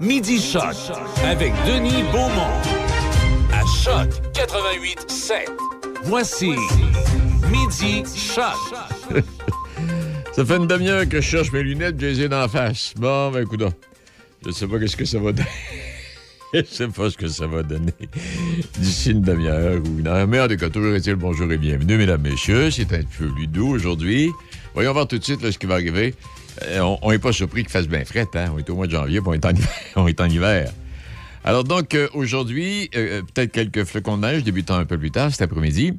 Midi 0.00 0.38
Choc 0.38 0.74
avec 1.24 1.52
Denis 1.66 2.02
Beaumont. 2.12 2.52
À 3.50 3.62
Choc 3.82 4.10
88 4.34 5.10
7. 5.10 5.50
Voici 6.04 6.50
Midi 7.50 8.02
Choc. 8.14 8.44
Ça 10.32 10.44
fait 10.44 10.56
une 10.56 10.66
demi-heure 10.66 11.08
que 11.08 11.22
je 11.22 11.26
cherche 11.26 11.50
mes 11.50 11.62
lunettes, 11.62 11.98
j'ai 11.98 12.10
les 12.10 12.20
ai 12.22 12.28
d'en 12.28 12.46
face. 12.46 12.92
Bon, 12.96 13.30
ben 13.30 13.44
écoute, 13.44 13.62
je 14.44 14.50
sais 14.50 14.66
pas 14.66 14.78
qu'est-ce 14.78 14.98
que 14.98 15.06
ça 15.06 15.18
va 15.18 15.32
donner. 15.32 15.48
je 16.54 16.62
sais 16.62 16.88
pas 16.88 17.08
ce 17.08 17.16
que 17.16 17.28
ça 17.28 17.46
va 17.46 17.62
donner 17.62 17.94
d'ici 18.78 19.12
une 19.12 19.22
demi-heure 19.22 19.80
ou 19.82 20.00
une 20.00 20.08
heure. 20.08 20.26
Mais 20.26 20.40
en 20.40 20.48
tout 20.48 20.56
cas, 20.56 20.68
toujours 20.68 20.94
est-il 20.94 21.14
bonjour 21.14 21.50
et 21.50 21.56
bienvenue, 21.56 21.96
mesdames, 21.96 22.20
messieurs. 22.20 22.70
C'est 22.70 22.92
un 22.92 23.02
peu 23.18 23.30
doux 23.46 23.68
aujourd'hui. 23.68 24.30
Voyons 24.74 24.92
voir 24.92 25.08
tout 25.08 25.16
de 25.16 25.24
suite 25.24 25.50
ce 25.50 25.58
qui 25.58 25.64
va 25.64 25.74
arriver. 25.74 26.14
Euh, 26.62 26.96
on 27.02 27.10
n'est 27.10 27.18
pas 27.18 27.32
surpris 27.32 27.62
qu'il 27.62 27.70
fasse 27.70 27.88
bien 27.88 28.04
fret, 28.04 28.26
hein? 28.34 28.52
On 28.54 28.58
est 28.58 28.68
au 28.70 28.76
mois 28.76 28.86
de 28.86 28.92
janvier, 28.92 29.20
puis 29.20 29.28
on 29.28 29.34
est 29.34 29.44
en 29.44 29.50
hiver. 29.50 29.68
on 29.96 30.06
est 30.06 30.20
en 30.20 30.28
hiver. 30.28 30.72
Alors 31.44 31.64
donc, 31.64 31.94
euh, 31.94 32.08
aujourd'hui, 32.14 32.90
euh, 32.96 33.22
peut-être 33.34 33.52
quelques 33.52 33.84
flocons 33.84 34.16
de 34.16 34.22
neige 34.22 34.44
débutant 34.44 34.76
un 34.76 34.84
peu 34.84 34.98
plus 34.98 35.10
tard 35.10 35.30
cet 35.30 35.42
après-midi. 35.42 35.94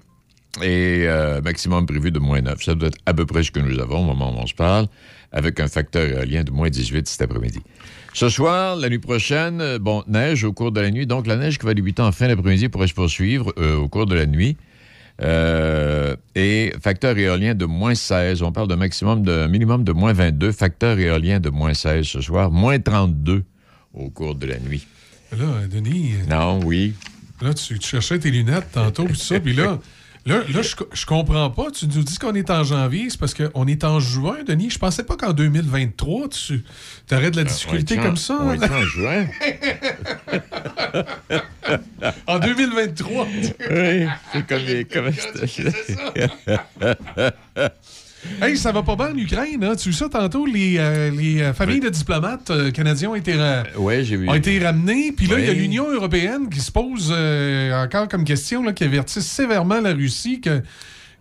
Et 0.64 1.06
maximum 1.44 1.86
prévu 1.86 2.10
de 2.10 2.18
moins 2.18 2.42
9. 2.42 2.64
Ça 2.64 2.74
doit 2.74 2.88
être 2.88 2.98
à 3.06 3.14
peu 3.14 3.28
près 3.28 3.44
ce 3.44 3.52
que 3.52 3.60
nous 3.60 3.80
avons 3.80 4.00
au 4.00 4.06
moment 4.06 4.36
où 4.36 4.40
on 4.40 4.48
se 4.48 4.56
parle, 4.56 4.88
avec 5.32 5.60
un 5.60 5.68
facteur 5.68 6.08
éolien 6.08 6.44
de 6.44 6.50
moins 6.50 6.72
18 6.72 7.08
cet 7.08 7.22
après-midi. 7.22 7.60
Ce 8.16 8.28
soir, 8.28 8.76
la 8.76 8.90
nuit 8.90 8.98
prochaine, 8.98 9.78
bon, 9.78 10.04
neige 10.08 10.44
au 10.46 10.54
cours 10.54 10.72
de 10.72 10.82
la 10.82 10.90
nuit. 10.90 11.06
Donc, 11.06 11.28
la 11.28 11.36
neige 11.36 11.60
qui 11.60 11.66
va 11.68 11.76
débuter 11.76 12.02
en 12.02 12.12
fin 12.12 12.28
d'après-midi 12.28 12.70
pourrait 12.70 12.88
se 12.88 12.96
poursuivre 12.96 13.54
au 13.56 13.88
cours 13.88 14.08
de 14.08 14.16
la 14.16 14.26
nuit. 14.26 14.58
Euh, 15.22 16.16
et 16.36 16.74
facteur 16.82 17.18
éolien 17.18 17.56
de 17.56 17.66
moins 17.66 17.96
16. 17.96 18.44
On 18.44 18.52
parle 18.52 18.68
d'un 18.68 18.76
maximum 18.76 19.24
de 19.24 19.48
minimum 19.48 19.84
de 19.84 19.92
moins 19.92 20.14
22. 20.14 20.52
Facteur 20.52 21.00
éolien 21.00 21.40
de 21.40 21.50
moins 21.50 21.74
16 21.74 22.06
ce 22.06 22.22
soir. 22.22 22.52
Moins 22.52 22.80
32 22.80 23.44
au 23.94 24.10
cours 24.10 24.36
de 24.36 24.46
la 24.46 24.60
nuit. 24.60 24.86
Là, 25.38 25.68
Denis. 25.68 26.14
Non, 26.30 26.60
oui. 26.64 26.94
Là, 27.42 27.54
tu, 27.54 27.80
cherchais 27.82 28.20
tes 28.20 28.32
lunettes 28.32 28.72
tantôt, 28.72 29.06
puis 29.06 29.18
ça, 29.18 29.40
puis 29.40 29.54
là. 29.54 29.80
Là, 30.28 30.44
là 30.54 30.62
je, 30.62 30.76
je 30.92 31.06
comprends 31.06 31.50
pas. 31.50 31.72
Tu 31.72 31.88
nous 31.88 32.04
dis 32.04 32.18
qu'on 32.18 32.36
est 32.36 32.52
en 32.52 32.66
janvier, 32.66 33.10
c'est 33.10 33.20
parce 33.20 33.34
qu'on 33.34 33.66
est 33.66 33.86
en 33.86 34.02
juin, 34.02 34.40
Denis. 34.46 34.70
Je 34.70 34.78
pensais 34.78 35.04
pas 35.04 35.16
qu'en 35.16 35.32
2023, 35.32 36.28
tu 36.28 36.66
aurais 37.14 37.32
de 37.32 37.38
la 37.38 37.44
euh, 37.44 37.46
difficulté 37.46 37.96
comme 37.96 38.18
ça. 38.18 38.38
On 38.42 38.54
est 38.54 38.70
en 38.70 38.82
juin. 38.82 39.26
en 42.28 42.40
2023. 42.40 43.28
oui, 43.72 44.08
c'est 44.34 44.48
comme 44.48 44.66
les... 44.66 44.84
Comme... 44.84 45.12
Hey, 48.42 48.56
ça 48.56 48.72
va 48.72 48.84
pas 48.84 48.96
bien 48.96 49.14
en 49.14 49.18
Ukraine, 49.18 49.64
hein? 49.64 49.76
Tu 49.76 49.90
vu 49.90 49.94
ça 49.94 50.10
tantôt? 50.10 50.46
Les, 50.46 50.78
euh, 50.78 51.10
les 51.10 51.42
euh, 51.42 51.54
familles 51.54 51.80
de 51.80 51.90
diplomates 51.90 52.52
euh, 52.52 52.72
canadiens 52.72 53.10
ont 53.10 53.16
été, 53.16 53.36
ont 53.78 53.90
été 54.36 54.60
ramenées. 54.60 55.12
Puis 55.12 55.28
là, 55.28 55.40
il 55.40 55.46
y 55.46 55.50
a 55.50 55.54
l'Union 55.54 55.92
européenne 55.92 56.50
qui 56.50 56.60
se 56.60 56.72
pose 56.72 57.12
encore 57.12 58.08
comme 58.08 58.24
question, 58.24 58.64
là, 58.64 58.74
qui 58.74 58.84
avertit 58.84 59.22
sévèrement 59.22 59.80
la 59.82 59.94
Russie 59.94 60.40
que 60.40 60.62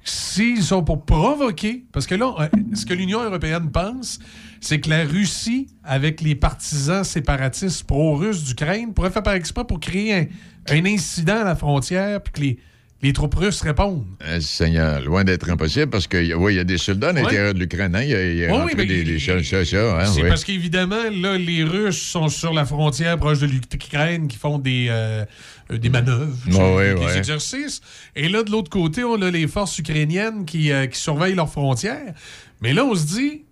s'ils 0.05 0.63
sont 0.63 0.85
pour 0.85 1.05
provoquer, 1.05 1.85
parce 1.91 2.07
que 2.07 2.15
là, 2.15 2.33
ce 2.75 2.87
que 2.87 2.95
l'Union 2.95 3.23
européenne 3.23 3.71
pense, 3.73 4.21
c'est 4.61 4.79
que 4.81 4.89
la 4.89 5.05
Russie, 5.05 5.67
avec 5.83 6.21
les 6.21 6.35
partisans 6.35 7.03
séparatistes 7.03 7.85
pro-russes 7.85 8.45
d'Ukraine, 8.45 8.95
pourrait 8.95 9.11
faire 9.11 9.25
par 9.25 9.35
exprès 9.35 9.65
pour 9.65 9.81
créer 9.81 10.15
un, 10.15 10.27
un 10.69 10.85
incident 10.85 11.41
à 11.41 11.45
la 11.45 11.57
frontière, 11.57 12.23
puis 12.23 12.33
que 12.33 12.41
les 12.41 12.59
les 13.03 13.13
troupes 13.13 13.35
russes 13.35 13.61
répondent. 13.61 14.07
Euh, 14.25 14.41
Seigneur, 14.41 15.03
loin 15.03 15.23
d'être 15.23 15.51
impossible 15.51 15.89
parce 15.89 16.07
qu'il 16.07 16.35
oui, 16.35 16.55
y 16.55 16.59
a 16.59 16.65
des 16.65 16.79
soldats 16.79 17.11
à 17.11 17.13
l'intérieur 17.13 17.53
de 17.53 17.59
l'Ukraine. 17.59 17.95
Hein? 17.95 18.03
Il 18.03 18.09
y 18.09 18.15
a, 18.15 18.31
il 18.31 18.39
y 18.39 18.45
a 18.47 18.65
oui, 18.65 18.75
des, 18.75 19.05
des, 19.05 19.19
ça, 19.19 19.43
ça, 19.43 19.59
hein, 19.59 20.07
C'est 20.07 20.27
parce 20.27 20.45
qu'évidemment, 20.45 21.11
là, 21.13 21.37
les 21.37 21.63
Russes 21.63 22.01
sont 22.01 22.29
sur 22.29 22.55
la 22.55 22.65
frontière 22.65 23.19
proche 23.19 23.41
de 23.41 23.47
l'Ukraine 23.47 24.29
qui 24.29 24.39
font 24.39 24.59
des, 24.59 24.87
euh, 24.89 25.25
des 25.71 25.91
manœuvres, 25.91 26.35
des 26.47 27.19
exercices. 27.19 27.83
Et 28.15 28.29
là, 28.29 28.43
de 28.43 28.51
l'autre 28.51 28.71
côté, 28.71 29.05
on 29.05 29.21
a 29.21 29.31
les 29.31 29.47
forces 29.47 29.79
ukrainiennes 29.79 30.47
qui, 30.47 30.73
euh, 30.73 30.87
qui 30.87 30.99
surveillent 30.99 31.35
leurs 31.35 31.51
frontières. 31.51 32.15
Mais 32.63 32.73
là, 32.73 32.85
on 32.85 32.95
se 32.95 33.07
dit, 33.07 33.43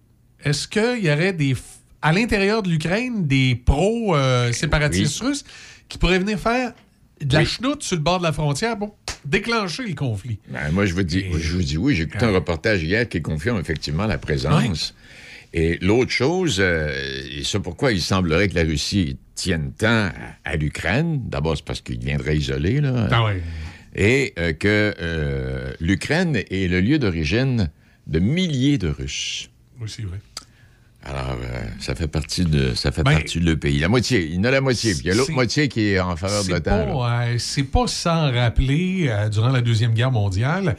est-ce 0.43 0.67
qu'il 0.67 1.05
y 1.05 1.11
aurait 1.11 1.35
des 1.35 1.55
à 2.01 2.13
l'intérieur 2.13 2.63
de 2.63 2.69
l'Ukraine 2.69 3.27
des 3.27 3.55
pro-séparatistes 3.55 5.21
russes 5.23 5.45
qui 5.89 5.97
pourraient 5.97 6.19
venir 6.19 6.39
faire 6.39 6.75
de 7.21 7.35
la 7.35 7.45
chenoute 7.45 7.83
sur 7.83 7.97
le 7.97 8.03
bord 8.03 8.19
de 8.19 8.25
la 8.25 8.33
frontière 8.33 8.79
pour 8.79 8.97
déclencher 9.25 9.85
le 9.85 9.95
conflit. 9.95 10.39
Ben, 10.49 10.71
moi, 10.73 10.87
je 10.87 10.95
vous 10.95 11.03
dis, 11.03 11.25
je 11.37 11.53
vous 11.57 11.63
dis 11.63 11.77
oui. 11.77 11.95
J'ai 11.95 12.05
écouté 12.05 12.25
un 12.25 12.33
reportage 12.33 12.83
hier 12.83 13.09
qui 13.09 13.23
confirme 13.23 13.59
effectivement 13.59 14.07
la 14.07 14.19
présence. 14.19 14.95
Et 15.57 15.79
l'autre 15.81 16.11
chose, 16.11 16.57
euh, 16.59 16.93
et 17.31 17.45
c'est 17.45 17.61
pourquoi 17.61 17.93
il 17.93 18.03
semblerait 18.03 18.49
que 18.49 18.57
la 18.57 18.65
Russie 18.65 19.19
tienne 19.37 19.73
tant 19.79 20.11
à, 20.45 20.57
l'Ukraine? 20.57 21.21
D'abord, 21.29 21.57
c'est 21.57 21.65
parce 21.65 21.81
qu'il 21.81 22.01
viendrait 22.01 22.37
isolé, 22.37 22.81
là. 22.81 23.09
Ah 23.13 23.33
et 23.95 24.33
euh, 24.39 24.53
que 24.53 24.93
euh, 25.01 25.73
l'Ukraine 25.79 26.37
est 26.51 26.69
le 26.69 26.81
lieu 26.81 26.99
d'origine 26.99 27.71
de 28.09 28.19
milliers 28.19 28.77
de 28.77 28.89
Russes. 28.89 29.51
Oui, 29.81 29.89
c'est 29.89 30.03
vrai. 30.03 30.19
Alors, 31.05 31.37
euh, 31.43 31.61
ça 31.81 31.95
fait 31.95 32.09
partie 32.09 32.45
de 32.45 32.75
ça 32.75 32.91
fait 32.91 33.03
ben, 33.03 33.13
partie 33.13 33.39
de 33.39 33.45
le 33.45 33.57
pays. 33.57 33.79
La 33.79 33.89
moitié, 33.89 34.25
il 34.25 34.37
y 34.37 34.39
en 34.39 34.45
a 34.45 34.51
la 34.51 34.63
moitié, 34.63 34.93
puis 34.93 35.03
il 35.05 35.09
y 35.09 35.11
a 35.11 35.15
l'autre 35.15 35.33
moitié 35.33 35.69
qui 35.69 35.89
est 35.89 36.01
en 36.01 36.17
faveur 36.17 36.45
de 36.45 36.51
l'OTAN. 36.51 37.05
Euh, 37.05 37.37
c'est 37.39 37.65
pas 37.65 37.87
sans 37.87 38.33
rappeler, 38.33 39.07
euh, 39.09 39.29
durant 39.29 39.51
la 39.51 39.61
Deuxième 39.61 39.93
Guerre 39.93 40.13
mondiale, 40.13 40.77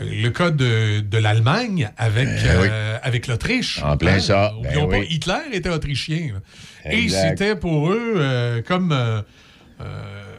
le 0.00 0.28
cas 0.28 0.50
de, 0.50 1.00
de 1.00 1.18
l'Allemagne 1.18 1.90
avec, 1.98 2.26
ben 2.26 2.70
avec 3.02 3.26
l'Autriche. 3.26 3.80
En 3.82 3.96
plein 3.96 4.14
hein? 4.14 4.20
ça. 4.20 4.52
Ben 4.62 5.04
Hitler 5.08 5.40
était 5.52 5.70
autrichien. 5.70 6.40
Et 6.84 7.08
c'était 7.08 7.54
pour 7.54 7.92
eux 7.92 8.62
comme 8.66 8.94
euh, 9.80 10.29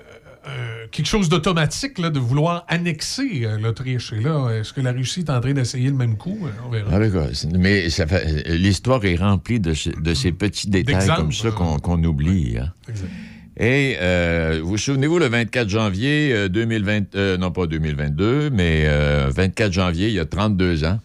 quelque 0.91 1.05
chose 1.05 1.29
d'automatique 1.29 1.99
de 2.01 2.19
vouloir 2.19 2.65
annexer 2.67 3.41
euh, 3.43 3.57
l'Autriche. 3.59 4.13
Et 4.13 4.21
là, 4.21 4.49
est-ce 4.49 4.73
que 4.73 4.81
la 4.81 4.91
Russie 4.91 5.21
est 5.21 5.29
en 5.29 5.39
train 5.39 5.53
d'essayer 5.53 5.89
le 5.89 5.95
même 5.95 6.17
coup? 6.17 6.39
Euh, 6.43 6.49
on 6.65 6.69
verra. 6.69 6.89
Ah, 6.93 7.47
mais 7.57 7.87
l'histoire 8.47 9.03
est 9.05 9.15
remplie 9.15 9.59
de, 9.59 9.73
de, 9.99 10.13
ces 10.13 10.31
petits 10.31 10.69
détails 10.69 11.07
comme 11.15 11.31
ça 11.31 11.51
qu'on 11.51 12.03
oublie. 12.03 12.57
Hein. 12.57 12.71
Et 13.57 13.97
vous 14.61 14.77
souvenez-vous, 14.77 15.19
le 15.19 15.27
24 15.27 15.69
janvier 15.69 16.49
2020, 16.49 17.37
non 17.37 17.51
pas 17.51 17.67
2022, 17.67 18.49
mais 18.49 18.87
24 19.29 19.71
janvier, 19.71 20.07
il 20.07 20.13
y 20.13 20.19
a 20.19 20.25
32 20.25 20.85
ans, 20.85 20.99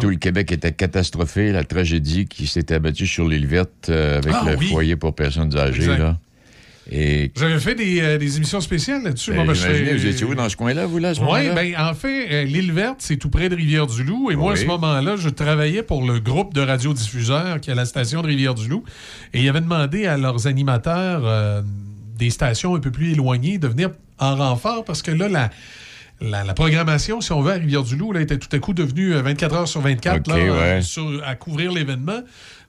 tout 0.00 0.08
le 0.08 0.16
Québec 0.16 0.52
était 0.52 0.72
catastrophé, 0.72 1.52
la 1.52 1.64
tragédie 1.64 2.26
qui 2.26 2.46
s'était 2.46 2.74
abattue 2.74 3.06
sur 3.06 3.28
l'île 3.28 3.46
verte 3.46 3.88
avec 3.90 4.32
ah 4.34 4.44
le 4.50 4.56
foyer 4.56 4.96
pour 4.96 5.14
personnes 5.14 5.56
âgées. 5.56 5.86
Là. 5.86 6.18
Vous 6.90 7.42
avez 7.42 7.58
fait 7.60 7.74
des, 7.74 8.00
euh, 8.00 8.18
émissions 8.18 8.60
spéciales 8.60 9.02
là-dessus? 9.02 9.32
Ben, 9.32 9.44
vous 9.44 10.06
étiez 10.06 10.26
où 10.26 10.34
dans 10.34 10.48
ce 10.48 10.56
coin-là, 10.56 10.86
vous, 10.86 10.98
là, 10.98 11.10
à 11.10 11.14
ce 11.14 11.20
Oui, 11.20 11.48
bien, 11.50 11.88
en 11.88 11.94
fait, 11.94 12.28
euh, 12.30 12.44
l'île 12.44 12.72
verte, 12.72 12.96
c'est 12.98 13.16
tout 13.16 13.30
près 13.30 13.48
de 13.48 13.56
Rivière-du-Loup. 13.56 14.30
Et 14.30 14.36
moi, 14.36 14.52
à 14.52 14.56
ce 14.56 14.66
moment-là, 14.66 15.16
je 15.16 15.28
travaillais 15.28 15.82
pour 15.82 16.06
le 16.06 16.20
groupe 16.20 16.52
de 16.52 16.60
radiodiffuseurs 16.60 17.60
qui 17.60 17.70
est 17.70 17.72
à 17.72 17.76
la 17.76 17.86
station 17.86 18.20
de 18.22 18.26
Rivière-du-Loup. 18.26 18.84
Et 19.32 19.42
ils 19.42 19.48
avaient 19.48 19.60
demandé 19.60 20.06
à 20.06 20.18
leurs 20.18 20.46
animateurs 20.46 21.22
euh, 21.24 21.62
des 22.18 22.30
stations 22.30 22.74
un 22.74 22.80
peu 22.80 22.90
plus 22.90 23.12
éloignées 23.12 23.58
de 23.58 23.68
venir 23.68 23.90
en 24.18 24.36
renfort 24.36 24.84
parce 24.84 25.02
que 25.02 25.10
là, 25.10 25.28
la... 25.28 25.50
La, 26.20 26.54
programmation, 26.54 27.20
si 27.20 27.32
on 27.32 27.42
veut, 27.42 27.52
à 27.52 27.56
Rivière-du-Loup, 27.56 28.16
était 28.16 28.38
tout 28.38 28.48
à 28.52 28.58
coup 28.58 28.72
devenue 28.72 29.12
24 29.12 29.54
heures 29.54 29.68
sur 29.68 29.80
24 29.80 30.30
à 31.24 31.34
couvrir 31.34 31.72
l'événement. 31.72 32.22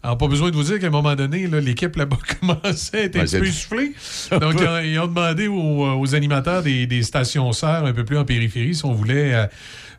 Alors, 0.06 0.20
pas 0.20 0.28
besoin 0.28 0.52
de 0.52 0.56
vous 0.56 0.64
dire 0.64 0.80
qu'à 0.80 0.86
un 0.88 0.92
moment 0.92 1.16
donné, 1.16 1.48
l'équipe 1.48 1.96
là-bas 1.96 2.18
commençait 2.40 2.98
à 2.98 3.04
être 3.06 3.16
un 3.36 3.40
peu 3.40 3.48
essoufflée. 3.48 3.94
Donc, 4.40 4.56
ils 4.84 5.00
ont 5.00 5.08
demandé 5.08 5.48
aux, 5.48 6.16
animateurs 6.16 6.62
des, 6.62 7.02
stations 7.02 7.52
sœurs 7.54 7.86
un 7.86 7.94
peu 7.94 8.06
plus 8.06 8.18
en 8.18 8.24
périphérie 8.24 8.76
si 8.76 8.86
on 8.86 8.94
voulait 8.94 9.34
euh, 9.34 9.48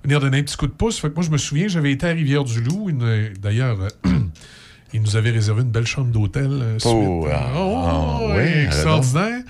venir 0.04 0.20
donner 0.20 0.38
un 0.38 0.42
petit 0.42 0.56
coup 0.56 0.68
de 0.68 0.72
pouce. 0.72 1.00
Fait 1.00 1.08
que 1.08 1.14
moi, 1.14 1.24
je 1.24 1.30
me 1.30 1.38
souviens, 1.38 1.66
j'avais 1.66 1.90
été 1.90 2.06
à 2.06 2.10
Rivière-du-Loup. 2.10 2.92
D'ailleurs, 3.40 3.78
euh, 3.80 4.10
ils 4.94 5.02
nous 5.02 5.16
avaient 5.16 5.32
réservé 5.32 5.62
une 5.62 5.70
belle 5.70 5.86
chambre 5.86 6.12
d'hôtel. 6.12 6.50
Euh, 6.52 6.78
oh, 6.84 7.26
ah, 7.32 7.52
oh 7.56 8.30
oui, 8.36 8.64
extraordinaire. 8.64 9.42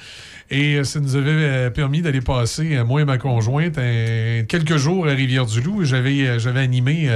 Et 0.50 0.84
ça 0.84 1.00
nous 1.00 1.16
avait 1.16 1.70
permis 1.70 2.02
d'aller 2.02 2.20
passer, 2.20 2.82
moi 2.84 3.00
et 3.00 3.04
ma 3.04 3.18
conjointe, 3.18 3.74
quelques 4.46 4.76
jours 4.76 5.08
à 5.08 5.10
Rivière-du-Loup. 5.10 5.84
J'avais, 5.84 6.38
j'avais 6.38 6.60
animé 6.60 7.10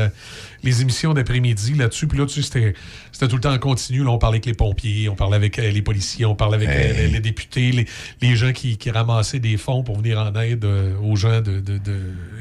les 0.62 0.82
émissions 0.82 1.14
d'après-midi 1.14 1.74
là-dessus. 1.74 2.06
Puis 2.06 2.18
là, 2.18 2.26
tu 2.26 2.42
sais, 2.42 2.74
c'était 3.12 3.28
tout 3.28 3.36
le 3.36 3.40
temps 3.40 3.52
en 3.52 3.58
continu. 3.58 4.04
Là, 4.04 4.10
on 4.10 4.18
parlait 4.18 4.36
avec 4.36 4.46
les 4.46 4.54
pompiers, 4.54 5.08
on 5.08 5.14
parlait 5.14 5.36
avec 5.36 5.58
euh, 5.58 5.70
les 5.70 5.82
policiers, 5.82 6.24
on 6.24 6.34
parlait 6.34 6.56
avec 6.56 6.68
euh, 6.68 7.08
les, 7.08 7.20
députés, 7.20 7.86
les, 8.20 8.36
gens 8.36 8.52
qui, 8.52 8.78
ramassaient 8.90 9.40
des 9.40 9.56
fonds 9.56 9.82
pour 9.82 9.98
venir 9.98 10.18
en 10.18 10.34
aide 10.40 10.64
euh, 10.64 10.92
aux 11.02 11.16
gens 11.16 11.40
de, 11.40 11.60
qui 11.60 11.80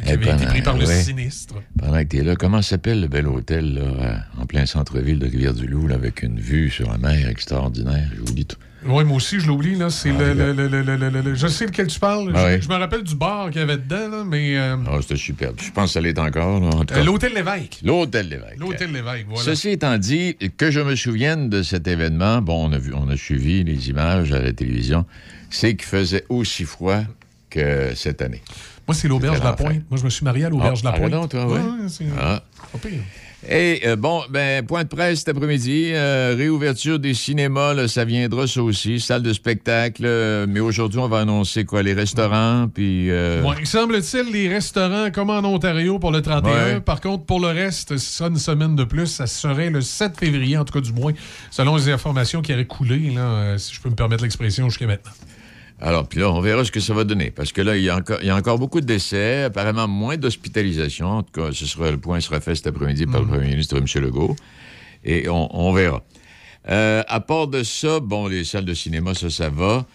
eh 0.06 0.12
avaient 0.12 0.32
été 0.32 0.46
pris 0.46 0.62
par 0.62 0.78
le 0.78 0.86
sinistre. 0.86 1.56
Pendant 1.78 2.00
que 2.04 2.08
tu 2.08 2.18
es 2.18 2.24
là, 2.24 2.36
comment 2.36 2.62
s'appelle 2.62 3.02
le 3.02 3.08
bel 3.08 3.28
hôtel 3.28 3.76
là, 3.76 4.24
en 4.38 4.46
plein 4.46 4.66
centre-ville 4.66 5.20
de 5.20 5.28
Rivière-du-Loup 5.28 5.90
avec 5.94 6.24
une 6.24 6.40
vue 6.40 6.70
sur 6.70 6.90
la 6.90 6.98
mer 6.98 7.30
extraordinaire? 7.30 8.10
Je 8.16 8.22
vous 8.22 8.34
dis 8.34 8.46
tout. 8.46 8.58
Oui, 8.86 9.04
moi 9.04 9.18
aussi, 9.18 9.40
je 9.40 9.48
l'oublie. 9.48 9.76
Là. 9.76 9.90
C'est 9.90 10.10
ah, 10.10 10.34
le, 10.34 11.36
Je 11.36 11.48
sais 11.48 11.66
lequel 11.66 11.88
tu 11.88 12.00
parles. 12.00 12.32
je, 12.62 12.68
me 12.70 12.76
rappelle 12.76 13.04
du 13.04 13.16
bar 13.16 13.50
qu'il 13.50 13.60
y 13.62 13.64
avait 13.64 13.78
dedans, 13.78 14.10
là, 14.10 14.24
mais. 14.26 14.58
Oh, 14.92 15.02
c'était 15.02 15.18
superbe. 15.18 15.56
Je 15.62 15.72
pense 15.72 15.86
que 15.86 15.92
ça 15.92 16.02
l'est 16.02 16.18
encore. 16.18 16.62
L'Hôtel 17.04 17.34
Lévesque. 17.34 17.80
L'Hôtel 17.84 18.30
Lévesque. 18.30 18.58
L'Hôtel 18.58 18.92
Lévesque, 18.92 19.26
voilà. 19.28 19.44
Ceci 19.44 19.70
étant 19.70 19.98
dit, 19.98 20.38
que 20.58 20.72
je 20.72 20.80
me 20.80 20.96
souvienne 20.96 21.50
de 21.50 21.64
cet 21.64 21.88
événement, 21.88 22.42
bon, 22.42 22.70
on 22.70 22.72
a, 22.72 22.78
vu, 22.78 22.94
on 22.94 23.10
a 23.10 23.18
suivi 23.18 23.64
les 23.64 23.90
images 23.90 24.32
à 24.32 24.40
la 24.40 24.54
télévision, 24.54 25.06
c'est 25.50 25.76
qu'il 25.76 25.88
faisait 25.88 26.26
aussi 26.30 26.64
froid 26.64 27.02
que 27.50 27.94
cette 27.96 28.22
année. 28.22 28.42
Moi, 28.88 28.96
c'est 28.96 29.08
l'Auberge 29.08 29.40
de 29.40 29.44
la. 29.44 29.54
Pointe. 29.54 29.84
Moi, 29.90 30.00
je 30.00 30.04
me 30.04 30.10
suis 30.10 30.24
marié 30.24 30.46
à 30.46 30.50
l'Auberge 30.50 30.82
de 30.82 30.86
la 30.86 30.94
Ah, 30.96 30.98
Pointe. 30.98 31.12
donc, 31.12 31.30
toi, 31.30 31.48
ouais. 31.48 31.60
Et 33.48 33.82
euh, 33.86 33.96
bon, 33.96 34.22
ben, 34.30 34.66
point 34.66 34.84
de 34.84 34.90
presse 34.90 35.20
cet 35.20 35.30
après-midi, 35.30 35.92
euh, 35.94 36.36
réouverture 36.38 37.00
des 37.00 37.14
cinémas, 37.14 37.74
là, 37.74 37.88
ça 37.88 38.04
viendra 38.04 38.48
ça 38.48 38.62
aussi, 38.62 39.00
salle 39.00 39.24
de 39.24 39.32
spectacle, 39.32 40.04
euh, 40.06 40.46
mais 40.48 40.60
aujourd'hui, 40.60 41.00
on 41.00 41.08
va 41.08 41.20
annoncer 41.20 41.64
quoi, 41.64 41.82
les 41.82 41.94
restaurants, 41.94 42.68
puis... 42.68 43.10
Bon, 43.42 43.54
il 43.58 43.66
semble-t-il, 43.66 44.34
les 44.34 44.50
restaurants 44.50 45.10
comme 45.12 45.30
en 45.30 45.40
Ontario 45.40 46.00
pour 46.00 46.12
le 46.12 46.22
31. 46.22 46.52
Ouais. 46.52 46.80
Par 46.82 47.00
contre, 47.00 47.26
pour 47.26 47.40
le 47.40 47.48
reste, 47.48 47.98
sera 47.98 48.30
une 48.30 48.38
semaine 48.38 48.76
de 48.76 48.84
plus. 48.84 49.08
Ça 49.08 49.26
serait 49.26 49.70
le 49.70 49.82
7 49.82 50.20
février, 50.20 50.58
en 50.58 50.66
tout 50.66 50.74
cas 50.74 50.82
du 50.82 50.92
moins, 50.92 51.14
selon 51.50 51.78
les 51.78 51.90
informations 51.90 52.42
qui 52.42 52.52
auraient 52.52 52.66
coulé, 52.66 53.12
là, 53.12 53.58
si 53.58 53.74
je 53.74 53.80
peux 53.80 53.90
me 53.90 53.96
permettre 53.96 54.24
l'expression, 54.24 54.68
jusqu'à 54.68 54.88
maintenant. 54.88 55.12
Alors, 55.82 56.08
puis 56.08 56.20
là, 56.20 56.30
on 56.30 56.42
verra 56.42 56.66
ce 56.66 56.72
que 56.72 56.80
ça 56.80 56.94
va 56.94 57.04
donner. 57.04 57.32
Parce 57.32 57.54
que 57.54 57.62
là, 57.62 57.78
il 57.78 57.84
y 57.84 57.90
a 57.90 57.96
encore, 57.96 58.20
il 58.22 58.28
y 58.28 58.30
a 58.30 58.36
encore 58.36 58.60
beaucoup 58.60 58.82
de 58.82 58.86
décès, 58.86 59.44
apparemment 59.44 59.88
moins 59.88 60.18
d'hospitalisation. 60.18 61.08
En 61.08 61.24
tout 61.24 61.42
cas, 61.42 61.52
ce 61.54 61.66
sera, 61.66 61.90
le 61.92 61.98
point 61.98 62.20
sera 62.20 62.40
fait 62.42 62.56
cet 62.56 62.68
après-midi 62.68 63.06
par 63.06 63.22
le 63.22 63.28
premier 63.28 63.50
ministre 63.50 63.78
M. 63.78 63.86
Legault. 64.04 64.36
Et 65.06 65.30
on, 65.30 65.56
on 65.56 65.72
verra. 65.72 66.04
Euh, 66.68 67.04
à 67.08 67.20
part 67.22 67.48
de 67.48 67.64
ça, 67.64 68.00
bon, 68.02 68.28
les 68.28 68.44
salles 68.44 68.66
de 68.66 68.74
cinéma, 68.74 69.14
ça, 69.14 69.30
ça 69.30 69.50
va. 69.50 69.86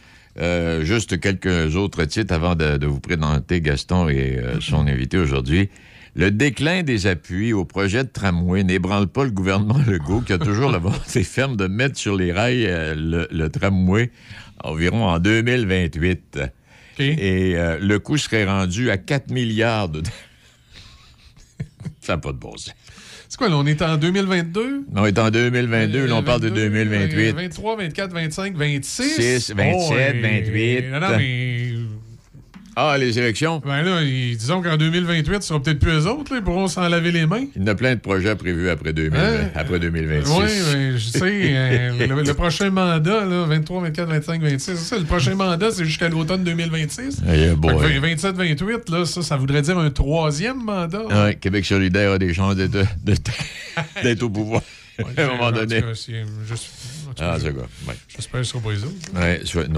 Euh, 0.41 0.85
juste 0.85 1.21
quelques 1.21 1.77
autres 1.77 2.05
titres 2.07 2.35
avant 2.35 2.57
de, 2.57 2.77
de 2.77 2.87
vous 2.87 2.99
présenter 2.99 3.61
Gaston 3.61 4.09
et 4.09 4.37
euh, 4.37 4.61
son 4.61 4.87
invité 4.89 5.19
aujourd'hui. 5.19 5.69
Le 6.17 6.31
déclin 6.31 6.83
des 6.85 7.07
appuis 7.09 7.53
au 7.53 7.65
projet 7.65 8.05
de 8.05 8.09
tramway 8.09 8.63
n'ébranle 8.63 9.09
pas 9.09 9.25
le 9.25 9.31
gouvernement 9.31 9.81
Legault, 9.87 10.21
qui 10.21 10.33
a 10.33 10.39
toujours 10.39 10.71
la 10.71 10.79
volonté 10.79 11.25
ferme 11.25 11.57
de 11.57 11.67
mettre 11.67 11.99
sur 11.99 12.17
les 12.17 12.33
rails 12.33 12.67
euh, 12.67 12.95
le, 12.95 13.29
le 13.31 13.49
tramway 13.49 14.11
environ 14.63 15.07
en 15.09 15.19
2028. 15.19 16.39
OK? 16.41 17.01
Et 17.01 17.57
euh, 17.57 17.79
le 17.81 17.99
coût 17.99 18.17
serait 18.17 18.45
rendu 18.45 18.91
à 18.91 18.97
4 18.97 19.31
milliards 19.31 19.89
de... 19.89 20.03
Ça 22.01 22.15
n'a 22.15 22.19
pas 22.19 22.33
de 22.33 22.39
bon 22.39 22.57
sens. 22.57 22.75
C'est 23.29 23.39
quoi, 23.39 23.49
là, 23.49 23.57
on 23.57 23.67
est 23.67 23.83
en 23.83 23.97
2022? 23.97 24.85
On 24.95 25.07
est 25.07 25.19
en 25.19 25.29
2022, 25.29 26.07
là, 26.07 26.15
on 26.15 26.23
parle 26.23 26.43
de 26.43 26.49
22, 26.51 26.69
2028. 26.71 27.33
23, 27.33 27.77
24, 27.79 28.13
25, 28.13 28.57
26. 28.57 29.03
6, 29.03 29.55
27, 29.57 30.17
28. 30.23 30.91
Non, 30.93 31.01
non, 31.01 31.17
mais. 31.17 31.74
Ah, 32.77 32.97
les 32.99 33.19
élections? 33.19 33.63
Ben 33.65 33.83
là, 33.83 34.03
ils- 34.03 34.37
disons 34.37 34.61
qu'en 34.63 34.77
2028, 34.77 35.43
ce 35.43 35.49
sera 35.49 35.63
peut-être 35.63 35.79
plus 35.79 35.93
eux 35.93 36.07
autres, 36.09 36.33
là, 36.33 36.39
ils 36.41 36.45
pourront 36.45 36.67
s'en 36.67 36.89
laver 36.89 37.13
les 37.13 37.25
mains. 37.27 37.45
Il 37.55 37.63
y 37.63 37.65
en 37.65 37.69
a 37.69 37.75
plein 37.75 37.95
de 37.95 38.01
projets 38.01 38.35
prévus 38.35 38.69
après, 38.69 38.93
2000, 38.93 39.19
Hein? 39.19 39.51
après 39.55 39.79
2026. 39.79 40.33
Oui, 40.33 40.93
je 40.97 40.99
sais, 40.99 41.21
euh, 41.23 42.07
le, 42.07 42.23
le 42.23 42.35
prochain 42.35 42.71
mandat, 42.71 43.25
là, 43.25 43.45
23, 43.47 43.83
24, 43.83 44.09
25, 44.09 44.43
26, 44.43 44.59
c'est 44.65 44.77
ça, 44.77 44.99
le 44.99 45.05
prochain 45.05 45.35
mandat, 45.35 45.71
c'est 45.71 45.85
jusqu'à 45.85 46.09
l'automne 46.09 46.43
2026. 46.43 47.23
Hey, 47.29 47.49
Fait 47.51 47.55
boy. 47.55 47.75
que 47.95 47.99
27, 48.01 48.35
28, 48.37 48.89
là, 48.91 49.05
ça, 49.05 49.23
ça 49.23 49.37
voudrait 49.37 49.63
dire 49.63 49.79
un 49.79 49.91
troisième 49.91 50.63
mandat. 50.65 51.05
Ouais, 51.07 51.37
Québec 51.37 51.65
solidaire 51.65 52.13
a 52.13 52.19
des 52.19 52.35
chances 52.35 52.57
d'être, 52.57 52.73
de- 52.73 54.23
au 54.25 54.31
pouvoir 54.31 54.63
Ouais, 54.99 55.05
à 55.17 55.25
un 55.25 55.37
moment 55.37 55.51
donné. 55.53 55.81
Ah. 57.21 57.37
J'espère 58.09 58.41
que 58.41 58.45
ce 58.47 58.53
sera 58.53 58.63
pas 58.63 58.71
les 58.73 58.85
autres. 58.85 58.95
Ouais, 59.15 59.41
soit- 59.45 59.69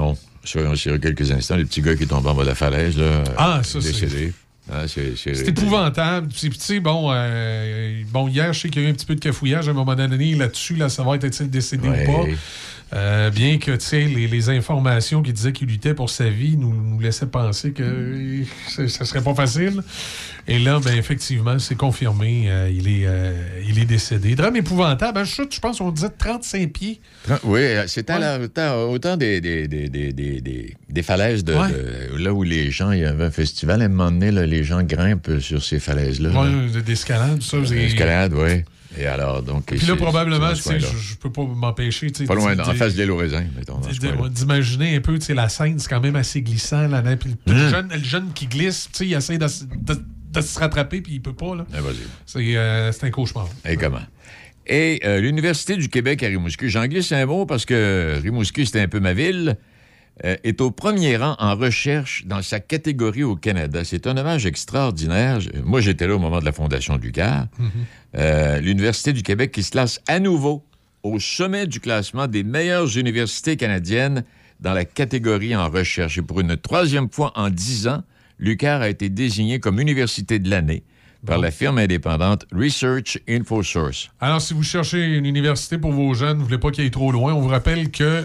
non, 0.46 0.75
soyons 0.75 0.76
sérieux 0.76 0.98
quelques 0.98 1.31
instants. 1.31 1.56
Le 1.56 1.64
petit 1.64 1.82
gars 1.82 1.94
qui 1.96 2.04
est 2.04 2.06
tombé 2.06 2.28
en 2.28 2.34
bas 2.34 2.43
de 2.43 2.48
la 2.48 2.54
falaise, 2.54 2.96
là, 2.96 3.25
Ah, 3.37 3.58
euh, 3.58 3.62
ça, 3.62 3.81
c'est- 3.81 3.88
décédé. 3.93 4.32
Ah, 4.72 4.82
c'est, 4.88 5.14
c'est, 5.16 5.32
C'est 5.34 5.48
épouvantable. 5.50 6.26
Tu 6.32 6.50
sais, 6.58 6.81
bon, 6.81 7.10
euh, 7.12 8.02
bon, 8.10 8.26
hier, 8.26 8.52
je 8.52 8.60
sais 8.60 8.69
qu'il 8.69 8.82
y 8.82 8.84
a 8.84 8.88
eu 8.88 8.90
un 8.90 8.94
petit 8.94 9.06
peu 9.06 9.14
de 9.14 9.20
cafouillage 9.20 9.69
à 9.69 9.70
un 9.70 9.75
moment 9.75 9.94
donné 9.94 10.34
là-dessus, 10.34 10.75
là, 10.75 10.88
savoir 10.88 11.14
était-il 11.14 11.48
décédé 11.48 11.88
Ouais. 11.88 12.04
ou 12.08 12.12
pas. 12.12 12.28
Euh, 12.93 13.31
bien 13.31 13.59
que, 13.59 13.73
tu 13.73 13.85
sais, 13.85 14.05
les, 14.05 14.29
les 14.29 14.49
informations 14.49 15.21
qui 15.21 15.33
disaient 15.33 15.53
qu'il 15.53 15.67
luttait 15.67 15.93
pour 15.94 16.09
sa 16.09 16.29
vie 16.29 16.56
nous, 16.56 16.73
nous 16.73 17.00
laissaient 17.00 17.27
penser 17.27 17.73
que 17.73 17.83
euh, 17.83 18.44
ça 18.88 19.05
serait 19.05 19.23
pas 19.23 19.35
facile. 19.35 19.83
Et 20.47 20.61
là, 20.61 20.79
ben, 20.79 20.97
effectivement, 20.97 21.59
c'est 21.59 21.75
confirmé. 21.75 22.44
euh, 22.47 22.71
il, 22.73 22.87
est, 22.87 23.05
euh, 23.06 23.33
il 23.69 23.81
est 23.81 23.85
décédé. 23.87 24.37
Drame 24.37 24.55
épouvantable. 24.55 25.19
Hein, 25.19 25.25
chute, 25.25 25.53
je 25.53 25.59
pense, 25.59 25.81
on 25.81 25.91
disait 25.91 26.11
35 26.17 26.73
pieds. 26.73 27.00
Oui, 27.43 27.61
c'était 27.88 28.12
Ouais. 28.15 28.69
autant, 28.88 29.17
des, 29.17 29.41
des, 29.41 29.67
des, 29.67 29.88
des, 29.88 30.12
des, 30.12 30.41
des- 30.41 30.77
des 30.88 31.03
falaises 31.03 31.43
de, 31.43 31.55
Ouais. 31.55 31.69
de- 31.69 32.23
là 32.23 32.33
où 32.33 32.44
les 32.44 32.71
gens, 32.71 32.93
il 32.93 33.00
y 33.00 33.05
avait 33.05 33.25
un 33.25 33.31
festival, 33.33 33.83
à 33.83 33.87
un 33.87 33.88
moment 33.88 34.12
donné, 34.12 34.31
là, 34.31 34.47
les 34.47 34.62
gens 34.62 34.83
grimpent 34.85 35.41
sur 35.41 35.61
ces 35.65 35.81
falaises-là. 35.81 36.31
là. 36.31 36.41
Ouais, 36.41 36.83
d'escalade, 36.83 37.43
ça. 37.43 37.56
c'est- 37.67 37.75
Escalade, 37.77 38.33
oui. 38.33 38.62
Et 38.98 39.06
alors, 39.06 39.43
donc. 39.43 39.66
Puis 39.66 39.87
là, 39.87 39.96
probablement, 39.96 40.52
tu 40.54 40.62
sais, 40.62 40.81
je, 40.81 41.16
peux 41.16 41.31
pas 41.31 41.44
m'empêcher. 41.44 42.10
tu 42.10 42.19
sais, 42.22 42.25
Pas 42.25 42.34
loin, 42.34 42.58
en 42.58 42.75
face 42.75 42.94
de 42.94 43.02
l'île 43.02 43.10
au 43.10 43.16
raisin, 43.16 43.44
mettons. 43.56 43.78
dans 43.78 43.93
ce 43.93 43.98
de- 44.00 44.08
coin-là. 44.12 44.28
D'imaginer 44.31 44.96
un 44.96 45.00
peu, 45.00 45.19
tu 45.19 45.26
sais, 45.26 45.34
la 45.34 45.48
scène, 45.48 45.78
c'est 45.78 45.88
quand 45.88 46.00
même 46.00 46.16
assez 46.16 46.40
glissant. 46.43 46.88
Là, 46.88 47.02
puis 47.16 47.34
le, 47.46 47.52
le 47.52 47.69
jeune, 47.69 47.88
le 47.93 48.02
jeune 48.02 48.32
qui 48.34 48.46
glisse, 48.46 48.88
tu 48.93 48.98
sais, 48.98 49.06
il 49.06 49.14
essaie 49.14 49.38
de, 49.38 49.46
de- 49.46 50.02
de 50.32 50.40
se 50.40 50.58
rattraper, 50.58 51.00
puis 51.02 51.14
il 51.14 51.20
peut 51.22 51.32
pas. 51.34 51.54
là. 51.56 51.66
Ah, 51.75 51.81
vas-y. 51.81 51.96
C'est 52.26 52.56
euh, 52.56 52.93
c'est 52.93 53.04
un 53.06 53.10
cauchemar. 53.10 53.48
Et 53.69 53.76
comment? 53.76 54.00
Et 54.66 55.00
euh, 55.04 55.20
l'Université 55.20 55.76
du 55.76 55.88
Québec 55.88 56.22
à 56.22 56.26
Rimouski, 56.26 56.69
j'en 56.69 56.87
glisse 56.87 57.12
un 57.12 57.25
mot 57.26 57.46
parce 57.46 57.64
que 57.64 58.19
Rimouski, 58.22 58.66
c'était 58.66 58.81
un 58.81 58.88
peu 58.88 58.99
ma 59.00 59.12
ville, 59.12 59.56
euh, 60.24 60.36
est 60.44 60.60
au 60.60 60.70
premier 60.70 61.16
rang 61.16 61.36
en 61.38 61.54
recherche 61.56 62.24
dans 62.26 62.40
sa 62.40 62.58
catégorie 62.58 63.22
au 63.22 63.36
Canada. 63.36 63.84
C'est 63.84 64.06
un 64.06 64.16
hommage 64.16 64.46
extraordinaire. 64.46 65.40
Moi, 65.62 65.80
j'étais 65.80 66.06
là 66.06 66.16
au 66.16 66.18
moment 66.18 66.40
de 66.40 66.44
la 66.44 66.52
fondation 66.52 66.96
du 66.96 67.12
CAR. 67.12 67.48
Euh, 68.16 68.58
L'Université 68.60 69.12
du 69.12 69.22
Québec 69.22 69.52
qui 69.52 69.62
se 69.62 69.72
classe 69.72 70.00
à 70.08 70.18
nouveau 70.18 70.64
au 71.02 71.20
sommet 71.20 71.66
du 71.66 71.80
classement 71.80 72.26
des 72.26 72.44
meilleures 72.44 72.96
universités 72.96 73.56
canadiennes 73.56 74.24
dans 74.60 74.72
la 74.72 74.84
catégorie 74.86 75.54
en 75.54 75.68
recherche. 75.68 76.16
Et 76.18 76.22
pour 76.22 76.40
une 76.40 76.56
troisième 76.56 77.10
fois 77.10 77.32
en 77.36 77.50
dix 77.50 77.86
ans, 77.86 78.02
l'UQAR 78.38 78.80
a 78.80 78.88
été 78.88 79.10
désigné 79.10 79.60
comme 79.60 79.80
université 79.80 80.38
de 80.38 80.48
l'année 80.48 80.82
par 81.26 81.38
la 81.38 81.50
firme 81.50 81.78
indépendante 81.78 82.46
Research 82.52 83.18
InfoSource. 83.28 84.10
Alors, 84.20 84.40
si 84.40 84.54
vous 84.54 84.62
cherchez 84.62 85.04
une 85.04 85.26
université 85.26 85.76
pour 85.76 85.92
vos 85.92 86.14
jeunes, 86.14 86.38
vous 86.38 86.44
voulez 86.44 86.58
pas 86.58 86.70
qu'il 86.70 86.84
aille 86.84 86.90
trop 86.90 87.10
loin, 87.10 87.34
on 87.34 87.40
vous 87.40 87.48
rappelle 87.48 87.90
que 87.90 88.22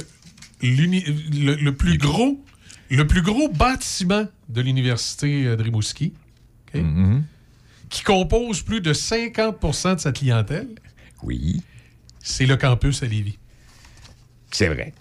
le, 0.62 1.56
le 1.56 1.76
plus 1.76 1.98
gros, 1.98 2.44
le 2.90 3.08
plus 3.08 3.22
gros 3.22 3.50
bâtiment 3.50 4.28
de 4.50 4.62
l'université 4.62 5.46
euh, 5.46 5.56
de 5.56 5.64
Rimouski, 5.64 6.14
Mhm. 6.74 7.24
qui 7.90 8.04
compose 8.04 8.62
plus 8.62 8.80
de 8.80 8.94
50% 8.94 9.96
de 9.96 10.00
sa 10.00 10.12
clientèle, 10.14 10.70
Oui, 11.24 11.62
c'est 12.24 12.46
le 12.46 12.56
campus 12.56 13.04
à 13.04 13.08
Lévis. 13.08 13.38
c'est 14.52 14.68
vrai. 14.70 14.94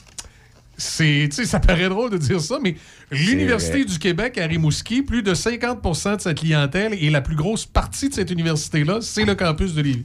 C'est, 0.77 1.31
ça 1.31 1.61
paraît 1.61 1.89
drôle 1.91 2.11
de 2.11 2.17
dire 2.17 2.41
ça, 2.41 2.59
mais 2.63 2.75
l'Université 3.11 3.85
du 3.85 3.99
Québec 3.99 4.39
à 4.39 4.47
Rimouski, 4.47 5.03
plus 5.03 5.23
de 5.23 5.35
50% 5.35 6.17
de 6.17 6.21
sa 6.23 6.33
clientèle 6.35 6.95
et 6.95 7.11
la 7.11 7.21
plus 7.21 7.37
grosse 7.37 7.67
partie 7.67 8.09
de 8.09 8.15
cette 8.15 8.31
université-là, 8.31 9.01
c'est 9.03 9.27
le 9.27 9.35
campus 9.35 9.75
de 9.75 9.83
Lévis. 9.83 10.05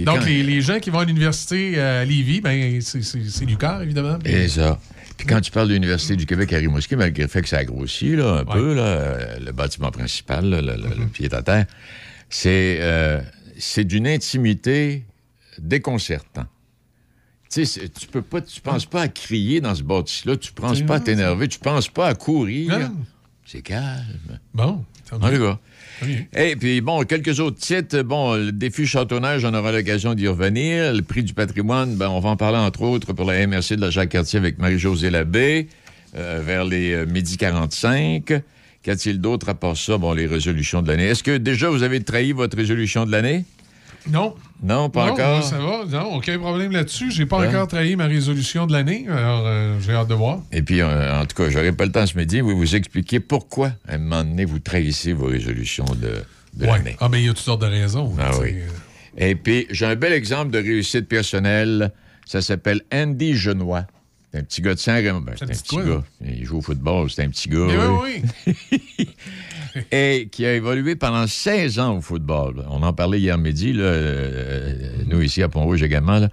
Donc, 0.00 0.24
les, 0.24 0.42
les 0.42 0.60
gens 0.62 0.78
qui 0.80 0.90
vont 0.90 1.00
à 1.00 1.04
l'université 1.04 1.74
euh, 1.76 2.02
à 2.02 2.04
Lévis, 2.04 2.40
ben, 2.40 2.80
c'est, 2.80 3.02
c'est, 3.02 3.22
c'est 3.28 3.44
l'UQAR, 3.44 3.82
évidemment. 3.82 4.18
Puis- 4.18 4.32
Et 4.32 4.48
ça. 4.48 4.78
Puis 5.18 5.26
quand 5.26 5.40
tu 5.40 5.50
parles 5.50 5.68
de 5.68 5.74
l'Université 5.74 6.16
du 6.16 6.24
Québec 6.26 6.52
à 6.54 6.56
Rimouski, 6.56 6.96
malgré 6.96 7.22
le 7.24 7.28
fait 7.28 7.42
que 7.42 7.48
ça 7.48 7.58
a 7.58 7.64
grossi 7.64 8.16
là, 8.16 8.38
un 8.38 8.44
Ouais. 8.44 8.52
peu, 8.54 8.74
là, 8.74 8.82
euh, 8.82 9.38
le 9.38 9.52
bâtiment 9.52 9.90
principal, 9.90 10.46
là, 10.48 10.60
le, 10.62 11.06
pied 11.06 11.32
à 11.32 11.42
terre, 11.42 11.66
c'est 12.30 12.78
euh, 12.80 13.20
c'est 13.58 13.84
d'une 13.84 14.06
intimité 14.08 15.04
déconcertante. 15.58 16.46
Tu 17.50 17.66
sais, 17.66 17.80
c'est- 17.80 17.88
tu 17.92 18.06
peux 18.06 18.22
pas, 18.22 18.40
tu 18.40 18.60
penses 18.62 18.86
pas 18.86 19.02
à 19.02 19.08
crier 19.08 19.60
dans 19.60 19.74
ce 19.74 19.82
bâtisse-là, 19.82 20.36
tu 20.36 20.52
penses 20.52 20.78
C'est 20.78 20.84
pas 20.86 20.96
à 20.96 21.00
t'énerver, 21.00 21.46
tu 21.48 21.58
penses 21.58 21.88
pas 21.88 22.08
à 22.08 22.14
courir. 22.14 22.78
Non. 22.78 22.96
C'est 23.52 23.60
calme. 23.60 24.38
Bon, 24.54 24.82
En 25.10 25.18
tout 25.18 25.38
cas. 25.38 25.58
Et 26.34 26.56
puis, 26.56 26.80
bon, 26.80 27.02
quelques 27.02 27.38
autres 27.38 27.58
titres. 27.58 28.00
Bon, 28.00 28.34
le 28.34 28.50
défi 28.50 28.86
Châteauneige, 28.86 29.44
on 29.44 29.52
aura 29.52 29.72
l'occasion 29.72 30.14
d'y 30.14 30.26
revenir. 30.26 30.94
Le 30.94 31.02
prix 31.02 31.22
du 31.22 31.34
patrimoine, 31.34 31.94
ben, 31.96 32.08
on 32.08 32.20
va 32.20 32.30
en 32.30 32.36
parler, 32.38 32.56
entre 32.56 32.80
autres, 32.80 33.12
pour 33.12 33.26
la 33.30 33.46
MRC 33.46 33.76
de 33.76 33.82
la 33.82 33.90
Jacques-Cartier 33.90 34.38
avec 34.38 34.58
Marie-Josée 34.58 35.10
Labbé, 35.10 35.68
euh, 36.16 36.40
vers 36.42 36.64
les 36.64 36.94
euh, 36.94 37.04
midi 37.04 37.36
45. 37.36 38.42
Qu'y 38.82 38.90
a-t-il 38.90 39.20
d'autre 39.20 39.50
à 39.50 39.54
part 39.54 39.76
ça? 39.76 39.98
Bon, 39.98 40.14
les 40.14 40.26
résolutions 40.26 40.80
de 40.80 40.88
l'année. 40.88 41.04
Est-ce 41.04 41.22
que 41.22 41.36
déjà 41.36 41.68
vous 41.68 41.82
avez 41.82 42.02
trahi 42.02 42.32
votre 42.32 42.56
résolution 42.56 43.04
de 43.04 43.10
l'année? 43.10 43.44
Non. 44.10 44.34
Non, 44.62 44.90
pas 44.90 45.06
non, 45.06 45.12
encore? 45.12 45.42
ça 45.44 45.58
va. 45.58 45.84
Non, 45.88 46.14
aucun 46.16 46.38
problème 46.38 46.72
là-dessus. 46.72 47.10
J'ai 47.10 47.26
pas 47.26 47.40
Hein? 47.42 47.48
encore 47.48 47.68
trahi 47.68 47.96
ma 47.96 48.06
résolution 48.06 48.66
de 48.66 48.72
l'année. 48.72 49.06
Alors, 49.08 49.42
euh, 49.46 49.78
j'ai 49.80 49.92
hâte 49.92 50.08
de 50.08 50.14
voir. 50.14 50.40
Et 50.52 50.62
puis, 50.62 50.80
euh, 50.80 51.20
en 51.20 51.26
tout 51.26 51.36
cas, 51.36 51.50
j'aurai 51.50 51.72
pas 51.72 51.84
le 51.86 51.92
temps 51.92 52.06
ce 52.06 52.16
midi. 52.16 52.40
Vous 52.40 52.56
vous 52.56 52.74
expliquer 52.76 53.20
pourquoi, 53.20 53.72
à 53.88 53.94
un 53.94 53.98
moment 53.98 54.24
donné, 54.24 54.44
vous 54.44 54.58
trahissez 54.58 55.12
vos 55.12 55.26
résolutions 55.26 55.84
de, 55.84 56.22
de 56.54 56.66
Ouais. 56.66 56.78
l'année. 56.78 56.96
Ah, 57.00 57.08
mais 57.08 57.20
il 57.22 57.26
y 57.26 57.28
a 57.28 57.32
toutes 57.34 57.38
sortes 57.44 57.62
de 57.62 57.66
raisons. 57.66 58.14
Ah 58.20 58.30
oui. 58.40 58.54
Et 59.16 59.34
puis, 59.34 59.66
j'ai 59.70 59.86
un 59.86 59.96
bel 59.96 60.12
exemple 60.12 60.50
de 60.50 60.58
réussite 60.58 61.06
personnelle. 61.08 61.92
Ça 62.24 62.40
s'appelle 62.40 62.82
Andy 62.92 63.34
Genois. 63.34 63.84
C'est 64.32 64.38
un 64.38 64.42
petit 64.44 64.62
gars 64.62 64.74
de 64.74 64.78
Saint-Raymond. 64.78 65.20
Ben, 65.20 65.34
c'est 65.38 65.44
un 65.44 65.48
petit 65.48 65.74
quoi, 65.76 65.84
gars. 65.84 66.02
Il 66.24 66.44
joue 66.46 66.58
au 66.58 66.62
football, 66.62 67.10
c'est 67.10 67.22
un 67.22 67.28
petit 67.28 67.50
gars. 67.50 67.66
Mais 67.66 67.76
oui. 67.76 68.22
oui, 68.46 68.80
oui. 68.98 69.08
et 69.92 70.28
qui 70.30 70.44
a 70.46 70.54
évolué 70.54 70.96
pendant 70.96 71.26
16 71.26 71.78
ans 71.78 71.98
au 71.98 72.00
football. 72.00 72.64
On 72.68 72.82
en 72.82 72.92
parlait 72.92 73.20
hier 73.20 73.38
midi, 73.38 73.72
là, 73.72 73.84
euh, 73.84 74.74
nous 75.06 75.20
ici 75.20 75.42
à 75.42 75.48
Pont-Rouge 75.48 75.82
également. 75.82 76.28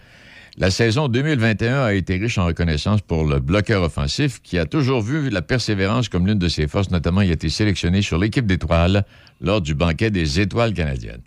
La 0.57 0.71
saison 0.71 1.07
2021 1.07 1.83
a 1.83 1.93
été 1.93 2.17
riche 2.17 2.37
en 2.37 2.45
reconnaissance 2.45 2.99
pour 3.01 3.23
le 3.23 3.39
bloqueur 3.39 3.81
offensif 3.81 4.41
qui 4.41 4.57
a 4.57 4.65
toujours 4.65 5.01
vu 5.01 5.29
la 5.29 5.41
persévérance 5.41 6.09
comme 6.09 6.27
l'une 6.27 6.39
de 6.39 6.49
ses 6.49 6.67
forces. 6.67 6.91
Notamment, 6.91 7.21
il 7.21 7.29
a 7.29 7.33
été 7.33 7.49
sélectionné 7.49 8.01
sur 8.01 8.17
l'équipe 8.17 8.45
d'étoiles 8.45 9.05
lors 9.39 9.61
du 9.61 9.73
banquet 9.73 10.11
des 10.11 10.41
étoiles 10.41 10.73
canadiennes. 10.73 11.21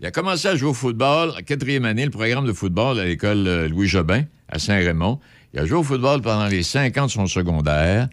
Il 0.00 0.06
a 0.06 0.10
commencé 0.10 0.48
à 0.48 0.56
jouer 0.56 0.68
au 0.68 0.74
football 0.74 1.30
en 1.30 1.42
quatrième 1.42 1.86
année, 1.86 2.04
le 2.04 2.10
programme 2.10 2.46
de 2.46 2.52
football 2.52 3.00
à 3.00 3.06
l'école 3.06 3.46
euh, 3.46 3.68
Louis 3.68 3.86
Jobin 3.88 4.24
à 4.50 4.58
Saint-Raymond. 4.58 5.18
Il 5.54 5.60
a 5.60 5.66
joué 5.66 5.78
au 5.78 5.82
football 5.82 6.20
pendant 6.20 6.48
les 6.48 6.62
cinq 6.62 6.98
ans 6.98 7.06
de 7.06 7.10
son 7.10 7.26
secondaire. 7.26 8.08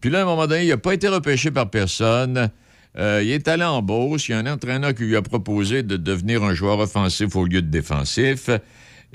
Puis 0.00 0.08
là, 0.10 0.20
à 0.20 0.22
un 0.22 0.24
moment 0.24 0.46
donné, 0.46 0.64
il 0.64 0.68
n'a 0.68 0.78
pas 0.78 0.94
été 0.94 1.08
repêché 1.08 1.50
par 1.50 1.68
personne. 1.68 2.50
Euh, 2.98 3.22
il 3.24 3.30
est 3.30 3.46
allé 3.48 3.64
en 3.64 3.80
Beauce. 3.80 4.28
Il 4.28 4.32
y 4.32 4.34
a 4.34 4.38
un 4.38 4.46
entraîneur 4.46 4.94
qui 4.94 5.04
lui 5.04 5.16
a 5.16 5.22
proposé 5.22 5.82
de 5.82 5.96
devenir 5.96 6.42
un 6.42 6.54
joueur 6.54 6.78
offensif 6.80 7.36
au 7.36 7.44
lieu 7.44 7.62
de 7.62 7.68
défensif. 7.68 8.50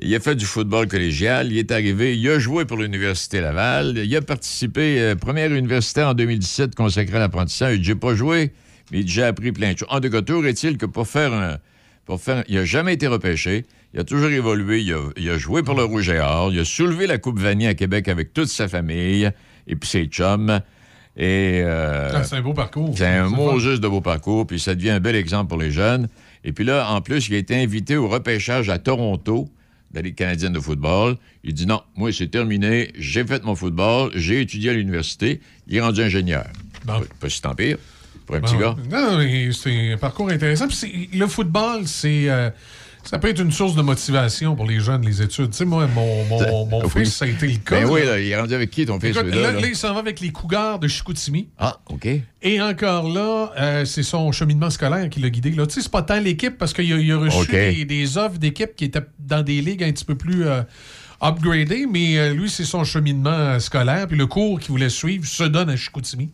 Il 0.01 0.15
a 0.15 0.19
fait 0.19 0.35
du 0.35 0.45
football 0.45 0.87
collégial. 0.87 1.51
Il 1.51 1.57
est 1.57 1.71
arrivé. 1.71 2.17
Il 2.17 2.29
a 2.29 2.39
joué 2.39 2.65
pour 2.65 2.77
l'Université 2.77 3.41
Laval. 3.41 3.97
Il 3.97 4.15
a 4.15 4.21
participé, 4.21 4.99
euh, 5.01 5.15
première 5.15 5.53
université 5.53 6.01
en 6.01 6.13
2017 6.13 6.75
consacrée 6.75 7.17
à 7.17 7.19
l'apprentissage. 7.19 7.77
Il 7.77 7.83
J'ai 7.83 7.95
pas 7.95 8.15
joué, 8.15 8.53
mais 8.91 9.03
j'ai 9.05 9.23
appris 9.23 9.51
plein 9.51 9.73
de 9.73 9.77
choses. 9.77 9.89
En 9.91 9.99
tout 9.99 10.09
cas, 10.09 10.21
toujours 10.21 10.45
est-il 10.45 10.77
que 10.77 10.85
pour 10.85 11.07
faire 11.07 11.33
un. 11.33 11.57
Pour 12.05 12.19
faire, 12.19 12.43
il 12.47 12.55
n'a 12.55 12.65
jamais 12.65 12.93
été 12.93 13.07
repêché. 13.07 13.65
Il 13.93 13.99
a 13.99 14.03
toujours 14.03 14.29
évolué. 14.29 14.81
Il 14.81 14.93
a, 14.93 15.09
il 15.17 15.29
a 15.29 15.37
joué 15.37 15.61
pour 15.61 15.75
le 15.75 15.83
Rouge 15.83 16.09
et 16.09 16.19
Or. 16.19 16.51
Il 16.51 16.59
a 16.59 16.65
soulevé 16.65 17.05
la 17.05 17.17
Coupe 17.17 17.39
Vanier 17.39 17.67
à 17.67 17.73
Québec 17.75 18.07
avec 18.07 18.33
toute 18.33 18.49
sa 18.49 18.67
famille 18.67 19.29
et 19.67 19.75
puis 19.75 19.89
ses 19.89 20.05
chums. 20.05 20.61
Et 21.15 21.61
euh, 21.63 22.09
Ah, 22.13 22.23
c'est 22.23 22.35
un 22.37 22.41
beau 22.41 22.53
parcours. 22.53 22.93
c'est 22.97 23.05
un 23.05 23.29
mot 23.29 23.59
juste 23.59 23.81
de 23.81 23.87
beau 23.87 24.01
parcours, 24.01 24.47
puis 24.47 24.59
ça 24.59 24.73
devient 24.73 24.89
un 24.91 24.99
bel 24.99 25.15
exemple 25.15 25.49
pour 25.49 25.59
les 25.59 25.71
jeunes. 25.71 26.07
Et 26.43 26.51
puis 26.53 26.65
là, 26.65 26.89
en 26.91 27.01
plus, 27.01 27.29
il 27.29 27.35
a 27.35 27.37
été 27.37 27.55
invité 27.55 27.95
au 27.97 28.07
repêchage 28.07 28.69
à 28.69 28.79
Toronto 28.79 29.47
de 29.91 29.95
la 29.97 30.01
Ligue 30.01 30.15
canadienne 30.15 30.53
de 30.53 30.59
football. 30.59 31.17
Il 31.43 31.53
dit 31.53 31.67
non, 31.67 31.81
moi, 31.95 32.11
c'est 32.11 32.27
terminé, 32.27 32.91
j'ai 32.97 33.23
fait 33.25 33.43
mon 33.43 33.55
football, 33.55 34.11
j'ai 34.15 34.41
étudié 34.41 34.71
à 34.71 34.73
l'université, 34.73 35.39
il 35.67 35.77
est 35.77 35.81
rendu 35.81 36.01
ingénieur. 36.01 36.45
Bon. 36.85 36.93
Pas, 36.99 37.05
pas 37.19 37.29
si 37.29 37.41
tant 37.41 37.53
pire 37.53 37.77
pour 38.25 38.35
un 38.35 38.41
petit 38.41 38.57
gars. 38.57 38.75
Non, 38.89 39.19
c'est 39.53 39.93
un 39.93 39.97
parcours 39.97 40.29
intéressant. 40.29 40.67
Puis 40.67 41.09
le 41.13 41.27
football, 41.27 41.87
c'est. 41.87 42.29
euh, 42.29 42.49
ça 43.03 43.19
peut 43.19 43.27
être 43.29 43.39
une 43.41 43.51
source 43.51 43.75
de 43.75 43.81
motivation 43.81 44.55
pour 44.55 44.65
les 44.65 44.79
jeunes, 44.79 45.05
les 45.05 45.21
études. 45.21 45.51
Tu 45.51 45.57
sais, 45.57 45.65
moi, 45.65 45.87
mon, 45.87 46.25
mon, 46.25 46.65
mon 46.67 46.81
Oui. 46.83 46.89
fils, 47.05 47.15
ça 47.15 47.25
a 47.25 47.27
été 47.27 47.47
le 47.47 47.57
cas. 47.57 47.81
Ben 47.81 47.89
oui, 47.89 47.99
là. 48.01 48.05
là, 48.11 48.19
il 48.19 48.27
est 48.29 48.39
rendu 48.39 48.53
avec 48.53 48.69
qui 48.71 48.85
ton 48.85 48.99
fils? 48.99 49.15
Écoute, 49.15 49.33
là, 49.33 49.51
là? 49.51 49.59
là, 49.59 49.67
il 49.67 49.75
s'en 49.75 49.93
va 49.93 49.99
avec 49.99 50.19
les 50.19 50.31
Cougars 50.31 50.79
de 50.79 50.87
Chicoutimi. 50.87 51.49
Ah, 51.59 51.79
OK. 51.89 52.07
Et 52.41 52.61
encore 52.61 53.09
là, 53.09 53.51
euh, 53.59 53.85
c'est 53.85 54.03
son 54.03 54.31
cheminement 54.31 54.69
scolaire 54.69 55.09
qui 55.09 55.19
l'a 55.19 55.29
guidé. 55.29 55.51
Là. 55.51 55.65
Tu 55.67 55.75
sais, 55.75 55.81
c'est 55.81 55.91
pas 55.91 56.01
tant 56.03 56.19
l'équipe 56.19 56.57
parce 56.57 56.73
qu'il 56.73 56.91
a, 56.93 56.97
il 56.97 57.11
a 57.11 57.17
reçu 57.17 57.49
des, 57.51 57.85
des 57.85 58.17
offres 58.17 58.37
d'équipes 58.37 58.75
qui 58.75 58.85
étaient 58.85 59.01
dans 59.19 59.41
des 59.43 59.61
ligues 59.61 59.83
un 59.83 59.91
petit 59.91 60.05
peu 60.05 60.15
plus 60.15 60.45
euh, 60.45 60.61
upgradées, 61.21 61.85
mais 61.89 62.17
euh, 62.17 62.33
lui, 62.33 62.49
c'est 62.49 62.63
son 62.65 62.83
cheminement 62.83 63.59
scolaire. 63.59 64.07
Puis 64.07 64.17
le 64.17 64.27
cours 64.27 64.59
qu'il 64.59 64.71
voulait 64.71 64.89
suivre 64.89 65.25
se 65.25 65.43
donne 65.43 65.69
à 65.69 65.75
Chicoutimi. 65.75 66.29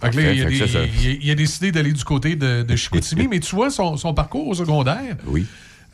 Fait 0.00 0.10
que 0.10 0.16
là, 0.16 0.32
il, 0.32 0.42
a 0.42 0.44
des- 0.46 0.56
il 0.56 0.62
a- 0.76 1.16
il 1.22 1.30
a 1.30 1.34
décidé 1.34 1.72
d'aller 1.72 1.92
du 1.92 2.04
côté 2.04 2.36
de, 2.36 2.62
de 2.62 2.76
Chicoutimi. 2.76 3.28
mais 3.30 3.40
tu 3.40 3.54
vois, 3.54 3.70
son, 3.70 3.96
son 3.96 4.12
parcours 4.12 4.48
au 4.48 4.54
secondaire, 4.54 5.16
Oui. 5.26 5.46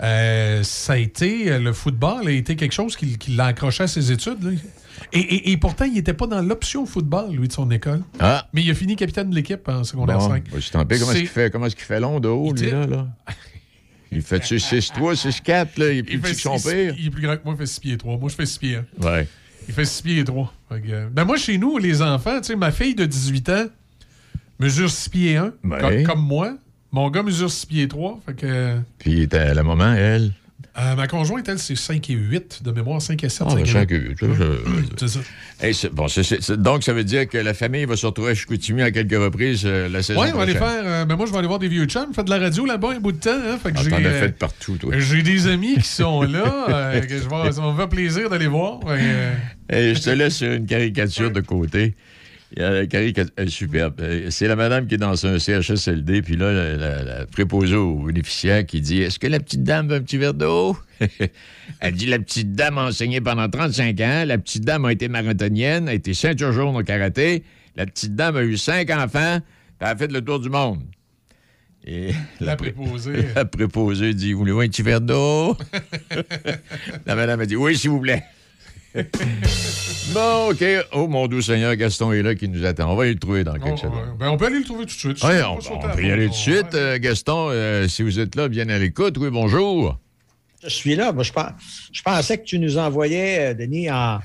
Euh, 0.03 0.63
ça 0.63 0.95
a 0.95 0.97
été, 0.97 1.51
euh, 1.53 1.59
le 1.59 1.73
football 1.73 2.27
a 2.29 2.31
été 2.31 2.57
quelque 2.57 2.73
chose 2.73 2.97
qui, 2.97 3.19
qui 3.19 3.33
l'a 3.33 3.47
accroché 3.47 3.85
à 3.85 3.87
ses 3.87 4.13
études. 4.13 4.43
là. 4.43 4.51
Et, 5.13 5.19
et- 5.21 5.51
et 5.53 5.57
pourtant, 5.57 5.85
il 5.87 5.95
n'était 5.95 6.13
pas 6.15 6.27
dans 6.27 6.43
l'option 6.43 6.85
football, 6.87 7.31
lui, 7.35 7.49
de 7.49 7.53
son 7.53 7.71
école. 7.71 8.03
Ah, 8.19 8.49
Mais 8.53 8.63
il 8.63 8.71
a 8.71 8.75
fini 8.75 8.97
capitaine 8.97 9.31
de 9.31 9.35
l'équipe 9.35 9.67
en 9.69 9.85
secondaire 9.85 10.19
bon. 10.19 10.29
5. 10.29 10.45
Ben, 10.51 10.61
c'est 10.61 10.71
tant 10.71 10.85
pis. 10.85 10.99
Comment 10.99 11.13
est-ce 11.13 11.19
qu'il 11.21 11.29
fait, 11.29 11.51
comment 11.51 11.67
long 12.01 12.21
de 12.21 12.29
haut, 12.29 12.53
lui, 12.53 12.71
là, 12.71 12.87
là? 12.87 13.07
Il 14.13 14.23
fait-tu 14.23 14.57
6-3, 14.57 15.15
6-4, 15.15 15.79
là? 15.79 15.93
Il 15.93 15.99
est 15.99 16.03
plus 16.03 16.15
Il, 16.15 16.21
petit 16.21 16.31
fait 16.31 16.35
que 16.35 16.41
son 16.41 16.59
six- 16.59 16.69
père? 16.69 16.95
il 16.99 17.07
est 17.07 17.11
plus 17.11 17.23
grand 17.23 17.37
que 17.37 17.45
moi, 17.45 17.55
il 17.55 17.59
fait 17.59 17.67
6 17.67 17.79
pieds 17.81 17.97
3. 17.97 18.19
Moi, 18.19 18.29
je 18.29 18.35
fais 18.35 18.45
6 18.47 18.59
pieds 18.59 18.77
1. 19.01 19.05
Ouais. 19.07 19.29
Il 19.69 19.75
fait 19.75 19.85
6 19.85 20.03
pieds 20.03 20.25
3. 20.25 20.53
ben 21.13 21.25
moi, 21.25 21.37
chez 21.37 21.59
nous, 21.59 21.79
les 21.79 22.03
enfants, 22.03 22.41
tu 22.41 22.49
sais, 22.49 22.57
ma 22.57 22.73
fille 22.73 22.97
de 22.97 23.07
18 23.07 23.49
ans 23.51 23.67
mesure 24.59 24.91
6 24.91 25.09
pieds 25.11 25.37
1, 25.37 25.53
Ouais. 25.63 25.79
comme, 25.81 26.03
comme 26.03 26.27
moi. 26.27 26.57
Mon 26.93 27.09
gars 27.11 27.23
mesure 27.23 27.51
6 27.51 27.67
pieds 27.67 27.89
3. 27.89 28.21
Fait 28.27 28.35
que, 28.35 28.77
Puis, 28.99 29.29
à 29.33 29.55
la 29.55 29.63
moment, 29.63 29.93
elle... 29.95 30.33
euh, 30.79 30.97
ma 30.97 31.07
conjointe, 31.07 31.49
elle, 31.49 31.59
c'est 31.61 31.77
5 31.77 32.11
et 32.11 32.15
8 32.15 32.63
de 32.65 32.73
mémoire, 32.73 33.01
5 33.01 33.23
et 33.23 33.29
7. 33.29 33.43
Ah, 33.47 33.51
5 33.51 33.57
ben, 33.57 33.63
et 33.65 33.69
cinq 33.69 33.91
8. 33.91 33.97
et 33.97 34.09
huit, 34.09 34.19
ça, 34.19 34.27
je- 34.27 34.83
C'est 34.99 35.09
ça. 35.09 35.21
Hey, 35.63 36.57
donc, 36.59 36.83
ça 36.83 36.93
veut 36.93 37.05
dire 37.05 37.29
que 37.29 37.39
la 37.39 37.55
famille 37.55 37.85
va 37.85 37.95
se 37.97 38.07
retrouver 38.07 38.33
à 38.33 38.35
Chicoutimi 38.35 38.83
à 38.83 38.91
quelques 38.91 39.13
reprises 39.17 39.63
euh, 39.65 39.89
la 39.89 40.03
saison 40.03 40.21
Ouais, 40.21 40.31
on 40.33 40.37
va 40.37 40.43
aller 40.45 40.55
faire. 40.55 40.83
euh, 40.85 41.05
ben 41.05 41.15
moi, 41.17 41.27
je 41.27 41.33
vais 41.33 41.39
aller 41.39 41.47
voir 41.47 41.59
des 41.61 41.69
vieux 41.69 41.85
chums. 41.85 42.13
Faire 42.13 42.25
de 42.25 42.31
la 42.31 42.39
radio 42.39 42.65
là-bas 42.67 42.93
un 42.97 42.99
bout 43.01 43.13
de 43.13 43.19
temps. 43.19 43.31
Hein, 43.31 43.59
fait 43.63 43.71
que 43.73 43.79
Ah, 43.79 43.83
j'ai, 43.85 43.91
fait 43.91 44.37
partout, 44.39 44.77
toi. 44.79 44.93
j'ai 44.99 45.23
des 45.23 45.47
amis 45.47 45.77
qui 45.77 45.89
sont 45.89 46.23
là. 46.23 47.01
que 47.01 47.09
je 47.09 47.29
vais, 47.29 47.53
ça 47.53 47.63
me 47.63 47.77
faire 47.77 47.89
plaisir 47.89 48.29
d'aller 48.31 48.49
voir. 48.49 48.81
Fait 48.87 49.33
Hey, 49.69 49.95
je 49.95 50.01
te 50.03 50.11
laisse 50.11 50.41
une 50.41 50.67
caricature 50.67 51.31
de 51.31 51.41
côté. 51.41 51.95
Il 52.57 52.63
y 52.63 52.65
a 52.65 52.71
la 52.71 52.87
caricature 52.87 53.33
superbe. 53.49 54.01
Euh, 54.01 54.27
C'est 54.31 54.49
la 54.49 54.57
madame 54.57 54.87
qui 54.89 54.97
est 54.97 54.99
dans 54.99 55.25
un 55.25 55.39
CHSLD, 55.39 56.21
puis 56.23 56.35
là, 56.37 56.53
la, 56.53 56.77
la- 56.77 57.03
la 57.05 57.27
préposée 57.27 57.77
au 57.77 57.95
bénéficiaire 58.03 58.67
qui 58.67 58.81
dit 58.81 59.03
Est-ce 59.03 59.19
que 59.21 59.29
la 59.29 59.39
petite 59.39 59.63
dame 59.63 59.89
veut 59.89 59.97
un 59.97 60.03
petit 60.03 60.19
verre 60.19 60.35
d'eau? 60.35 60.77
Elle 61.81 61.95
dit 61.95 62.07
La 62.07 62.19
petite 62.19 62.53
dame 62.55 62.79
a 62.79 62.87
enseigné 62.87 63.21
pendant 63.21 63.49
35 63.49 64.01
ans. 64.01 64.25
La 64.27 64.37
petite 64.37 64.65
dame 64.65 64.85
a 64.85 64.93
été 64.93 65.07
marathonienne, 65.09 65.89
a 65.89 65.95
été 65.95 66.13
ceinture 66.13 66.53
jaune 66.53 66.77
au 66.77 66.83
karaté. 66.83 67.45
La 67.77 67.87
petite 67.87 68.17
dame 68.17 68.37
a 68.37 68.43
eu 68.43 68.57
cinq 68.57 68.91
enfants, 68.91 69.39
puis 69.41 69.77
elle 69.81 69.87
a 69.87 69.97
fait 69.97 70.11
le 70.11 70.21
tour 70.21 70.41
du 70.41 70.49
monde. 70.51 70.83
Et 71.87 72.11
la 72.41 72.57
pré- 72.57 72.73
préposée. 72.73 73.27
la 73.37 73.45
préposée 73.45 74.13
dit 74.13 74.33
Voulez-vous 74.33 74.61
un 74.61 74.69
petit 74.69 74.83
verre 74.83 75.01
d'eau? 75.01 75.57
La 77.07 77.15
madame 77.15 77.41
a 77.41 77.47
dit 77.47 77.57
Oui, 77.57 77.77
s'il 77.77 77.91
vous 77.91 78.01
plaît. 78.01 78.25
bon, 80.15 80.51
OK. 80.51 80.65
Oh, 80.93 81.07
mon 81.09 81.27
doux 81.29 81.41
Seigneur, 81.43 81.75
Gaston 81.77 82.13
est 82.13 82.23
là 82.23 82.35
qui 82.35 82.49
nous 82.49 82.65
attend. 82.65 82.91
On 82.93 82.97
va 82.97 83.05
aller 83.05 83.13
le 83.15 83.19
trouver 83.19 83.45
dans 83.45 83.55
quelques 83.55 83.79
secondes. 83.79 83.99
euh, 83.99 84.13
ben, 84.19 84.31
on 84.31 84.37
peut 84.37 84.47
aller 84.47 84.59
le 84.59 84.65
trouver 84.65 84.81
tout 84.87 84.95
de 84.95 84.99
suite. 85.15 85.23
Ouais, 85.23 85.43
on, 85.43 85.59
on 85.75 85.79
peut 85.97 86.03
y 86.05 86.11
aller 86.11 86.27
tout 86.27 86.33
de 86.33 86.37
suite. 86.37 86.75
Euh, 86.75 86.99
Gaston, 86.99 87.49
euh, 87.51 87.87
si 87.89 88.03
vous 88.03 88.19
êtes 88.19 88.35
là, 88.35 88.49
bien 88.49 88.69
à 88.69 88.79
l'écoute. 88.79 89.17
Oui, 89.19 89.29
bonjour. 89.31 89.99
Je 90.63 90.69
suis 90.69 90.95
là. 90.95 91.13
Moi, 91.13 91.23
je, 91.25 91.33
pens- 91.33 91.53
je 91.93 92.03
pensais 92.03 92.37
que 92.39 92.45
tu 92.45 92.59
nous 92.59 92.77
envoyais, 92.77 93.51
euh, 93.51 93.55
Denis, 93.55 93.91
en, 93.91 94.19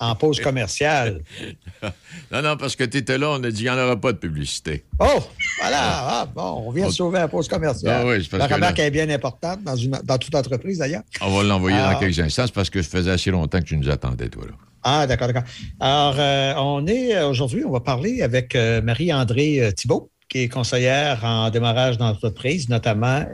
en 0.00 0.14
pause 0.16 0.40
commerciale. 0.40 1.20
Non, 2.32 2.42
non, 2.42 2.56
parce 2.56 2.74
que 2.74 2.82
tu 2.82 2.96
étais 2.98 3.18
là, 3.18 3.30
on 3.30 3.44
a 3.44 3.50
dit 3.50 3.58
qu'il 3.62 3.64
n'y 3.64 3.70
en 3.70 3.78
aura 3.78 4.00
pas 4.00 4.12
de 4.12 4.18
publicité. 4.18 4.84
Oh, 4.98 5.22
voilà. 5.60 5.78
Ah, 5.80 6.28
bon, 6.34 6.64
on 6.66 6.70
vient 6.72 6.88
de 6.88 6.92
sauver 6.92 7.18
la 7.20 7.28
pause 7.28 7.46
commerciale. 7.46 8.00
Ah 8.02 8.06
oui, 8.06 8.26
parce 8.28 8.40
la 8.40 8.48
que 8.48 8.54
remarque 8.54 8.78
là- 8.78 8.86
est 8.86 8.90
bien 8.90 9.08
importante 9.10 9.62
dans, 9.62 9.76
une, 9.76 10.00
dans 10.02 10.18
toute 10.18 10.34
entreprise, 10.34 10.78
d'ailleurs. 10.78 11.02
On 11.20 11.36
va 11.36 11.44
l'envoyer 11.44 11.78
dans 11.78 11.96
quelques 12.00 12.18
instants. 12.18 12.46
Parce 12.52 12.68
que 12.70 12.82
ça 12.82 12.88
faisait 12.90 13.10
assez 13.12 13.30
longtemps 13.30 13.60
que 13.60 13.64
tu 13.66 13.76
nous 13.76 13.88
attendais, 13.88 14.28
toi. 14.28 14.44
Là. 14.46 14.52
Ah, 14.82 15.06
d'accord, 15.06 15.28
d'accord. 15.28 15.44
Alors, 15.78 16.16
euh, 16.18 16.54
on 16.56 16.86
est 16.88 17.14
euh, 17.14 17.28
aujourd'hui, 17.28 17.64
on 17.64 17.70
va 17.70 17.80
parler 17.80 18.22
avec 18.22 18.56
euh, 18.56 18.82
Marie-André 18.82 19.72
Thibault, 19.76 20.10
qui 20.28 20.38
est 20.38 20.48
conseillère 20.48 21.24
en 21.24 21.50
démarrage 21.50 21.96
d'entreprise, 21.98 22.68
notamment 22.68 23.24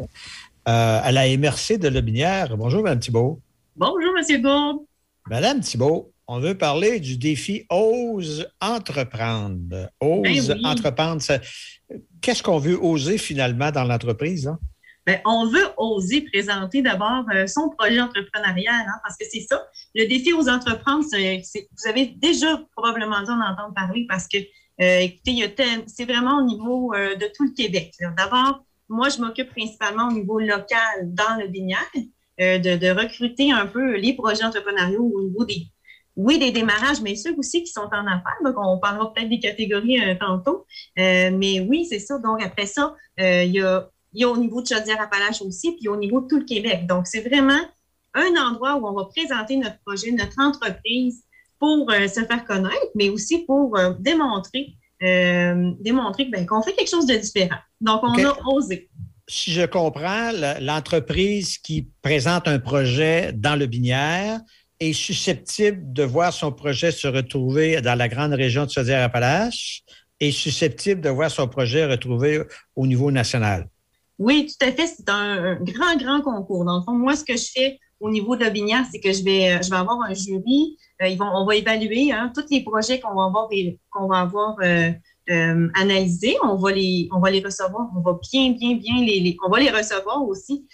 euh, 0.69 1.00
à 1.02 1.12
la 1.12 1.28
MRC 1.37 1.78
de 1.78 1.88
Lobinière. 1.88 2.57
Bonjour, 2.57 2.83
Mme 2.83 3.00
Thibault. 3.00 3.40
Bonjour, 3.76 4.12
M. 4.16 4.42
Gourde. 4.42 4.78
Madame 5.28 5.61
Thibault, 5.61 6.12
on 6.26 6.40
veut 6.40 6.57
parler 6.57 7.00
du 7.00 7.16
défi 7.16 7.64
Ose 7.71 8.47
entreprendre. 8.61 9.90
Ose 10.00 10.49
Ben 10.49 10.59
oui. 10.59 10.66
entreprendre. 10.66 11.23
Qu'est-ce 12.21 12.42
qu'on 12.42 12.59
veut 12.59 12.78
oser 12.83 13.19
finalement 13.19 13.71
dans 13.71 13.85
l'entreprise? 13.85 14.50
Ben, 15.04 15.21
on 15.25 15.47
veut 15.47 15.66
oser 15.78 16.21
présenter 16.23 16.81
d'abord 16.81 17.25
euh, 17.35 17.47
son 17.49 17.71
projet 17.71 18.00
entrepreneurial, 18.00 18.85
hein, 18.87 19.00
parce 19.02 19.16
que 19.16 19.25
c'est 19.28 19.40
ça. 19.49 19.66
Le 19.97 20.07
défi 20.07 20.33
aux 20.33 20.49
entreprises, 20.49 21.11
vous 21.12 21.88
avez 21.88 22.07
déjà 22.07 22.61
probablement 22.76 23.21
dû 23.23 23.31
en 23.31 23.40
entendre 23.40 23.75
parler 23.75 24.07
parce 24.09 24.28
que, 24.28 24.38
euh, 24.38 25.00
écoutez, 25.00 25.45
c'est 25.88 26.04
vraiment 26.04 26.38
au 26.38 26.45
niveau 26.47 26.95
euh, 26.95 27.16
de 27.16 27.28
tout 27.35 27.45
le 27.45 27.50
Québec. 27.52 27.95
D'abord, 28.16 28.64
moi, 28.93 29.09
je 29.09 29.19
m'occupe 29.21 29.51
principalement 29.51 30.09
au 30.09 30.13
niveau 30.13 30.39
local 30.39 30.95
dans 31.05 31.41
le 31.41 31.49
Binière, 31.49 31.91
euh, 32.41 32.59
de, 32.59 32.91
recruter 32.91 33.51
un 33.51 33.67
peu 33.67 33.97
les 33.97 34.13
projets 34.15 34.45
entrepreneuriaux 34.45 35.11
au 35.15 35.23
niveau 35.23 35.45
des, 35.45 35.67
oui, 36.17 36.39
des 36.39 36.51
démarrages, 36.51 37.01
mais 37.01 37.17
ceux 37.17 37.35
aussi 37.37 37.65
qui 37.65 37.73
sont 37.73 37.89
en 37.91 38.07
affaires. 38.07 38.39
Donc, 38.45 38.55
on 38.59 38.79
parlera 38.79 39.13
peut-être 39.13 39.31
des 39.31 39.41
catégories 39.41 40.01
euh, 40.01 40.15
tantôt. 40.15 40.67
Euh, 40.99 41.31
mais 41.33 41.61
oui, 41.61 41.87
c'est 41.89 41.99
ça. 41.99 42.19
Donc, 42.19 42.43
après 42.43 42.67
ça, 42.67 42.95
il 43.19 43.51
y 43.51 43.61
a 43.61 43.89
y 44.15 44.25
a 44.25 44.29
au 44.29 44.37
niveau 44.37 44.61
de 44.61 44.67
Chaudière-Appalaches 44.67 45.41
aussi, 45.41 45.75
puis 45.77 45.89
au 45.89 45.97
niveau 45.97 46.21
de 46.21 46.27
tout 46.27 46.39
le 46.39 46.45
Québec. 46.45 46.87
Donc, 46.87 47.07
c'est 47.07 47.27
vraiment 47.27 47.61
un 48.13 48.35
endroit 48.37 48.77
où 48.77 48.87
on 48.87 48.93
va 48.93 49.07
présenter 49.07 49.57
notre 49.57 49.79
projet, 49.87 50.11
notre 50.11 50.39
entreprise 50.39 51.25
pour 51.59 51.91
se 51.91 52.23
faire 52.23 52.45
connaître, 52.45 52.89
mais 52.95 53.09
aussi 53.09 53.47
pour 53.47 53.79
démontrer, 54.01 54.75
euh, 55.03 55.73
démontrer 55.81 56.27
ben, 56.27 56.47
qu'on 56.47 56.63
fait 56.63 56.73
quelque 56.73 56.91
chose 56.91 57.07
de 57.07 57.17
différent. 57.17 57.59
Donc, 57.81 58.01
on 58.03 58.13
a 58.25 58.39
osé. 58.47 58.89
Si 59.29 59.53
je 59.53 59.67
comprends, 59.67 60.31
l'entreprise 60.61 61.59
qui 61.59 61.89
présente 62.03 62.49
un 62.49 62.59
projet 62.59 63.33
dans 63.33 63.57
le 63.57 63.67
Binière 63.67 64.41
est 64.81 64.93
susceptible 64.93 65.93
de 65.93 66.03
voir 66.03 66.33
son 66.33 66.53
projet 66.53 66.91
se 66.91 67.07
retrouver 67.07 67.81
dans 67.81 67.95
la 67.95 68.09
grande 68.09 68.33
région 68.33 68.67
de 68.67 68.71
Chaudière-Appalaches 68.71 69.85
est 70.21 70.31
susceptible 70.31 71.01
de 71.01 71.09
voir 71.09 71.31
son 71.31 71.49
projet 71.49 71.85
retrouvé 71.85 72.43
au 72.77 72.87
niveau 72.87 73.11
national. 73.11 73.69
Oui, 74.19 74.47
tout 74.47 74.67
à 74.67 74.71
fait. 74.71 74.87
C'est 74.87 75.09
un, 75.09 75.57
grand, 75.57 75.97
grand 75.97 76.21
concours. 76.21 76.65
Dans 76.65 76.79
le 76.79 76.85
fond, 76.85 76.93
moi, 76.93 77.17
ce 77.17 77.25
que 77.25 77.37
je 77.37 77.47
fais 77.53 77.79
au 78.03 78.11
niveau 78.11 78.35
de 78.37 78.49
Binière, 78.49 78.85
c'est 78.91 78.99
que 78.99 79.13
je 79.13 79.23
vais, 79.23 79.63
je 79.63 79.71
vais 79.71 79.77
avoir 79.77 80.03
un 80.03 80.13
jury. 80.13 80.77
Euh, 81.01 81.07
ils 81.07 81.17
vont, 81.17 81.31
on 81.33 81.47
va 81.47 81.55
évaluer 81.55 82.11
hein, 82.13 82.33
tous 82.35 82.45
les 82.51 82.63
projets 82.63 82.99
qu'on 82.99 83.15
va 83.15 83.27
avoir, 83.27 83.49
avoir 84.13 84.57
euh, 84.61 84.91
euh, 85.31 85.69
analysés. 85.75 86.37
On 86.43 86.57
va, 86.57 86.73
les, 86.73 87.09
on 87.13 87.21
va 87.21 87.31
les 87.31 87.41
recevoir. 87.41 87.89
On 87.97 88.01
va 88.01 88.19
bien, 88.33 88.51
bien, 88.51 88.75
bien 88.75 89.05
les, 89.05 89.37
on 89.47 89.49
va 89.49 89.61
les 89.61 89.71
recevoir 89.71 90.23
aussi 90.27 90.67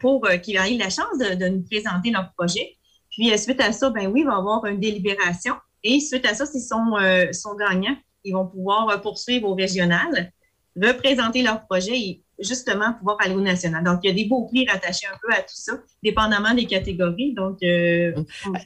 pour 0.00 0.26
qu'ils 0.42 0.56
aient 0.56 0.78
la 0.78 0.90
chance 0.90 1.18
de, 1.18 1.48
nous 1.48 1.62
présenter 1.62 2.10
leur 2.10 2.30
projet. 2.36 2.76
Puis, 3.10 3.36
suite 3.38 3.60
à 3.60 3.72
ça, 3.72 3.90
ben 3.90 4.08
oui, 4.08 4.20
il 4.20 4.26
va 4.26 4.34
y 4.34 4.36
avoir 4.36 4.64
une 4.66 4.78
délibération. 4.78 5.54
Et 5.82 6.00
suite 6.00 6.26
à 6.26 6.34
ça, 6.34 6.44
s'ils 6.44 6.60
sont, 6.60 6.94
sont 7.32 7.54
gagnants, 7.54 7.96
ils 8.24 8.32
vont 8.32 8.46
pouvoir 8.46 9.00
poursuivre 9.00 9.48
au 9.48 9.54
régional, 9.54 10.32
représenter 10.76 11.42
leur 11.42 11.66
projet 11.66 11.98
et 11.98 12.22
justement 12.38 12.92
pouvoir 12.94 13.16
aller 13.20 13.34
au 13.34 13.40
national. 13.40 13.82
Donc, 13.84 14.00
il 14.02 14.08
y 14.08 14.10
a 14.10 14.14
des 14.14 14.26
beaux 14.26 14.46
prix 14.46 14.66
rattachés 14.66 15.06
un 15.06 15.16
peu 15.22 15.32
à 15.32 15.40
tout 15.40 15.54
ça, 15.54 15.72
dépendamment 16.02 16.54
des 16.54 16.66
catégories. 16.66 17.34
Donc, 17.34 17.62
euh, 17.62 18.12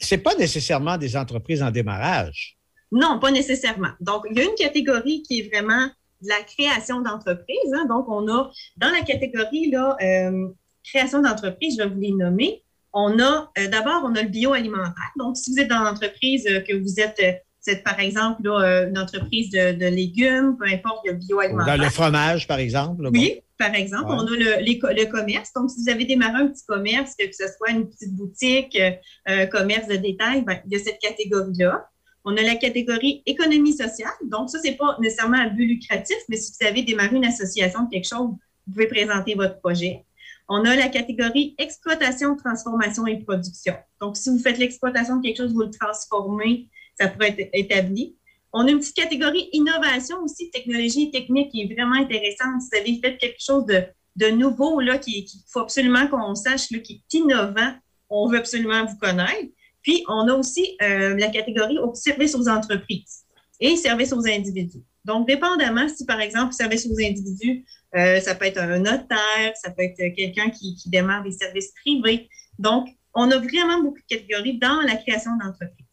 c'est 0.00 0.18
pas 0.18 0.34
nécessairement 0.34 0.96
des 0.96 1.16
entreprises 1.16 1.62
en 1.62 1.70
démarrage. 1.70 2.56
Non, 2.92 3.18
pas 3.20 3.30
nécessairement. 3.30 3.92
Donc, 4.00 4.24
il 4.30 4.36
y 4.36 4.40
a 4.40 4.44
une 4.44 4.56
catégorie 4.56 5.22
qui 5.22 5.40
est 5.40 5.54
vraiment 5.54 5.86
de 6.22 6.28
la 6.28 6.42
création 6.42 7.00
d'entreprise. 7.00 7.72
Hein. 7.74 7.86
Donc, 7.88 8.06
on 8.08 8.28
a 8.28 8.50
dans 8.76 8.90
la 8.90 9.02
catégorie 9.02 9.70
là, 9.70 9.96
euh, 10.02 10.48
création 10.84 11.22
d'entreprise, 11.22 11.76
je 11.78 11.84
vais 11.84 11.88
vous 11.88 12.00
les 12.00 12.12
nommer. 12.12 12.64
On 12.92 13.20
a 13.20 13.52
euh, 13.58 13.68
d'abord, 13.68 14.02
on 14.04 14.14
a 14.16 14.22
le 14.22 14.28
bioalimentaire. 14.28 15.12
Donc, 15.16 15.36
si 15.36 15.52
vous 15.52 15.60
êtes 15.60 15.68
dans 15.68 15.84
l'entreprise 15.84 16.44
que 16.66 16.76
vous 16.76 16.98
êtes 16.98 17.44
c'est 17.60 17.82
par 17.82 18.00
exemple 18.00 18.46
une 18.46 18.98
entreprise 18.98 19.50
de, 19.50 19.86
légumes, 19.88 20.56
peu 20.58 20.66
importe, 20.66 21.06
le 21.06 21.12
bioalimentaire. 21.14 21.76
Dans 21.76 21.82
le 21.82 21.90
fromage, 21.90 22.46
par 22.46 22.58
exemple. 22.58 23.08
Oui, 23.12 23.40
par 23.58 23.74
exemple. 23.74 24.06
On 24.08 24.26
a 24.26 24.30
le, 24.30 24.64
le, 24.64 25.04
commerce. 25.04 25.52
Donc, 25.54 25.70
si 25.70 25.82
vous 25.82 25.90
avez 25.90 26.06
démarré 26.06 26.42
un 26.42 26.48
petit 26.48 26.64
commerce, 26.66 27.14
que 27.16 27.26
ce 27.30 27.44
soit 27.56 27.70
une 27.70 27.88
petite 27.88 28.14
boutique, 28.14 28.80
un 29.26 29.32
euh, 29.32 29.46
commerce 29.46 29.86
de 29.86 29.96
détail, 29.96 30.42
ben, 30.42 30.58
il 30.66 30.72
y 30.72 30.76
a 30.76 30.78
cette 30.82 30.98
catégorie-là. 30.98 31.86
On 32.24 32.36
a 32.36 32.42
la 32.42 32.56
catégorie 32.56 33.22
économie 33.26 33.74
sociale. 33.74 34.12
Donc, 34.24 34.50
ça, 34.50 34.58
c'est 34.62 34.76
pas 34.76 34.96
nécessairement 35.00 35.38
un 35.38 35.48
but 35.48 35.66
lucratif, 35.66 36.16
mais 36.28 36.36
si 36.36 36.52
vous 36.58 36.66
avez 36.66 36.82
démarré 36.82 37.16
une 37.16 37.26
association 37.26 37.84
de 37.84 37.90
quelque 37.90 38.08
chose, 38.08 38.30
vous 38.66 38.72
pouvez 38.72 38.86
présenter 38.86 39.34
votre 39.34 39.58
projet. 39.60 40.04
On 40.48 40.64
a 40.64 40.74
la 40.74 40.88
catégorie 40.88 41.54
exploitation, 41.58 42.36
transformation 42.36 43.06
et 43.06 43.18
production. 43.18 43.74
Donc, 44.00 44.16
si 44.16 44.30
vous 44.30 44.38
faites 44.38 44.58
l'exploitation 44.58 45.16
de 45.16 45.22
quelque 45.22 45.36
chose, 45.36 45.52
vous 45.52 45.62
le 45.62 45.70
transformez, 45.70 46.68
ça 47.00 47.08
pourrait 47.08 47.34
être 47.38 47.50
établi. 47.52 48.16
On 48.52 48.66
a 48.66 48.70
une 48.70 48.80
petite 48.80 48.96
catégorie 48.96 49.48
innovation 49.52 50.16
aussi, 50.22 50.50
technologie 50.50 51.04
et 51.04 51.10
technique 51.10 51.50
qui 51.52 51.62
est 51.62 51.74
vraiment 51.74 51.94
intéressante. 51.94 52.60
Si 52.60 52.68
vous 52.70 52.78
avez 52.78 53.00
fait 53.00 53.16
quelque 53.16 53.40
chose 53.40 53.64
de, 53.66 54.30
nouveau, 54.30 54.80
là, 54.80 54.98
qu'il 54.98 55.24
faut 55.52 55.60
absolument 55.60 56.06
qu'on 56.08 56.34
sache, 56.34 56.70
là, 56.70 56.78
qui 56.80 56.94
est 56.94 57.16
innovant, 57.16 57.72
on 58.10 58.28
veut 58.28 58.38
absolument 58.38 58.84
vous 58.84 58.98
connaître. 58.98 59.50
Puis, 59.82 60.04
on 60.08 60.28
a 60.28 60.34
aussi 60.34 60.76
euh, 60.82 61.16
la 61.16 61.28
catégorie 61.28 61.78
service 61.94 62.34
aux 62.34 62.48
entreprises 62.48 63.20
et 63.60 63.76
service 63.76 64.12
aux 64.12 64.26
individus. 64.26 64.82
Donc, 65.04 65.26
dépendamment, 65.26 65.88
si 65.88 66.04
par 66.04 66.20
exemple, 66.20 66.52
service 66.52 66.86
aux 66.86 66.98
individus, 67.00 67.64
euh, 67.96 68.20
ça 68.20 68.34
peut 68.34 68.44
être 68.44 68.58
un 68.58 68.78
notaire, 68.80 69.52
ça 69.54 69.70
peut 69.70 69.82
être 69.82 70.14
quelqu'un 70.14 70.50
qui, 70.50 70.74
qui 70.74 70.90
démarre 70.90 71.22
des 71.22 71.32
services 71.32 71.72
privés. 71.82 72.28
Donc, 72.58 72.88
on 73.14 73.30
a 73.30 73.38
vraiment 73.38 73.82
beaucoup 73.82 73.98
de 73.98 74.16
catégories 74.16 74.58
dans 74.58 74.80
la 74.82 74.96
création 74.96 75.30
d'entreprises. 75.36 75.89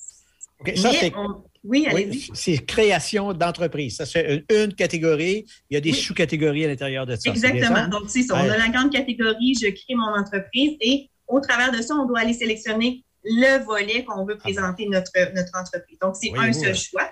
Ça, 0.75 0.91
c'est... 0.91 1.13
Oui, 1.63 1.85
c'est 2.33 2.65
création 2.65 3.33
d'entreprise. 3.33 3.97
Ça, 3.97 4.05
c'est 4.05 4.45
une, 4.49 4.73
catégorie. 4.73 5.45
Il 5.69 5.73
y 5.73 5.77
a 5.77 5.81
des 5.81 5.91
sous-catégories 5.91 6.65
à 6.65 6.67
l'intérieur 6.69 7.05
de 7.05 7.15
ça. 7.15 7.29
Exactement. 7.29 7.87
Donc, 7.87 8.03
c'est 8.07 8.23
ça. 8.23 8.35
On 8.35 8.49
a 8.49 8.57
la 8.57 8.69
grande 8.69 8.91
catégorie, 8.91 9.53
je 9.61 9.67
crée 9.67 9.95
mon 9.95 10.17
entreprise 10.17 10.77
et 10.79 11.09
au 11.27 11.41
travers 11.41 11.71
de 11.71 11.81
ça, 11.81 11.93
on 11.95 12.05
doit 12.05 12.19
aller 12.19 12.33
sélectionner 12.33 13.03
le 13.23 13.63
volet 13.65 14.05
qu'on 14.05 14.25
veut 14.25 14.37
présenter 14.37 14.87
notre, 14.87 15.11
notre 15.33 15.57
entreprise. 15.59 15.97
Donc, 16.01 16.15
c'est 16.15 16.31
un 16.37 16.53
seul 16.53 16.75
choix. 16.75 17.09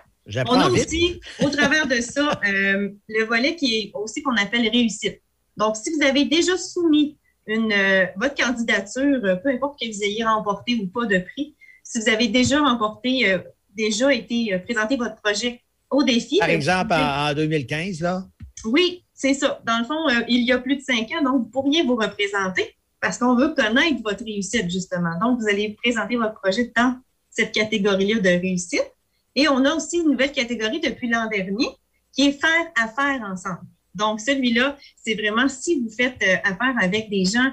On 0.48 0.60
a 0.60 0.70
aussi, 0.70 1.20
au 1.44 1.50
travers 1.50 1.88
de 1.88 2.00
ça, 2.02 2.40
euh, 2.48 2.90
le 3.10 3.26
volet 3.26 3.56
qui 3.56 3.76
est 3.76 3.92
aussi 3.94 4.24
qu'on 4.24 4.36
appelle 4.38 4.68
réussite. 4.70 5.22
Donc, 5.58 5.76
si 5.76 5.92
vous 5.92 6.06
avez 6.06 6.26
déjà 6.26 6.58
soumis 6.58 7.18
une, 7.46 7.72
euh, 7.72 8.06
votre 8.16 8.36
candidature, 8.36 9.20
peu 9.44 9.50
importe 9.50 9.80
que 9.80 9.88
vous 9.88 10.04
ayez 10.04 10.24
remporté 10.24 10.76
ou 10.82 10.88
pas 10.88 11.06
de 11.06 11.20
prix, 11.20 11.56
si 11.86 12.00
vous 12.00 12.10
avez 12.10 12.28
déjà 12.28 12.60
remporté, 12.60 13.32
euh, 13.32 13.40
déjà 13.74 14.14
été 14.14 14.54
euh, 14.54 14.60
présenté 14.60 14.98
votre 14.98 15.16
projet 15.22 15.62
au 15.90 16.04
défi. 16.04 16.40
Par 16.40 16.50
exemple, 16.50 16.94
en, 16.94 17.34
2015, 17.34 18.02
là? 18.02 18.26
Oui, 18.66 19.06
c'est 19.14 19.36
ça. 19.36 19.62
Dans 19.66 19.78
le 19.78 19.86
fond, 19.86 20.10
euh, 20.10 20.26
il 20.28 20.42
y 20.42 20.52
a 20.52 20.58
plus 20.58 20.78
de 20.78 20.82
cinq 20.82 21.12
ans, 21.12 21.24
donc 21.24 21.44
vous 21.44 21.50
pourriez 21.50 21.84
vous 21.84 21.96
représenter 21.96 22.76
parce 23.00 23.20
qu'on 23.20 23.36
veut 23.36 23.54
connaître 23.54 24.02
votre 24.04 24.24
réussite, 24.26 24.70
justement. 24.70 25.12
Donc, 25.22 25.40
vous 25.40 25.48
allez 25.48 25.78
présenter 25.84 26.16
votre 26.16 26.34
projet 26.42 26.72
dans 26.76 26.98
cette 27.30 27.52
catégorie-là 27.52 28.20
de 28.20 28.30
réussite. 28.30 28.92
Et 29.36 29.48
on 29.48 29.64
a 29.64 29.76
aussi 29.76 29.98
une 29.98 30.12
nouvelle 30.12 30.32
catégorie 30.32 30.80
depuis 30.80 31.08
l'an 31.08 31.28
dernier 31.28 31.68
qui 32.12 32.30
est 32.30 32.32
faire 32.32 32.72
affaire 32.82 33.22
ensemble. 33.22 33.68
Donc, 33.94 34.22
celui-là, 34.22 34.76
c'est 34.96 35.14
vraiment 35.14 35.48
si 35.48 35.82
vous 35.82 35.90
faites 35.96 36.20
affaire 36.44 36.74
avec 36.82 37.10
des 37.12 37.26
gens, 37.26 37.52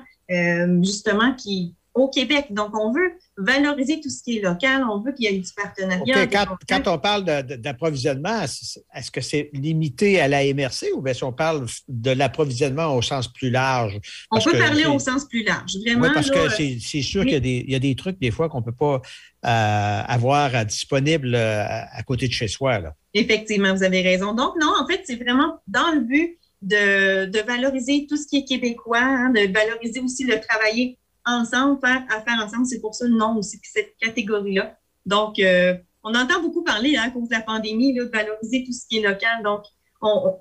justement, 0.82 1.34
qui, 1.34 1.74
au 1.94 2.08
Québec. 2.08 2.46
Donc, 2.50 2.74
on 2.74 2.92
veut 2.92 3.12
valoriser 3.36 4.00
tout 4.00 4.08
ce 4.08 4.22
qui 4.22 4.38
est 4.38 4.42
local. 4.42 4.84
On 4.90 5.00
veut 5.00 5.12
qu'il 5.12 5.24
y 5.24 5.28
ait 5.34 5.38
du 5.38 5.52
partenariat. 5.54 6.26
Quand, 6.68 6.88
on 6.88 6.98
parle 6.98 7.24
d'approvisionnement, 7.24 8.42
est-ce 8.42 9.10
que 9.10 9.20
c'est 9.20 9.50
limité 9.52 10.20
à 10.20 10.28
la 10.28 10.42
MRC 10.52 10.92
ou 10.94 11.02
bien 11.02 11.14
si 11.14 11.24
on 11.24 11.32
parle 11.32 11.66
de 11.88 12.10
l'approvisionnement 12.10 12.94
au 12.96 13.02
sens 13.02 13.28
plus 13.28 13.50
large? 13.50 13.98
on 14.30 14.40
peut 14.40 14.58
parler 14.58 14.86
au 14.86 14.98
sens 14.98 15.26
plus 15.26 15.42
large. 15.44 15.76
Vraiment, 15.84 16.06
oui, 16.06 16.10
parce 16.14 16.30
que 16.30 16.48
c'est 16.48 17.02
sûr 17.02 17.24
qu'il 17.24 17.70
y, 17.70 17.74
a 17.74 17.78
des 17.78 17.94
trucs, 17.94 18.18
des 18.18 18.30
fois, 18.30 18.48
qu'on 18.48 18.60
ne 18.60 18.64
peut 18.64 18.72
pas 18.72 19.00
euh, 19.44 20.02
avoir 20.06 20.64
disponible 20.64 21.34
euh, 21.34 21.64
à 21.64 22.02
côté 22.04 22.28
de 22.28 22.32
chez 22.32 22.48
soi. 22.48 22.78
Là. 22.78 22.94
Effectivement, 23.14 23.74
vous 23.74 23.82
avez 23.82 24.02
raison. 24.02 24.34
Donc, 24.34 24.54
non, 24.60 24.72
en 24.80 24.86
fait, 24.86 25.02
c'est 25.04 25.16
vraiment 25.16 25.60
dans 25.66 25.92
le 25.92 26.00
but 26.00 26.38
de, 26.62 27.44
valoriser 27.44 28.06
tout 28.08 28.16
ce 28.16 28.26
qui 28.26 28.38
est 28.38 28.44
québécois, 28.44 29.00
hein, 29.02 29.30
de 29.30 29.52
valoriser 29.52 30.00
aussi 30.00 30.24
le 30.24 30.40
travailler 30.40 30.98
ensemble, 31.24 31.80
faire 31.80 32.02
affaire 32.10 32.44
ensemble. 32.44 32.66
C'est 32.66 32.80
pour 32.80 32.94
ça 32.94 33.06
le 33.06 33.16
nom 33.16 33.36
aussi, 33.36 33.60
cette 33.62 33.96
catégorie-là. 33.98 34.76
Donc, 35.06 35.38
euh, 35.38 35.74
on 36.02 36.14
entend 36.14 36.40
beaucoup 36.40 36.64
parler 36.64 36.96
hein, 36.96 37.04
à 37.06 37.10
cause 37.10 37.28
de 37.28 37.34
la 37.34 37.42
pandémie, 37.42 37.94
de 37.94 38.04
valoriser 38.04 38.64
tout 38.64 38.72
ce 38.72 38.86
qui 38.86 38.98
est 38.98 39.08
local. 39.08 39.42
Donc, 39.42 39.62
on, 40.00 40.36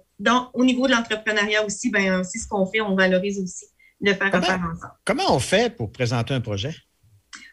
au 0.54 0.65
niveau 0.65 0.88
de 0.88 0.91
l'entrepreneuriat 0.91 1.65
aussi, 1.65 1.89
ben, 1.89 2.24
c'est 2.24 2.39
ce 2.39 2.48
qu'on 2.48 2.65
fait, 2.65 2.82
on 2.82 2.96
valorise 2.96 3.39
aussi 3.39 3.65
de 4.02 4.13
faire 4.13 4.34
affaire 4.34 4.56
ensemble. 4.60 4.94
Comment 5.06 5.36
on 5.36 5.39
fait 5.39 5.76
pour 5.76 5.91
présenter 5.91 6.34
un 6.34 6.41
projet? 6.41 6.76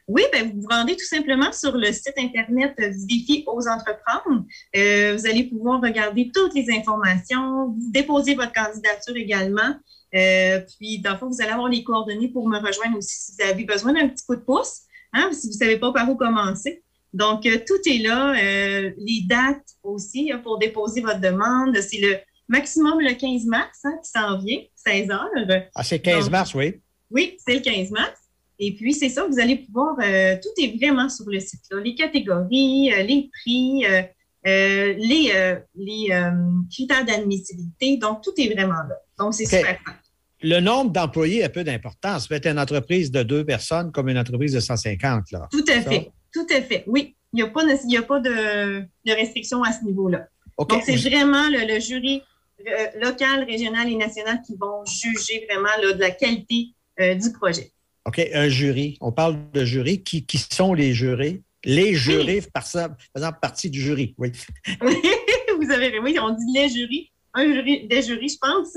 Oui, 0.07 0.23
ben, 0.33 0.51
vous 0.51 0.62
vous 0.62 0.69
rendez 0.71 0.97
tout 0.97 1.05
simplement 1.05 1.53
sur 1.53 1.77
le 1.77 1.93
site 1.93 2.14
Internet 2.17 2.75
du 2.79 3.07
défi 3.07 3.45
aux 3.47 3.69
entreprendre. 3.69 4.45
Euh, 4.75 5.14
vous 5.17 5.27
allez 5.27 5.45
pouvoir 5.45 5.83
regarder 5.83 6.31
toutes 6.35 6.55
les 6.55 6.71
informations, 6.71 7.67
vous 7.67 7.91
déposer 7.93 8.35
votre 8.35 8.53
candidature 8.53 9.17
également. 9.17 9.75
Euh, 10.14 10.61
puis, 10.79 11.01
dans 11.01 11.12
le 11.12 11.18
fond, 11.18 11.29
vous 11.29 11.40
allez 11.40 11.51
avoir 11.51 11.68
les 11.68 11.85
coordonnées 11.85 12.29
pour 12.29 12.49
me 12.49 12.59
rejoindre 12.59 12.99
aussi 12.99 13.16
si 13.16 13.33
vous 13.33 13.49
avez 13.49 13.64
besoin 13.64 13.92
d'un 13.92 14.09
petit 14.09 14.25
coup 14.25 14.37
de 14.37 14.40
pouce, 14.40 14.83
hein, 15.12 15.31
si 15.33 15.49
vous 15.49 15.53
ne 15.53 15.59
savez 15.59 15.79
pas 15.79 15.92
par 15.92 16.09
où 16.09 16.16
commencer. 16.16 16.83
Donc, 17.12 17.47
euh, 17.47 17.59
tout 17.66 17.81
est 17.87 17.99
là. 17.99 18.33
Euh, 18.33 18.90
les 18.99 19.23
dates 19.27 19.77
aussi 19.83 20.31
hein, 20.33 20.38
pour 20.38 20.59
déposer 20.59 21.01
votre 21.01 21.21
demande. 21.21 21.77
C'est 21.81 22.01
le 22.01 22.16
maximum 22.49 23.01
le 23.01 23.14
15 23.14 23.44
mars 23.47 23.81
hein, 23.85 23.99
qui 24.03 24.11
s'en 24.11 24.38
vient, 24.38 24.61
16 24.75 25.11
heures. 25.11 25.68
Ah, 25.75 25.83
c'est 25.83 26.01
15 26.01 26.31
mars, 26.31 26.55
oui. 26.55 26.75
Oui, 27.11 27.37
c'est 27.44 27.55
le 27.55 27.61
15 27.61 27.90
mars. 27.90 28.18
Et 28.59 28.75
puis, 28.75 28.92
c'est 28.92 29.09
ça, 29.09 29.25
vous 29.25 29.38
allez 29.38 29.57
pouvoir, 29.57 29.94
tout 29.97 30.62
est 30.62 30.77
vraiment 30.77 31.09
sur 31.09 31.27
le 31.29 31.38
site. 31.38 31.61
Là. 31.71 31.81
Les 31.81 31.94
catégories, 31.94 32.90
les 33.07 33.31
prix, 33.33 33.85
les, 34.44 35.57
les 35.74 36.09
critères 36.70 37.05
d'admissibilité. 37.05 37.96
Donc, 37.96 38.22
tout 38.22 38.33
est 38.38 38.53
vraiment 38.55 38.74
là. 38.74 38.96
Donc, 39.18 39.35
c'est 39.35 39.44
super 39.44 39.79
Le 40.42 40.61
nombre 40.61 40.90
d'employés 40.90 41.44
a 41.44 41.48
peu 41.48 41.64
d'importance. 41.64 42.22
Ça 42.22 42.29
peut 42.29 42.35
être 42.37 42.46
une 42.46 42.59
entreprise 42.59 43.11
de 43.11 43.22
deux 43.22 43.44
personnes 43.44 43.92
comme 43.92 44.09
une 44.09 44.18
entreprise 44.18 44.53
de 44.53 44.61
150. 44.61 45.33
Là. 45.33 45.48
Tout 45.51 45.64
à 45.68 45.81
fait. 45.81 46.11
Tout 46.33 46.46
à 46.51 46.62
fait. 46.62 46.85
Oui. 46.87 47.14
Il 47.33 47.37
n'y 47.37 47.42
a 47.42 47.48
pas, 47.48 47.62
de, 47.62 47.96
a 47.96 48.03
pas 48.03 48.20
de, 48.20 48.81
de 49.05 49.12
restriction 49.12 49.62
à 49.62 49.72
ce 49.72 49.85
niveau-là. 49.85 50.29
Donc, 50.59 50.83
c'est 50.85 50.96
vraiment 50.96 51.48
le, 51.51 51.79
jury 51.79 52.22
euh, 52.66 52.87
local, 53.01 53.44
régional 53.44 53.88
et 53.88 53.96
national 53.96 54.40
qui 54.46 54.57
vont 54.57 54.85
juger 54.85 55.46
vraiment 55.48 55.68
de 55.94 56.01
la 56.01 56.11
qualité 56.11 56.68
euh, 57.01 57.14
du 57.14 57.31
projet. 57.33 57.70
OK. 58.07 58.20
Un 58.33 58.48
jury. 58.48 58.96
On 59.01 59.12
parle 59.12 59.38
de 59.53 59.64
jury. 59.64 60.03
Qui, 60.03 60.24
qui 60.24 60.38
sont 60.38 60.72
les 60.72 60.94
jurés? 60.94 61.42
Les 61.64 61.94
jurés, 61.94 62.42
par 62.53 62.62
exemple, 62.62 63.38
partie 63.40 63.71
du 63.71 63.81
jury, 63.81 64.14
oui. 64.18 64.33
vous 65.61 65.71
avez 65.71 65.99
oui, 65.99 66.16
on 66.21 66.31
dit 66.31 66.53
les 66.53 66.68
jurys 66.68 67.11
un 67.35 67.53
jury, 67.53 67.87
des 67.87 68.03
jurys, 68.03 68.29
je 68.29 68.38
pense. 68.38 68.75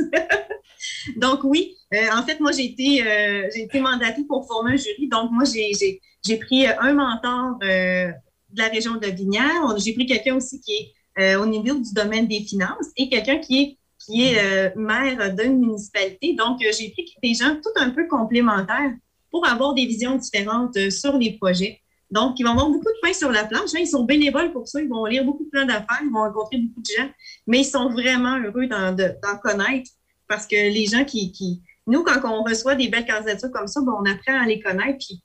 donc 1.17 1.43
oui, 1.43 1.75
euh, 1.93 2.07
en 2.13 2.23
fait, 2.23 2.39
moi, 2.39 2.51
j'ai 2.51 2.65
été, 2.65 3.05
euh, 3.05 3.49
j'ai 3.53 3.63
été 3.63 3.79
mandatée 3.79 4.23
pour 4.27 4.45
former 4.47 4.73
un 4.73 4.77
jury. 4.77 5.07
Donc 5.07 5.31
moi, 5.31 5.43
j'ai 5.45 6.37
pris 6.37 6.67
un 6.67 6.93
mentor 6.93 7.57
euh, 7.63 8.11
de 8.49 8.61
la 8.61 8.67
région 8.67 8.95
de 8.95 9.07
Vignières. 9.07 9.77
J'ai 9.77 9.93
pris 9.93 10.05
quelqu'un 10.05 10.35
aussi 10.35 10.61
qui 10.61 10.73
est 11.17 11.35
au 11.35 11.45
niveau 11.45 11.75
du 11.75 11.93
domaine 11.93 12.27
des 12.27 12.39
finances 12.39 12.87
et 12.95 13.09
quelqu'un 13.09 13.37
qui 13.37 13.61
est, 13.61 13.77
qui 13.99 14.23
est 14.23 14.73
maire 14.75 15.35
d'une 15.35 15.59
municipalité. 15.59 16.33
Donc, 16.33 16.59
j'ai 16.61 16.89
pris 16.89 17.13
des 17.21 17.33
gens 17.33 17.57
tout 17.61 17.73
un 17.75 17.89
peu 17.89 18.07
complémentaires 18.07 18.93
pour 19.29 19.45
avoir 19.45 19.73
des 19.73 19.85
visions 19.85 20.15
différentes 20.15 20.89
sur 20.89 21.17
les 21.17 21.33
projets. 21.33 21.81
Donc, 22.11 22.39
ils 22.39 22.43
vont 22.43 22.51
avoir 22.51 22.69
beaucoup 22.69 22.91
de 22.91 22.99
pain 23.01 23.13
sur 23.13 23.31
la 23.31 23.45
planche. 23.45 23.69
Hein. 23.73 23.79
Ils 23.79 23.87
sont 23.87 24.03
bénévoles 24.03 24.51
pour 24.51 24.67
ça. 24.67 24.81
Ils 24.81 24.89
vont 24.89 25.05
lire 25.05 25.23
beaucoup 25.23 25.45
de 25.45 25.49
plans 25.49 25.65
d'affaires. 25.65 26.01
Ils 26.03 26.11
vont 26.11 26.19
rencontrer 26.19 26.57
beaucoup 26.57 26.81
de 26.81 26.93
gens. 26.97 27.09
Mais 27.47 27.59
ils 27.59 27.65
sont 27.65 27.89
vraiment 27.89 28.37
heureux 28.39 28.67
d'en 28.67 29.37
connaître 29.41 29.91
parce 30.27 30.45
que 30.45 30.55
les 30.55 30.85
gens 30.85 31.05
qui, 31.05 31.61
Nous, 31.87 32.03
quand 32.03 32.19
on 32.25 32.43
reçoit 32.43 32.75
des 32.75 32.89
belles 32.89 33.05
candidatures 33.05 33.51
comme 33.51 33.67
ça, 33.67 33.81
ben, 33.81 33.93
on 33.99 34.05
apprend 34.09 34.41
à 34.41 34.45
les 34.45 34.59
connaître. 34.59 34.97
Puis 34.99 35.21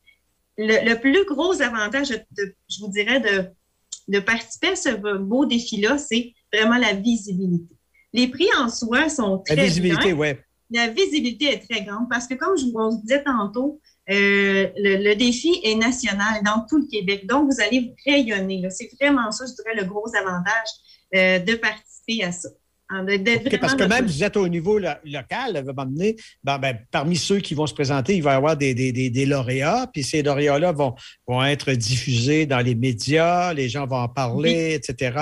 le, 0.59 0.95
plus 0.95 1.25
gros 1.27 1.61
avantage, 1.61 2.09
je 2.09 2.81
vous 2.81 2.89
dirais, 2.89 3.21
de, 3.21 3.47
de 4.09 4.21
participer 4.21 4.69
à 4.69 4.77
ce 4.77 5.17
beau 5.19 5.45
défi-là, 5.45 5.99
c'est 5.99 6.35
vraiment 6.53 6.79
la 6.79 6.95
visibilité. 6.95 7.75
Les 8.13 8.29
prix 8.29 8.49
en 8.59 8.69
soi 8.69 9.09
sont 9.09 9.39
très 9.39 9.57
La 9.57 9.65
visibilité, 9.65 10.13
oui. 10.13 10.29
La 10.71 10.89
visibilité 10.89 11.53
est 11.53 11.69
très 11.69 11.83
grande 11.83 12.09
parce 12.11 12.27
que, 12.27 12.35
comme 12.35 12.57
je 12.57 12.65
vous 12.65 13.01
disais 13.03 13.23
tantôt, 13.23 13.81
euh, 14.09 14.69
le, 14.77 15.15
défi 15.15 15.61
est 15.65 15.75
national 15.75 16.43
dans 16.45 16.65
tout 16.69 16.79
le 16.79 16.87
Québec. 16.87 17.27
Donc, 17.27 17.51
vous 17.51 17.61
allez 17.61 17.93
rayonner. 18.07 18.63
C'est 18.71 18.89
vraiment 19.01 19.31
ça, 19.33 19.45
je 19.47 19.55
dirais, 19.55 19.75
le 19.77 19.85
gros 19.85 20.09
avantage 20.15 20.69
euh, 21.15 21.39
de 21.41 21.55
participer 21.55 22.25
à 22.25 22.33
ça. 22.33 22.49
Parce 22.89 23.75
que 23.75 23.83
même 23.83 24.07
vous 24.07 24.23
êtes 24.23 24.37
au 24.37 24.47
niveau 24.47 24.79
local, 24.79 25.65
vous 25.67 25.73
m'emmener, 25.73 26.15
ben, 26.45 26.59
ben, 26.59 26.79
parmi 26.93 27.17
ceux 27.17 27.41
qui 27.41 27.55
vont 27.55 27.67
se 27.67 27.75
présenter, 27.75 28.15
il 28.15 28.23
va 28.23 28.35
y 28.35 28.37
avoir 28.37 28.57
des, 28.57 29.27
lauréats, 29.27 29.89
puis 29.93 30.05
ces 30.05 30.23
lauréats-là 30.23 30.71
vont, 30.71 30.95
vont 31.27 31.45
être 31.45 31.73
diffusés 31.73 32.47
dans 32.47 32.61
les 32.61 32.77
médias, 32.77 33.53
les 33.55 33.69
gens 33.69 33.87
vont 33.87 33.97
en 33.97 34.09
parler, 34.09 34.75
etc. 34.75 35.19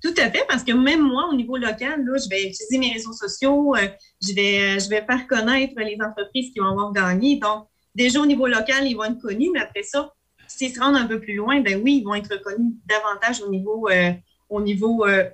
Tout 0.00 0.14
à 0.18 0.30
fait, 0.30 0.44
parce 0.48 0.62
que 0.62 0.72
même 0.72 1.02
moi, 1.02 1.28
au 1.30 1.34
niveau 1.34 1.56
local, 1.56 2.04
là, 2.04 2.16
je 2.16 2.28
vais 2.28 2.42
utiliser 2.42 2.78
mes 2.78 2.92
réseaux 2.92 3.12
sociaux, 3.12 3.74
euh, 3.74 3.88
je, 4.22 4.32
vais, 4.32 4.78
je 4.78 4.88
vais 4.88 5.04
faire 5.04 5.26
connaître 5.26 5.74
les 5.78 5.98
entreprises 6.00 6.52
qui 6.52 6.60
vont 6.60 6.68
avoir 6.68 6.92
gagné. 6.92 7.40
Donc, 7.40 7.66
déjà 7.94 8.20
au 8.20 8.26
niveau 8.26 8.46
local, 8.46 8.86
ils 8.86 8.94
vont 8.94 9.04
être 9.04 9.20
connus, 9.20 9.50
mais 9.52 9.60
après 9.60 9.82
ça, 9.82 10.12
s'ils 10.50 10.74
se 10.74 10.80
rendent 10.80 10.96
un 10.96 11.06
peu 11.06 11.20
plus 11.20 11.34
loin, 11.34 11.60
ben 11.60 11.80
oui, 11.82 11.98
ils 11.98 12.04
vont 12.04 12.14
être 12.14 12.36
connus 12.42 12.74
davantage 12.86 13.40
au 13.42 13.50
niveau, 13.50 13.88
euh, 13.88 14.12
au 14.48 14.60
niveau 14.60 15.06
euh, 15.06 15.24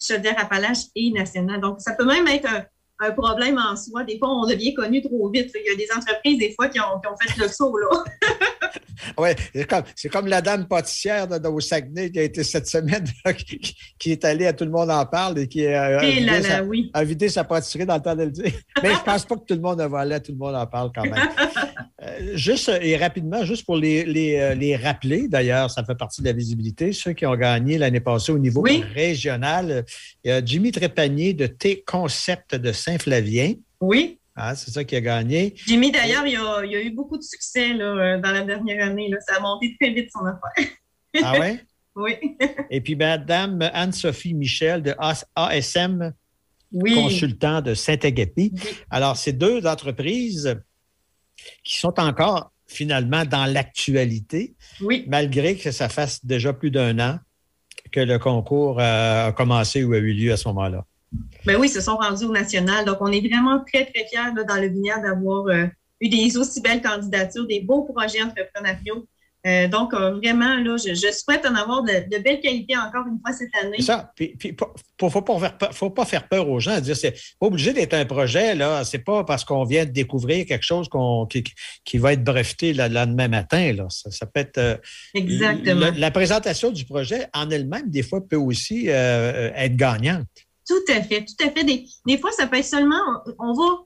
Chaudière-Appalaches 0.00 0.86
et 0.94 1.10
national. 1.10 1.60
Donc, 1.60 1.80
ça 1.80 1.94
peut 1.94 2.04
même 2.04 2.26
être 2.28 2.48
un, 2.48 2.64
problème 3.12 3.58
en 3.58 3.76
soi. 3.76 4.02
Des 4.04 4.18
fois, 4.18 4.30
on 4.30 4.46
devient 4.46 4.72
connu 4.72 5.02
trop 5.02 5.28
vite. 5.28 5.50
Il 5.54 5.70
y 5.70 5.74
a 5.74 5.76
des 5.76 5.88
entreprises, 5.94 6.38
des 6.38 6.54
fois, 6.54 6.68
qui 6.68 6.80
ont, 6.80 7.00
fait 7.20 7.36
le 7.38 7.48
saut, 7.48 7.76
là. 7.76 8.02
oui, 9.18 9.28
c'est 9.94 10.08
comme, 10.08 10.26
la 10.26 10.40
dame 10.40 10.66
pâtissière 10.66 11.28
de, 11.28 11.48
au 11.48 11.60
Saguenay 11.60 12.10
qui 12.10 12.18
a 12.18 12.22
été 12.22 12.42
cette 12.42 12.66
semaine, 12.66 13.04
qui, 13.98 14.12
est 14.12 14.24
allée 14.24 14.46
à 14.46 14.54
Tout 14.54 14.64
le 14.64 14.70
monde 14.70 14.90
en 14.90 15.04
parle 15.04 15.38
et 15.38 15.48
qui 15.48 15.66
a, 15.66 15.98
vidé, 17.04 17.28
sa, 17.28 17.44
pâtisserie 17.44 17.84
dans 17.84 17.96
le 17.96 18.02
temps 18.02 18.16
de 18.16 18.22
le 18.22 18.30
dire. 18.30 18.52
Mais 18.82 18.94
je 18.94 18.98
ne 19.00 19.04
pense 19.04 19.26
pas 19.26 19.34
que 19.36 19.44
tout 19.44 19.54
le 19.54 19.60
monde 19.60 19.82
va 19.82 20.00
aller 20.00 20.14
à 20.14 20.20
Tout 20.20 20.32
le 20.32 20.38
monde 20.38 20.56
en 20.56 20.66
parle 20.66 20.90
quand 20.94 21.02
même. 21.02 21.14
Euh, 22.04 22.36
juste 22.36 22.70
et 22.80 22.96
rapidement, 22.96 23.44
juste 23.44 23.64
pour 23.64 23.76
les, 23.76 24.04
euh, 24.36 24.54
les, 24.54 24.76
rappeler, 24.76 25.28
d'ailleurs, 25.28 25.70
ça 25.70 25.84
fait 25.84 25.94
partie 25.94 26.20
de 26.20 26.26
la 26.26 26.32
visibilité, 26.32 26.92
ceux 26.92 27.12
qui 27.12 27.24
ont 27.24 27.36
gagné 27.36 27.78
l'année 27.78 28.00
passée 28.00 28.32
au 28.32 28.38
niveau 28.38 28.62
régional, 28.62 29.84
il 30.22 30.28
y 30.28 30.32
a 30.32 30.44
Jimmy 30.44 30.72
Trépanier 30.72 31.32
de 31.32 31.46
T-Concept 31.46 32.56
de 32.56 32.72
Saint-Flavien. 32.72 33.54
Oui. 33.80 34.18
Ah, 34.36 34.54
c'est 34.56 34.70
ça 34.70 34.82
qui 34.82 34.96
a 34.96 35.00
gagné. 35.00 35.54
Jimmy, 35.66 35.92
d'ailleurs, 35.92 36.26
il, 36.26 36.36
a 36.36 36.82
eu 36.82 36.90
beaucoup 36.90 37.16
de 37.16 37.22
succès 37.22 37.72
euh, 37.72 38.18
dans 38.18 38.32
la 38.32 38.42
dernière 38.42 38.84
année. 38.84 39.08
Ça 39.26 39.36
a 39.36 39.40
monté 39.40 39.76
très 39.80 39.90
vite 39.90 40.10
son 40.12 40.26
affaire. 40.26 40.72
ah 41.22 41.38
ouais? 41.38 41.60
oui. 41.94 42.14
Et 42.68 42.80
puis, 42.80 42.96
Madame 42.96 43.62
Anne-Sophie 43.72 44.34
Michel 44.34 44.82
de 44.82 44.94
ASM, 45.36 46.12
consultant 46.72 47.62
de 47.62 47.74
Saint-Agapi. 47.74 48.52
Alors, 48.90 49.16
ces 49.16 49.32
deux 49.32 49.64
entreprises 49.66 50.56
qui 51.62 51.78
sont 51.78 51.98
encore 52.00 52.52
finalement 52.66 53.24
dans 53.24 53.46
l'actualité, 53.46 54.54
oui. 54.80 55.04
malgré 55.08 55.56
que 55.56 55.70
ça 55.70 55.88
fasse 55.88 56.24
déjà 56.24 56.52
plus 56.52 56.70
d'un 56.70 56.98
an 56.98 57.18
que 57.92 58.00
le 58.00 58.18
concours 58.18 58.80
a 58.80 59.32
commencé 59.32 59.84
ou 59.84 59.92
a 59.92 59.98
eu 59.98 60.12
lieu 60.12 60.32
à 60.32 60.36
ce 60.36 60.48
moment-là. 60.48 60.84
Ben 61.44 61.56
oui, 61.60 61.68
se 61.68 61.80
sont 61.80 61.96
rendus 61.96 62.24
au 62.24 62.32
national. 62.32 62.84
Donc, 62.84 62.96
on 63.00 63.12
est 63.12 63.20
vraiment 63.20 63.60
très, 63.60 63.84
très 63.84 64.06
fiers 64.06 64.32
dans 64.48 64.60
le 64.60 64.68
Binière 64.68 65.00
d'avoir 65.00 65.46
euh, 65.46 65.66
eu 66.00 66.08
des 66.08 66.36
aussi 66.36 66.60
belles 66.60 66.82
candidatures, 66.82 67.46
des 67.46 67.60
beaux 67.60 67.82
projets 67.82 68.22
entrepreneuriaux. 68.22 69.06
Euh, 69.46 69.68
donc, 69.68 69.92
euh, 69.92 70.12
vraiment, 70.12 70.56
là, 70.56 70.76
je, 70.78 71.12
souhaite 71.12 71.44
en 71.44 71.54
avoir 71.54 71.82
de, 71.82 72.18
belles 72.18 72.40
qualités 72.40 72.76
encore 72.76 73.06
une 73.06 73.20
fois 73.20 73.32
cette 73.32 73.54
année. 73.62 73.76
C'est 73.78 73.86
ça. 73.86 74.10
Puis, 74.16 74.34
il 74.42 74.56
ne 75.02 75.08
faut, 75.10 75.90
pas 75.90 76.04
faire 76.06 76.28
peur 76.28 76.48
aux 76.48 76.60
gens. 76.60 76.80
Dire, 76.80 76.96
c'est 76.96 77.12
pas 77.38 77.46
obligé 77.46 77.74
d'être 77.74 77.92
un 77.92 78.06
projet. 78.06 78.54
là. 78.54 78.84
C'est 78.84 79.00
pas 79.00 79.22
parce 79.24 79.44
qu'on 79.44 79.64
vient 79.64 79.84
de 79.84 79.90
découvrir 79.90 80.46
quelque 80.46 80.64
chose 80.64 80.88
qui, 81.84 81.98
va 81.98 82.14
être 82.14 82.24
breveté 82.24 82.72
le 82.72 82.88
lendemain 82.88 83.28
matin. 83.28 83.72
Là. 83.74 83.86
Ça, 83.88 84.24
peut 84.24 84.40
être. 84.40 84.80
Exactement. 85.12 85.90
la 85.94 86.10
présentation 86.10 86.70
du 86.70 86.86
projet 86.86 87.28
en 87.34 87.50
elle-même, 87.50 87.90
des 87.90 88.02
fois, 88.02 88.26
peut 88.26 88.36
aussi 88.36 88.86
être 88.88 89.76
gagnante. 89.76 90.26
Tout 90.66 90.92
à 90.92 91.02
fait, 91.02 91.24
tout 91.24 91.46
à 91.46 91.50
fait. 91.50 91.64
Des, 91.64 92.18
fois, 92.18 92.32
ça 92.32 92.46
peut 92.46 92.56
être 92.56 92.64
seulement, 92.64 93.02
on, 93.38 93.52
va. 93.52 93.84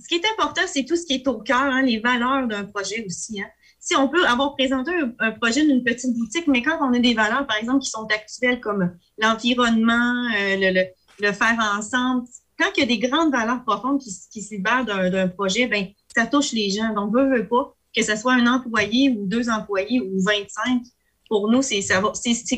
Ce 0.00 0.08
qui 0.08 0.16
est 0.16 0.26
important, 0.32 0.62
c'est 0.66 0.84
tout 0.84 0.96
ce 0.96 1.06
qui 1.06 1.14
est 1.14 1.28
au 1.28 1.38
cœur, 1.38 1.62
hein, 1.62 1.82
les 1.82 2.00
valeurs 2.00 2.48
d'un 2.48 2.64
projet 2.64 3.04
aussi. 3.06 3.40
Hein. 3.40 3.46
Si 3.86 3.94
on 3.94 4.08
peut 4.08 4.26
avoir 4.26 4.56
présenté 4.56 4.90
un, 5.20 5.30
projet 5.30 5.64
d'une 5.64 5.84
petite 5.84 6.12
boutique, 6.18 6.48
mais 6.48 6.60
quand 6.60 6.76
on 6.80 6.92
a 6.92 6.98
des 6.98 7.14
valeurs, 7.14 7.46
par 7.46 7.56
exemple, 7.56 7.84
qui 7.84 7.90
sont 7.90 8.04
actuelles 8.12 8.58
comme 8.60 8.90
l'environnement, 9.16 10.28
euh, 10.36 10.90
le, 11.20 11.32
faire 11.32 11.56
ensemble, 11.78 12.26
quand 12.58 12.66
il 12.76 12.80
y 12.80 12.82
a 12.82 12.86
des 12.86 12.98
grandes 12.98 13.30
valeurs 13.30 13.62
profondes 13.64 14.00
qui, 14.00 14.10
qui 14.32 14.42
se 14.42 14.56
libèrent 14.56 14.84
d'un 14.84 15.28
projet, 15.28 15.68
ben 15.68 15.86
ça 16.16 16.26
touche 16.26 16.50
les 16.50 16.70
gens. 16.70 16.92
Donc, 16.94 17.14
veut, 17.14 17.28
veut 17.32 17.46
pas, 17.46 17.76
que 17.94 18.02
ce 18.02 18.16
soit 18.16 18.32
un 18.32 18.48
employé 18.48 19.10
ou 19.10 19.24
deux 19.24 19.48
employés 19.50 20.00
ou 20.00 20.20
25, 20.20 20.82
pour 21.28 21.48
nous, 21.48 21.62
c'est 21.62 21.80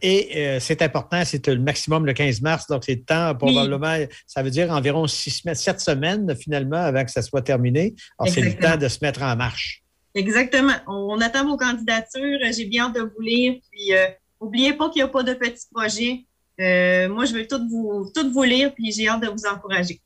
Et 0.00 0.30
euh, 0.36 0.60
c'est 0.60 0.80
important, 0.80 1.22
c'est 1.26 1.46
le 1.46 1.58
maximum 1.58 2.06
le 2.06 2.14
15 2.14 2.40
mars, 2.40 2.66
donc 2.68 2.84
c'est 2.84 2.94
le 2.94 3.04
temps, 3.04 3.34
probablement, 3.34 3.98
ça 4.26 4.42
veut 4.42 4.48
dire 4.48 4.70
environ 4.70 5.06
six 5.06 5.30
semaines, 5.30 5.54
sept 5.54 5.78
semaines 5.78 6.34
finalement 6.36 6.78
avant 6.78 7.04
que 7.04 7.10
ça 7.10 7.20
soit 7.20 7.42
terminé. 7.42 7.94
Alors, 8.18 8.32
c'est 8.32 8.40
le 8.40 8.54
temps 8.54 8.78
de 8.78 8.88
se 8.88 9.00
mettre 9.02 9.22
en 9.22 9.36
marche. 9.36 9.83
Exactement. 10.14 10.74
On, 10.86 11.20
attend 11.20 11.46
vos 11.46 11.56
candidatures. 11.56 12.38
J'ai 12.52 12.66
bien 12.66 12.86
hâte 12.86 12.94
de 12.94 13.00
vous 13.00 13.20
lire. 13.20 13.54
Puis, 13.70 13.92
n'oubliez 14.40 14.72
euh, 14.72 14.76
pas 14.76 14.90
qu'il 14.90 15.02
n'y 15.02 15.08
a 15.08 15.08
pas 15.08 15.22
de 15.22 15.34
petits 15.34 15.66
projets. 15.72 16.24
Euh, 16.60 17.08
moi, 17.08 17.24
je 17.24 17.34
veux 17.34 17.46
tout 17.46 17.60
vous, 17.68 18.10
tout 18.14 18.30
vous 18.32 18.42
lire, 18.44 18.72
puis 18.74 18.92
j'ai 18.92 19.08
hâte 19.08 19.22
de 19.22 19.28
vous 19.28 19.46
encourager. 19.52 20.00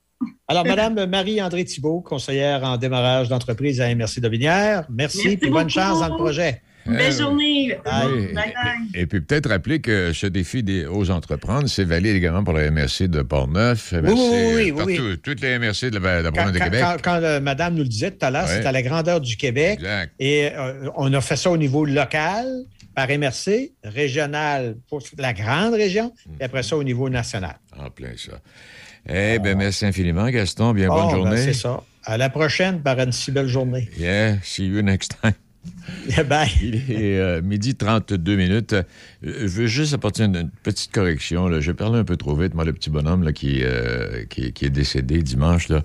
Alors, 0.49 0.64
Madame 0.64 1.05
Marie-André 1.07 1.64
Thibault, 1.64 2.01
conseillère 2.01 2.64
en 2.64 2.77
démarrage 2.77 3.29
d'entreprise 3.29 3.81
à 3.81 3.94
MRC 3.94 4.21
de 4.21 4.29
Vinière, 4.29 4.87
merci, 4.88 5.38
et 5.40 5.51
bonne 5.51 5.68
chance 5.68 6.01
dans 6.01 6.09
le 6.09 6.16
projet. 6.16 6.62
Belle 6.88 7.12
journée. 7.12 7.79
Et, 8.94 9.07
puis 9.07 9.20
peut-être 9.20 9.48
rappeler 9.48 9.81
que 9.81 10.12
ce 10.12 10.27
défi 10.27 10.62
des 10.62 10.87
hauts 10.87 11.11
entreprendre, 11.11 11.68
c'est 11.68 11.85
valide 11.85 12.16
également 12.16 12.44
pour 12.44 12.55
la 12.55 12.70
MRC 12.70 13.09
de 13.09 13.22
Portneuf, 13.22 13.92
MRC, 13.92 14.12
oui, 14.12 14.72
oui, 14.72 15.01
oui, 15.01 15.18
toutes 15.22 15.40
les 15.40 15.59
MRC 15.59 15.90
de 15.90 15.98
la, 15.98 16.31
province 16.33 16.53
de 16.53 16.59
Québec. 16.59 16.85
Quand, 17.03 17.20
euh, 17.22 17.40
Madame 17.40 17.74
nous 17.74 17.83
le 17.83 17.88
disait 17.88 18.11
tout 18.11 18.24
à 18.24 18.31
l'heure, 18.31 18.48
c'est 18.48 18.66
à 18.66 18.72
la 18.72 18.83
grandeur 18.83 19.20
du 19.20 19.37
Québec. 19.37 19.79
Exact. 19.81 20.12
Et 20.18 20.51
euh, 20.53 20.90
on 20.96 21.12
a 21.12 21.20
fait 21.20 21.37
ça 21.37 21.51
au 21.51 21.57
niveau 21.57 21.85
local 21.85 22.46
par 22.94 23.09
MRC, 23.09 23.72
régional 23.85 24.77
pour 24.88 25.01
la 25.18 25.33
grande 25.33 25.74
région, 25.74 26.12
et 26.40 26.44
après 26.44 26.62
ça 26.62 26.77
au 26.77 26.83
niveau 26.83 27.09
national. 27.09 27.59
En 27.77 27.90
plein 27.90 28.11
ça. 28.16 28.40
Eh 29.09 29.38
bien, 29.38 29.55
merci 29.55 29.87
infiniment, 29.87 30.29
Gaston. 30.29 30.72
Bien, 30.72 30.88
bonne 30.88 31.07
ben, 31.07 31.11
journée. 31.11 31.37
c'est 31.37 31.53
ça. 31.55 31.83
À 32.05 32.16
la 32.16 32.29
prochaine 32.29 32.83
par 32.83 32.98
une 32.98 33.12
si 33.12 33.31
belle 33.31 33.48
journée. 33.48 33.88
Yeah, 33.96 34.37
see 34.42 34.66
you 34.66 34.83
next 34.83 35.14
time. 35.22 35.35
Il 36.62 36.74
est 36.90 37.18
euh, 37.18 37.42
midi 37.42 37.74
32 37.74 38.37
minutes. 38.37 38.72
Euh, 38.72 38.83
je 39.22 39.46
veux 39.46 39.66
juste 39.66 39.94
apporter 39.94 40.24
une, 40.24 40.50
petite 40.62 40.92
correction. 40.92 41.48
Là. 41.48 41.61
Je 41.61 41.72
parlais 41.72 41.98
un 41.98 42.04
peu 42.04 42.16
trop 42.16 42.35
vite. 42.35 42.54
Moi, 42.54 42.64
le 42.64 42.72
petit 42.72 42.90
bonhomme 42.90 43.22
là, 43.22 43.33
qui, 43.33 43.61
euh, 43.62 44.24
qui, 44.28 44.52
est 44.61 44.70
décédé 44.70 45.22
dimanche, 45.22 45.68
là, 45.68 45.83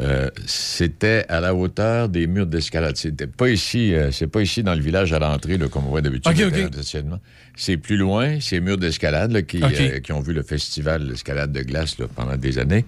euh, 0.00 0.30
c'était 0.46 1.26
à 1.28 1.40
la 1.40 1.54
hauteur 1.54 2.08
des 2.08 2.26
murs 2.26 2.46
d'escalade. 2.46 2.96
C'était 2.96 3.26
pas 3.26 3.50
ici, 3.50 3.94
c'est 4.10 4.26
pas 4.26 4.40
ici 4.40 4.62
dans 4.62 4.74
le 4.74 4.80
village 4.80 5.12
à 5.12 5.18
l'entrée, 5.18 5.58
là, 5.58 5.68
comme 5.68 5.86
on 5.86 5.90
voit 5.90 6.00
d'habitude. 6.00 6.32
OK, 6.32 6.46
OK. 6.46 6.56
le 6.56 6.66
stationnement. 6.68 7.20
C'est 7.54 7.76
plus 7.76 7.98
loin, 7.98 8.40
ces 8.40 8.60
murs 8.60 8.78
d'escalade 8.78 9.32
là, 9.32 9.42
qui, 9.42 9.60
qui 10.02 10.12
ont 10.12 10.20
vu 10.20 10.32
le 10.32 10.42
festival 10.42 11.06
d'escalade 11.06 11.52
de 11.52 11.60
glace 11.60 11.98
là, 11.98 12.06
pendant 12.14 12.36
des 12.36 12.58
années. 12.58 12.86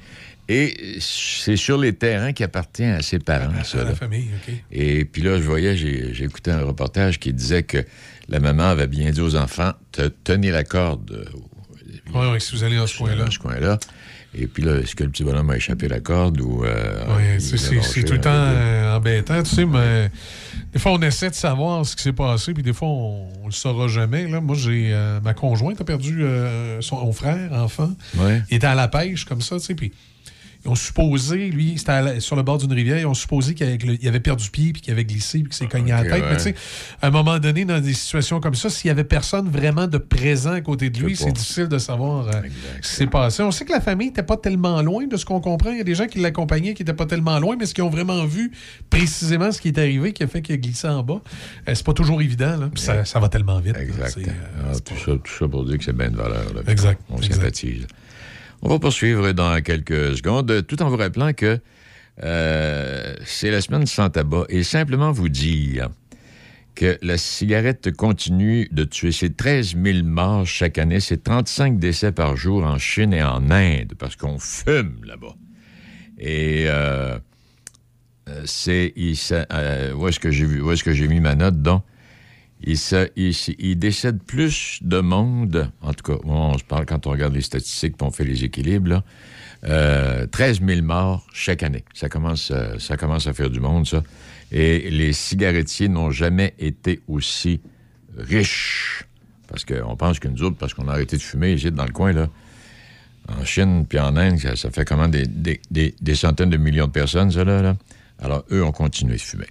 Et 0.49 0.97
c'est 1.01 1.57
sur 1.57 1.79
les 1.79 1.95
terrains 1.95 2.33
qui 2.33 2.45
appartiennent 2.45 2.95
à 2.97 3.03
ses 3.03 3.19
parents, 3.19 3.65
ça. 3.65 3.81
À 3.81 3.85
la 3.85 3.95
famille, 3.95 4.29
OK. 4.47 4.55
Et 4.73 5.05
puis 5.07 5.23
là, 5.23 5.39
je 5.39 5.43
voyais, 5.43 5.77
j'ai 5.77 6.23
écouté 6.25 6.51
un 6.51 6.63
reportage 6.65 7.19
qui 7.19 7.33
disait 7.33 7.63
que 7.63 7.79
la 8.29 8.41
maman 8.41 8.65
avait 8.65 8.87
bien 8.87 9.11
dit 9.11 9.21
aux 9.23 9.37
enfants, 9.37 9.73
Te- 9.93 10.11
tenez 10.23 10.51
la 10.51 10.65
corde 10.65 11.11
euh, 11.13 11.25
Oui, 12.15 12.27
oui, 12.33 12.41
si 12.41 12.55
vous 12.55 12.63
allez 12.65 12.77
dans 12.77 12.87
ce 12.87 12.99
coin-là. 12.99 13.25
dans 13.25 13.31
ce 13.31 13.39
coin-là. 13.39 13.79
Et 14.37 14.47
puis 14.49 14.65
là, 14.65 14.79
est-ce 14.81 14.97
que 14.97 15.05
le 15.05 15.11
petit 15.11 15.23
bonhomme 15.23 15.49
a 15.51 15.57
échappé 15.57 15.87
la 15.89 16.01
corde 16.01 16.41
ou... 16.41 16.65
euh, 16.65 17.05
Oui, 17.17 17.41
c'est- 17.41 18.03
tout 18.05 18.13
le 18.15 18.21
temps 18.21 18.31
euh, 18.33 18.97
embêtant, 18.97 19.43
tu 19.45 19.55
sais, 19.55 19.65
mais 19.65 20.11
des 20.73 20.79
fois, 20.81 20.93
on 20.93 21.01
essaie 21.03 21.31
de 21.31 21.35
savoir 21.37 21.87
ce 21.87 21.95
qui 21.97 22.03
s'est 22.03 22.13
passé, 22.13 22.53
puis 22.53 22.63
des 22.65 22.73
fois, 22.73 22.89
on, 22.89 23.29
on 23.45 23.47
le 23.47 23.53
saura 23.53 23.87
jamais. 23.89 24.27
Là. 24.27 24.41
Moi, 24.41 24.57
j'ai 24.57 24.91
euh, 24.93 25.21
ma 25.21 25.35
conjointe 25.35 25.81
a 25.81 25.85
perdu 25.85 26.25
euh, 26.25 26.81
son 26.81 27.13
frère, 27.13 27.53
enfant. 27.53 27.95
Ouais. 28.17 28.43
Il 28.51 28.57
était 28.57 28.67
à 28.67 28.75
la 28.75 28.89
pêche, 28.89 29.25
comme 29.25 29.41
ça, 29.41 29.59
tu 29.61 29.67
sais, 29.67 29.75
puis 29.77 29.93
ils 30.65 30.71
ont 30.71 30.75
supposé, 30.75 31.51
lui, 31.51 31.75
c'était 31.77 32.21
sur 32.21 32.37
le 32.37 32.43
bord 32.43 32.59
d'une 32.59 32.73
rivière, 32.73 32.99
ils 32.99 33.07
ont 33.07 33.15
supposé 33.15 33.55
qu'il 33.55 33.67
avait, 33.67 33.79
il 34.01 34.09
avait 34.09 34.21
perdu 34.21 34.49
pied, 34.51 34.73
puis 34.73 34.81
qu'il 34.83 34.93
avait 34.93 35.05
glissé, 35.05 35.39
puis 35.41 35.49
qu'il 35.49 35.55
s'est 35.55 35.67
cogné 35.67 35.93
à 35.93 36.03
la 36.03 36.11
tête. 36.11 36.23
ouais. 36.23 36.31
Mais 36.31 36.37
tu 36.37 36.43
sais, 36.45 36.55
à 37.03 37.09
un 37.09 37.11
moment 37.11 37.39
donné, 37.39 37.65
dans 37.65 37.81
des 37.81 37.93
situations 37.95 38.41
comme 38.41 38.55
ça, 38.55 38.71
s'il 38.71 38.89
y 38.89 38.91
avait 38.91 39.05
personne 39.05 39.49
vraiment 39.51 39.87
de 39.87 39.99
présent 39.99 40.53
à 40.53 40.61
côté 40.61 40.89
de 40.91 40.99
lui, 41.01 41.17
c'est 41.17 41.33
difficile 41.33 41.69
de 41.69 41.79
savoir 41.79 42.29
euh, 42.29 42.33
ce 42.81 42.89
qui 42.91 42.97
s'est 42.97 43.07
passé. 43.07 43.43
On 43.43 43.51
sait 43.51 43.65
que 43.65 43.73
la 43.73 43.81
famille 43.81 44.07
n'était 44.09 44.23
pas 44.23 44.37
tellement 44.37 44.81
loin 44.83 45.07
de 45.07 45.17
ce 45.17 45.25
qu'on 45.25 45.41
comprend. 45.41 45.71
Il 45.71 45.79
y 45.79 45.81
a 45.81 45.85
des 45.85 45.95
gens 45.95 46.07
qui 46.07 46.19
l'accompagnaient 46.21 46.75
qui 46.75 46.83
n'étaient 46.83 46.95
pas 46.95 47.07
tellement 47.07 47.39
loin, 47.39 47.57
mais 47.59 47.67
ce 47.67 47.75
qu'ils 47.75 47.85
ont 47.85 47.91
vraiment 47.91 48.25
vu 48.25 48.51
précisément 48.91 49.53
ce 49.53 49.61
qui 49.61 49.69
est 49.69 49.79
arrivé, 49.79 50.13
qui 50.13 50.23
a 50.23 50.27
fait 50.27 50.41
qu'il 50.43 50.55
a 50.55 50.59
glissé 50.59 50.89
en 50.89 51.03
bas, 51.03 51.21
euh, 51.69 51.75
c'est 51.75 51.85
pas 51.85 51.93
toujours 51.93 52.23
évident. 52.23 52.57
Là. 52.57 52.71
Ça, 52.75 53.05
ça 53.05 53.21
va 53.21 53.29
tellement 53.29 53.61
vite. 53.61 53.77
Exact. 53.77 54.17
Euh, 54.19 54.31
Ah, 54.73 54.73
tout, 54.83 54.95
pas- 54.95 55.01
ça, 55.01 55.13
tout 55.13 55.33
ça 55.39 55.49
pour 55.49 55.65
dire 55.65 55.79
que 55.79 55.85
c'est 55.85 55.97
bien 55.97 56.11
de 56.11 56.17
valeur. 56.17 56.55
là. 56.55 56.61
Exact, 56.69 57.01
On 57.11 57.17
exact. 57.19 57.35
sympathise. 57.35 57.87
On 58.67 58.71
va 58.71 58.79
poursuivre 58.79 59.33
dans 59.33 59.61
quelques 59.61 60.17
secondes, 60.17 60.67
tout 60.67 60.81
en 60.81 60.89
vous 60.89 60.97
rappelant 60.97 61.35
que 61.35 61.61
euh, 62.23 63.15
c'est 63.27 63.51
la 63.51 63.61
semaine 63.61 63.85
sans 63.85 64.09
tabac 64.09 64.47
et 64.49 64.63
simplement 64.63 65.13
vous 65.13 65.29
dire 65.29 65.91
que 66.75 66.99
la 67.03 67.19
cigarette 67.19 67.95
continue 67.95 68.67
de 68.73 68.85
tuer. 68.85 69.13
C'est 69.13 69.37
13 69.37 69.77
000 69.77 69.99
morts 70.05 70.47
chaque 70.47 70.79
année, 70.79 71.01
c'est 71.01 71.23
35 71.23 71.79
décès 71.79 72.11
par 72.11 72.39
jour 72.39 72.65
en 72.65 72.79
Chine 72.79 73.13
et 73.13 73.23
en 73.23 73.51
Inde 73.51 73.93
parce 73.99 74.17
qu'on 74.17 74.39
fume 74.39 74.97
là-bas. 75.05 75.37
Et 76.19 76.65
euh, 76.67 77.19
euh, 78.31 78.43
c'est 78.47 78.95
où 78.97 80.09
est-ce 80.09 80.19
que 80.19 80.31
j'ai 80.31 80.95
j'ai 80.95 81.09
mis 81.09 81.21
ma 81.21 81.35
note 81.35 81.61
donc? 81.61 81.83
Il, 82.67 82.79
se- 82.79 83.11
il 83.59 83.79
décède 83.79 84.23
plus 84.23 84.79
de 84.83 85.01
monde, 85.01 85.71
en 85.83 85.93
tout 85.93 86.13
cas, 86.13 86.19
on 86.25 86.57
se 86.59 86.65
parle 86.65 86.87
quand 86.87 87.07
on 87.07 87.11
regarde 87.11 87.35
les 87.35 87.41
statistiques 87.43 87.95
et 88.01 88.05
on 88.05 88.11
fait 88.11 88.25
les 88.25 88.45
équilibres, 88.45 88.89
là, 88.89 89.05
euh, 89.65 90.27
13 90.27 90.61
000 90.65 90.83
morts 90.83 91.27
chaque 91.33 91.63
année. 91.63 91.85
Ça 91.95 92.09
commence, 92.09 92.51
euh, 92.51 92.79
ça 92.79 92.97
commence 92.97 93.27
à 93.27 93.33
faire 93.33 93.51
du 93.51 93.61
monde, 93.61 93.87
ça. 93.87 94.03
Et 94.53 94.91
les 94.91 95.13
cigarettiers 95.13 95.89
n'ont 95.89 96.11
jamais 96.11 96.55
été 96.59 97.01
aussi 97.09 97.61
riches. 98.17 99.05
Parce 99.49 99.65
qu'on 99.65 99.97
pense 99.97 100.19
que 100.19 100.29
nous 100.29 100.43
autres, 100.43 100.57
parce 100.57 100.75
qu'on 100.75 100.89
a 100.89 100.93
arrêté 100.93 101.17
de 101.17 101.23
fumer 101.23 101.53
ici 101.55 101.71
dans 101.71 101.85
le 101.87 101.93
coin, 101.93 102.13
là, 102.13 102.29
en 103.29 103.45
Chine 103.45 103.87
puis 103.89 103.99
en 103.99 104.17
Inde, 104.17 104.39
ça, 104.55 104.71
fait 104.71 104.85
comment 104.85 105.09
des- 105.09 105.27
des 105.71 106.15
centaines 106.15 106.51
de 106.51 106.57
millions 106.59 106.87
de 106.87 106.93
personnes, 106.93 107.31
ça, 107.31 107.43
là, 107.45 107.63
là. 107.63 107.77
Alors, 108.21 108.45
eux 108.53 108.63
ont 108.65 108.73
continué 108.73 109.17
de 109.17 109.21
fumer. 109.21 109.47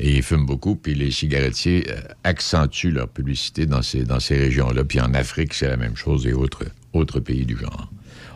Et 0.00 0.16
ils 0.16 0.22
fument 0.22 0.46
beaucoup, 0.46 0.76
puis 0.76 0.94
les 0.94 1.10
cigarettiers 1.10 1.86
euh, 1.88 2.00
accentuent 2.24 2.90
leur 2.90 3.08
publicité 3.08 3.66
dans 3.66 3.82
ces, 3.82 4.04
dans 4.04 4.20
ces 4.20 4.36
régions-là. 4.36 4.84
Puis 4.84 5.00
en 5.00 5.12
Afrique, 5.14 5.54
c'est 5.54 5.68
la 5.68 5.76
même 5.76 5.96
chose 5.96 6.26
et 6.26 6.32
autres, 6.32 7.20
pays 7.20 7.44
du 7.44 7.56
genre. 7.56 7.90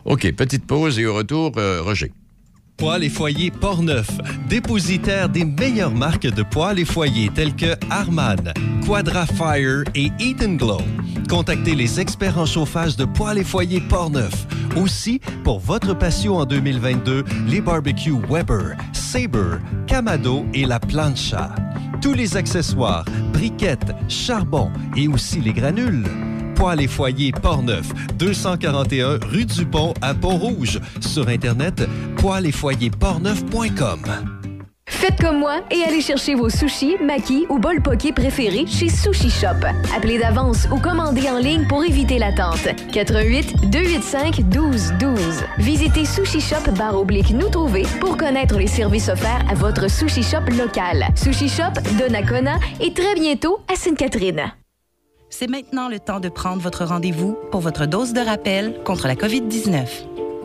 OK, 0.05 0.31
petite 0.33 0.66
pause 0.66 0.98
et 0.98 1.07
au 1.07 1.14
retour, 1.14 1.53
euh, 1.57 1.83
Roger. 1.83 2.12
Poêles 2.77 3.05
et 3.05 3.09
foyers 3.09 3.51
Portneuf, 3.51 4.09
dépositaire 4.48 5.29
des 5.29 5.44
meilleures 5.44 5.94
marques 5.94 6.27
de 6.27 6.42
poêles 6.42 6.81
et 6.81 6.85
foyers 6.85 7.31
tels 7.33 7.55
que 7.55 7.77
Harman, 7.90 8.53
Quadra 8.85 9.27
Fire 9.27 9.85
et 9.94 10.11
Eat 10.18 10.42
Glow. 10.57 10.81
Contactez 11.28 11.74
les 11.74 12.00
experts 12.00 12.38
en 12.38 12.46
chauffage 12.46 12.96
de 12.96 13.04
poêles 13.04 13.38
et 13.38 13.44
foyers 13.44 13.80
Portneuf. 13.80 14.46
Aussi, 14.76 15.20
pour 15.44 15.61
votre 15.61 15.94
patio 15.94 16.37
en 16.37 16.44
2022, 16.44 17.24
les 17.46 17.61
barbecues 17.61 18.20
Weber, 18.28 18.76
Sabre, 18.92 19.58
Camado 19.87 20.44
et 20.54 20.64
la 20.64 20.80
Plancha. 20.80 21.54
Tous 22.00 22.14
les 22.14 22.37
accessoires, 22.37 23.04
briquettes, 23.32 23.92
charbon 24.08 24.70
et 24.96 25.08
aussi 25.08 25.40
les 25.40 25.52
granules. 25.52 26.04
Poêles 26.54 26.82
et 26.82 26.88
foyers 26.88 27.32
Portneuf, 27.32 27.92
241 28.18 29.18
rue 29.26 29.44
du 29.44 29.66
Pont 29.66 29.94
à 30.00 30.14
Pont-Rouge. 30.14 30.80
Sur 31.00 31.28
Internet, 31.28 31.82
poêles 32.16 32.46
et 32.46 32.52
foyers 32.52 32.90
portneuf.com. 32.90 34.41
Faites 35.02 35.20
comme 35.20 35.40
moi 35.40 35.62
et 35.72 35.82
allez 35.82 36.00
chercher 36.00 36.36
vos 36.36 36.48
sushis, 36.48 36.96
makis 37.02 37.44
ou 37.48 37.58
bol 37.58 37.82
poké 37.82 38.12
préférés 38.12 38.66
chez 38.68 38.88
Sushi 38.88 39.30
Shop. 39.30 39.66
Appelez 39.96 40.20
d'avance 40.20 40.68
ou 40.70 40.78
commandez 40.78 41.28
en 41.28 41.38
ligne 41.38 41.66
pour 41.66 41.82
éviter 41.82 42.20
l'attente. 42.20 42.68
88 42.92 43.68
285 43.68 44.48
12 44.48 44.92
12. 45.00 45.44
Visitez 45.58 46.04
Sushi 46.04 46.40
Shop 46.40 46.70
barre 46.78 46.96
oblique 46.96 47.30
nous 47.30 47.48
trouver 47.48 47.82
pour 47.98 48.16
connaître 48.16 48.56
les 48.56 48.68
services 48.68 49.08
offerts 49.08 49.44
à 49.50 49.54
votre 49.54 49.90
Sushi 49.90 50.22
Shop 50.22 50.48
local. 50.56 51.08
Sushi 51.16 51.48
Shop 51.48 51.72
de 51.98 52.08
Nakona 52.08 52.60
et 52.80 52.92
très 52.92 53.16
bientôt 53.16 53.58
à 53.68 53.74
Sainte-Catherine. 53.74 54.52
C'est 55.30 55.50
maintenant 55.50 55.88
le 55.88 55.98
temps 55.98 56.20
de 56.20 56.28
prendre 56.28 56.62
votre 56.62 56.84
rendez-vous 56.84 57.36
pour 57.50 57.60
votre 57.60 57.86
dose 57.86 58.12
de 58.12 58.20
rappel 58.20 58.76
contre 58.84 59.08
la 59.08 59.16
COVID-19. 59.16 59.88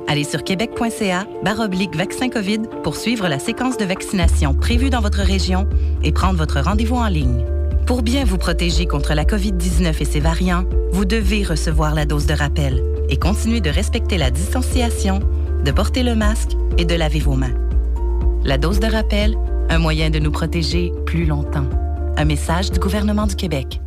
Allez 0.09 0.23
sur 0.23 0.43
québec.ca 0.43 1.27
baroblique 1.43 1.95
vaccin 1.95 2.29
COVID 2.29 2.61
pour 2.83 2.95
suivre 2.95 3.27
la 3.27 3.39
séquence 3.39 3.77
de 3.77 3.83
vaccination 3.83 4.53
prévue 4.53 4.89
dans 4.89 5.01
votre 5.01 5.19
région 5.19 5.67
et 6.01 6.13
prendre 6.13 6.37
votre 6.37 6.61
rendez-vous 6.61 6.95
en 6.95 7.09
ligne. 7.09 7.45
Pour 7.85 8.03
bien 8.03 8.23
vous 8.23 8.37
protéger 8.37 8.85
contre 8.85 9.13
la 9.13 9.25
COVID-19 9.25 10.01
et 10.01 10.05
ses 10.05 10.19
variants, 10.21 10.63
vous 10.91 11.03
devez 11.03 11.43
recevoir 11.43 11.93
la 11.93 12.05
dose 12.05 12.25
de 12.25 12.33
rappel 12.33 12.81
et 13.09 13.17
continuer 13.17 13.59
de 13.59 13.69
respecter 13.69 14.17
la 14.17 14.31
distanciation, 14.31 15.19
de 15.63 15.71
porter 15.71 16.03
le 16.03 16.15
masque 16.15 16.51
et 16.77 16.85
de 16.85 16.95
laver 16.95 17.19
vos 17.19 17.35
mains. 17.35 17.55
La 18.45 18.57
dose 18.57 18.79
de 18.79 18.87
rappel, 18.87 19.37
un 19.69 19.77
moyen 19.77 20.09
de 20.09 20.19
nous 20.19 20.31
protéger 20.31 20.93
plus 21.05 21.25
longtemps. 21.25 21.69
Un 22.15 22.25
message 22.25 22.71
du 22.71 22.79
gouvernement 22.79 23.27
du 23.27 23.35
Québec. 23.35 23.81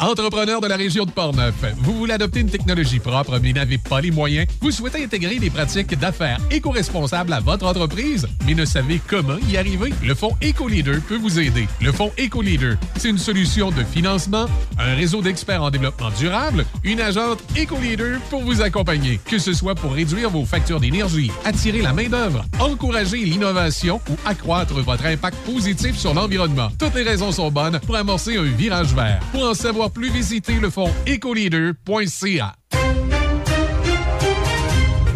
Entrepreneur 0.00 0.60
de 0.60 0.66
la 0.66 0.74
région 0.74 1.04
de 1.04 1.12
Portneuf, 1.12 1.54
vous 1.78 1.96
voulez 1.96 2.14
adopter 2.14 2.40
une 2.40 2.50
technologie 2.50 2.98
propre 2.98 3.38
mais 3.40 3.52
n'avez 3.52 3.78
pas 3.78 4.00
les 4.00 4.10
moyens? 4.10 4.48
Vous 4.60 4.72
souhaitez 4.72 5.04
intégrer 5.04 5.38
des 5.38 5.50
pratiques 5.50 5.96
d'affaires 5.96 6.40
éco-responsables 6.50 7.32
à 7.32 7.38
votre 7.38 7.64
entreprise 7.64 8.26
mais 8.44 8.54
ne 8.54 8.64
savez 8.64 9.00
comment 9.06 9.36
y 9.48 9.56
arriver? 9.56 9.94
Le 10.02 10.16
Fonds 10.16 10.36
EcoLeader 10.42 10.98
peut 11.06 11.16
vous 11.16 11.38
aider. 11.38 11.68
Le 11.80 11.92
Fonds 11.92 12.10
EcoLeader, 12.18 12.74
c'est 12.96 13.08
une 13.08 13.18
solution 13.18 13.70
de 13.70 13.84
financement, 13.84 14.46
un 14.80 14.96
réseau 14.96 15.22
d'experts 15.22 15.62
en 15.62 15.70
développement 15.70 16.10
durable, 16.18 16.66
une 16.82 17.00
agente 17.00 17.44
EcoLeader 17.56 18.16
pour 18.30 18.42
vous 18.42 18.62
accompagner, 18.62 19.20
que 19.24 19.38
ce 19.38 19.52
soit 19.52 19.76
pour 19.76 19.92
réduire 19.92 20.28
vos 20.28 20.44
factures 20.44 20.80
d'énergie, 20.80 21.30
attirer 21.44 21.82
la 21.82 21.92
main-d'œuvre, 21.92 22.44
encourager 22.58 23.18
l'innovation 23.18 24.00
ou 24.10 24.16
accroître 24.26 24.74
votre 24.74 25.06
impact 25.06 25.36
positif 25.46 25.96
sur 25.96 26.14
l'environnement. 26.14 26.70
Toutes 26.80 26.96
les 26.96 27.04
raisons 27.04 27.30
sont 27.30 27.52
bonnes 27.52 27.78
pour 27.86 27.94
amorcer 27.94 28.36
un 28.36 28.42
virage 28.42 28.92
vert. 28.92 29.20
Pour 29.30 29.44
en 29.44 29.54
savoir 29.54 29.83
plus, 29.90 30.10
visitez 30.10 30.60
le 30.60 30.70
fonds 30.70 30.90
ecoleader.ca. 31.06 32.56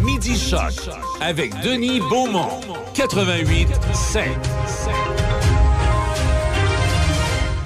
Midi 0.03 0.37
Choc 0.37 0.73
avec 1.21 1.53
Denis 1.61 1.99
Beaumont. 1.99 2.61
88 2.93 3.67
5. 3.93 4.27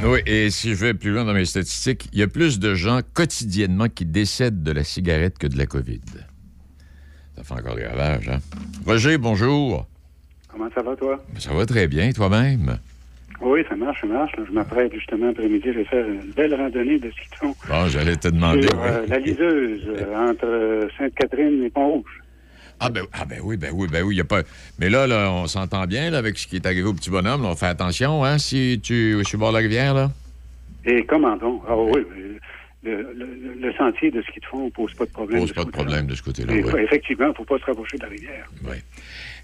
Oui, 0.05 0.19
et 0.25 0.49
si 0.49 0.71
je 0.71 0.75
vais 0.75 0.93
plus 0.93 1.11
loin 1.11 1.23
dans 1.23 1.33
mes 1.33 1.45
statistiques, 1.45 2.09
il 2.11 2.19
y 2.19 2.23
a 2.23 2.27
plus 2.27 2.59
de 2.59 2.75
gens 2.75 2.99
quotidiennement 3.13 3.87
qui 3.87 4.05
décèdent 4.05 4.61
de 4.61 4.71
la 4.71 4.83
cigarette 4.83 5.37
que 5.37 5.47
de 5.47 5.57
la 5.57 5.65
COVID. 5.65 6.01
Ça 7.37 7.43
fait 7.43 7.53
encore 7.53 7.75
des 7.75 7.85
ravages, 7.85 8.27
hein? 8.27 8.39
Roger, 8.85 9.17
bonjour. 9.17 9.87
Comment 10.49 10.67
ça 10.75 10.81
va, 10.81 10.95
toi? 10.95 11.23
Ça 11.39 11.53
va 11.53 11.65
très 11.65 11.87
bien, 11.87 12.11
toi-même? 12.11 12.79
Oui, 13.43 13.61
ça 13.67 13.75
marche, 13.75 14.01
ça 14.01 14.07
marche. 14.07 14.35
là. 14.37 14.43
Je 14.47 14.53
m'apprête 14.53 14.93
justement 14.93 15.29
après-midi, 15.29 15.63
je 15.65 15.79
vais 15.79 15.85
faire 15.85 16.07
une 16.07 16.31
belle 16.35 16.55
randonnée 16.55 16.97
de 16.99 17.11
ski 17.11 17.27
Bon, 17.41 17.87
j'allais 17.89 18.15
te 18.15 18.29
demander. 18.29 18.63
sur 18.63 18.79
oui. 18.81 18.87
euh, 18.89 19.05
la 19.07 19.19
liseuse 19.19 19.81
euh, 19.87 20.29
entre 20.29 20.45
euh, 20.45 20.87
Sainte-Catherine 20.97 21.63
et 21.63 21.69
Pont-Rouge. 21.69 22.21
Ah 22.79 22.89
ben, 22.89 23.03
ah 23.13 23.25
ben 23.25 23.39
oui, 23.43 23.55
ben 23.57 23.71
oui, 23.73 23.87
ben 23.91 24.03
oui, 24.03 24.15
il 24.15 24.17
y 24.17 24.21
a 24.21 24.25
pas. 24.25 24.41
Mais 24.79 24.89
là, 24.89 25.07
là, 25.07 25.31
on 25.31 25.47
s'entend 25.47 25.85
bien 25.85 26.09
là, 26.09 26.17
avec 26.17 26.37
ce 26.37 26.47
qui 26.47 26.55
est 26.55 26.65
arrivé 26.65 26.83
au 26.83 26.93
petit 26.93 27.09
bonhomme. 27.09 27.43
là. 27.43 27.49
on 27.49 27.55
fait 27.55 27.67
attention, 27.67 28.23
hein, 28.25 28.37
si 28.37 28.79
tu. 28.83 29.17
Je 29.19 29.23
suis 29.23 29.37
bord 29.37 29.49
de 29.51 29.57
la 29.57 29.61
rivière, 29.63 29.93
là. 29.93 30.09
Et 30.85 31.05
comment 31.05 31.37
donc? 31.37 31.63
Ah 31.67 31.77
oui, 31.77 32.01
le, 32.83 33.73
sentier 33.77 34.11
de 34.11 34.21
ski 34.23 34.39
de 34.39 34.45
fond 34.45 34.65
ne 34.65 34.69
pose 34.69 34.93
pas 34.93 35.05
de 35.05 35.11
problème. 35.11 35.39
pose 35.41 35.53
pas 35.53 35.63
de 35.63 35.71
problème 35.71 36.07
de 36.07 36.15
ce 36.15 36.23
côté-là. 36.23 36.53
Effectivement, 36.81 37.27
il 37.27 37.29
ne 37.29 37.33
faut 37.33 37.45
pas 37.45 37.57
se 37.57 37.65
rapprocher 37.65 37.97
de 37.97 38.03
la 38.03 38.09
rivière. 38.09 38.45
Oui. 38.65 38.75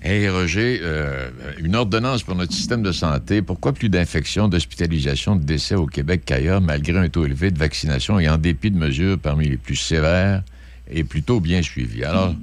Hey, 0.01 0.29
Roger, 0.29 0.79
euh, 0.81 1.29
une 1.59 1.75
ordonnance 1.75 2.23
pour 2.23 2.35
notre 2.35 2.53
système 2.53 2.81
de 2.81 2.93
santé. 2.93 3.41
Pourquoi 3.41 3.73
plus 3.73 3.89
d'infections, 3.89 4.47
d'hospitalisations, 4.47 5.35
de 5.35 5.43
décès 5.43 5.75
au 5.75 5.87
Québec 5.87 6.21
qu'ailleurs, 6.25 6.61
malgré 6.61 6.97
un 6.97 7.09
taux 7.09 7.25
élevé 7.25 7.51
de 7.51 7.59
vaccination 7.59 8.17
et 8.17 8.29
en 8.29 8.37
dépit 8.37 8.71
de 8.71 8.77
mesures 8.77 9.19
parmi 9.19 9.49
les 9.49 9.57
plus 9.57 9.75
sévères 9.75 10.43
et 10.89 11.03
plutôt 11.03 11.41
bien 11.41 11.61
suivies? 11.61 12.05
Alors, 12.05 12.33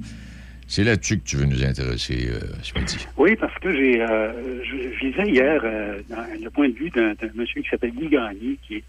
c'est 0.67 0.83
là-dessus 0.83 1.17
que 1.17 1.23
tu 1.23 1.37
veux 1.37 1.45
nous 1.45 1.63
intéresser 1.63 2.29
euh, 2.29 2.41
ce. 2.61 2.73
Oui, 3.17 3.35
parce 3.35 3.57
que 3.57 3.73
j'ai, 3.75 4.01
euh, 4.01 4.63
je, 4.63 5.25
hier 5.27 5.61
dans 6.09 6.25
le 6.39 6.49
point 6.51 6.69
de 6.69 6.75
vue 6.75 6.91
d'un, 6.91 7.15
monsieur 7.33 7.63
qui 7.63 7.69
s'appelle 7.69 7.91
Guy 7.91 8.09
Gagné, 8.09 8.59
qui 8.67 8.75
est 8.75 8.83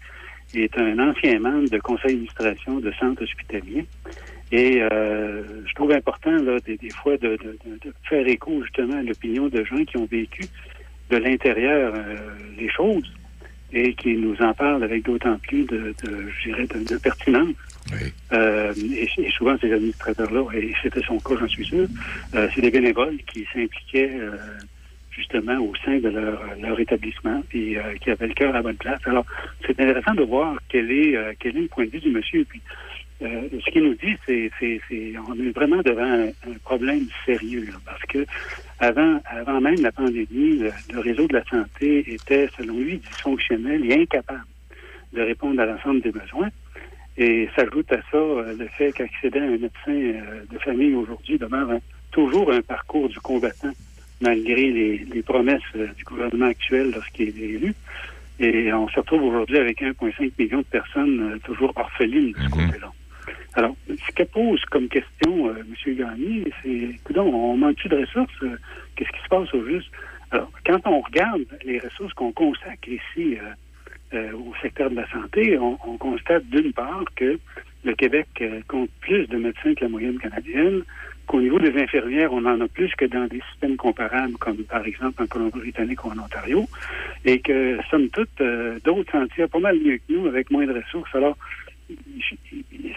est 0.55 0.77
un 0.77 0.97
ancien 0.97 1.39
membre 1.39 1.69
de 1.69 1.77
conseil 1.79 2.13
d'administration 2.13 2.79
de 2.79 2.91
centre 2.99 3.23
hospitalier. 3.23 3.85
Et 4.51 4.81
euh, 4.81 5.43
je 5.65 5.73
trouve 5.75 5.91
important, 5.91 6.31
là, 6.31 6.57
des, 6.65 6.89
fois, 6.89 7.17
de, 7.17 7.37
faire 8.03 8.27
écho 8.27 8.63
justement 8.63 8.97
à 8.97 9.03
l'opinion 9.03 9.47
de 9.47 9.63
gens 9.63 9.83
qui 9.85 9.97
ont 9.97 10.05
vécu 10.05 10.41
de 11.09 11.17
l'intérieur 11.17 11.93
euh, 11.95 12.15
les 12.57 12.69
choses 12.69 13.11
et 13.71 13.93
qui 13.93 14.15
nous 14.15 14.35
en 14.41 14.53
parlent 14.53 14.83
avec 14.83 15.03
d'autant 15.03 15.37
plus 15.37 15.63
de, 15.65 15.93
je 16.03 16.49
dirais, 16.49 16.65
de, 16.67 16.97
pertinence. 16.97 17.53
Euh, 18.33 18.73
et, 18.75 19.29
souvent, 19.31 19.55
ces 19.59 19.71
administrateurs-là, 19.71 20.45
et 20.55 20.73
c'était 20.81 21.01
son 21.01 21.19
cas, 21.19 21.35
j'en 21.39 21.47
suis 21.47 21.65
sûr, 21.65 21.87
c'est 22.33 22.61
des 22.61 22.71
bénévoles 22.71 23.17
qui 23.27 23.45
s'impliquaient 23.53 24.11
justement 25.19 25.57
au 25.59 25.73
sein 25.85 25.99
de 25.99 26.09
leur, 26.09 26.41
leur 26.61 26.79
établissement 26.79 27.43
et 27.53 27.77
euh, 27.77 27.95
qui 28.01 28.09
avaient 28.09 28.27
le 28.27 28.33
cœur 28.33 28.51
à 28.51 28.53
la 28.53 28.61
bonne 28.61 28.77
place. 28.77 28.99
Alors, 29.05 29.25
c'est 29.65 29.79
intéressant 29.79 30.13
de 30.13 30.23
voir 30.23 30.57
quel 30.69 30.91
est, 30.91 31.15
euh, 31.15 31.33
quel 31.39 31.57
est 31.57 31.61
le 31.61 31.67
point 31.67 31.85
de 31.85 31.91
vue 31.91 31.99
du 31.99 32.11
monsieur. 32.11 32.45
Puis, 32.47 32.61
euh, 33.21 33.49
ce 33.65 33.71
qu'il 33.71 33.83
nous 33.83 33.95
dit, 33.95 34.15
c'est, 34.25 34.49
c'est, 34.59 34.79
c'est, 34.87 35.13
on 35.27 35.33
est 35.35 35.51
vraiment 35.51 35.81
devant 35.81 36.27
un, 36.27 36.53
problème 36.63 37.05
sérieux, 37.25 37.67
parce 37.85 38.01
que 38.03 38.25
avant, 38.79 39.19
avant 39.25 39.59
même 39.59 39.81
la 39.81 39.91
pandémie, 39.91 40.59
le, 40.59 40.99
réseau 40.99 41.27
de 41.27 41.33
la 41.33 41.43
santé 41.45 42.13
était, 42.13 42.49
selon 42.57 42.77
lui, 42.77 42.97
dysfonctionnel 42.97 43.85
et 43.85 44.01
incapable 44.01 44.45
de 45.13 45.21
répondre 45.21 45.59
à 45.61 45.65
l'ensemble 45.65 46.01
des 46.01 46.11
besoins. 46.11 46.49
Et 47.17 47.49
s'ajoute 47.55 47.91
à 47.91 47.97
ça 48.11 48.17
le 48.57 48.67
fait 48.77 48.93
qu'accéder 48.93 49.39
à 49.39 49.43
un 49.43 49.57
médecin 49.57 50.21
de 50.49 50.57
famille 50.59 50.95
aujourd'hui 50.95 51.37
demeure 51.37 51.79
toujours 52.11 52.53
un 52.53 52.61
parcours 52.61 53.09
du 53.09 53.19
combattant 53.19 53.73
malgré 54.21 54.71
les, 54.71 55.23
promesses 55.23 55.61
euh, 55.75 55.87
du 55.97 56.03
gouvernement 56.03 56.47
actuel 56.47 56.91
lorsqu'il 56.91 57.29
est 57.29 57.55
élu. 57.55 57.73
Et 58.39 58.71
on 58.73 58.87
se 58.87 58.99
retrouve 58.99 59.23
aujourd'hui 59.23 59.57
avec 59.57 59.81
1,5 59.81 60.31
million 60.37 60.59
de 60.59 60.63
personnes 60.63 61.33
euh, 61.33 61.37
toujours 61.43 61.73
orphelines 61.75 62.31
de 62.31 62.37
ce 62.37 62.43
mhm. 62.43 62.49
côté-là. 62.67 62.91
Alors, 63.55 63.75
ce 63.87 64.11
que 64.13 64.23
pose 64.23 64.63
comme 64.65 64.87
question 64.87 65.49
euh, 65.49 65.63
M. 65.87 65.95
Gagné, 65.95 66.43
c'est, 66.61 66.69
écoute, 66.69 67.17
on 67.17 67.57
manque-tu 67.57 67.89
de 67.89 67.97
ressources? 67.97 68.39
Qu'est-ce 68.95 69.09
qui 69.09 69.23
se 69.23 69.29
passe 69.29 69.53
au 69.53 69.65
juste? 69.65 69.89
Alors, 70.31 70.51
quand 70.65 70.79
on 70.85 71.01
regarde 71.01 71.45
les 71.63 71.79
ressources 71.79 72.13
qu'on 72.13 72.31
consacre 72.31 72.87
ici 72.87 73.37
au 74.13 74.53
secteur 74.61 74.89
de 74.91 74.95
la 74.95 75.09
santé, 75.09 75.57
on, 75.57 75.77
on 75.87 75.97
constate 75.97 76.45
d'une 76.45 76.71
part 76.73 77.03
que 77.15 77.39
le 77.83 77.95
Québec 77.95 78.27
compte 78.67 78.89
plus 79.01 79.25
de 79.27 79.37
médecins 79.37 79.73
que 79.73 79.85
la 79.85 79.89
moyenne 79.89 80.19
canadienne, 80.19 80.83
qu'au 81.29 81.39
niveau 81.39 81.59
des 81.59 81.79
infirmières, 81.79 82.33
on 82.33 82.43
en 82.45 82.59
a 82.59 82.67
plus 82.67 82.91
que 82.95 83.05
dans 83.05 83.27
des 83.27 83.41
systèmes 83.51 83.77
comparables, 83.77 84.33
comme 84.39 84.63
par 84.63 84.83
exemple 84.85 85.21
en 85.21 85.27
Colombie-Britannique 85.27 86.03
ou 86.03 86.09
en 86.09 86.17
Ontario, 86.17 86.67
et 87.23 87.39
que, 87.39 87.77
somme 87.91 88.09
toute, 88.09 88.41
euh, 88.41 88.79
d'autres 88.83 89.11
s'en 89.11 89.27
tirent 89.27 89.47
pas 89.47 89.59
mal 89.59 89.77
mieux 89.77 89.97
que 89.97 90.11
nous 90.11 90.25
avec 90.25 90.49
moins 90.49 90.65
de 90.65 90.73
ressources. 90.73 91.13
Alors, 91.13 91.37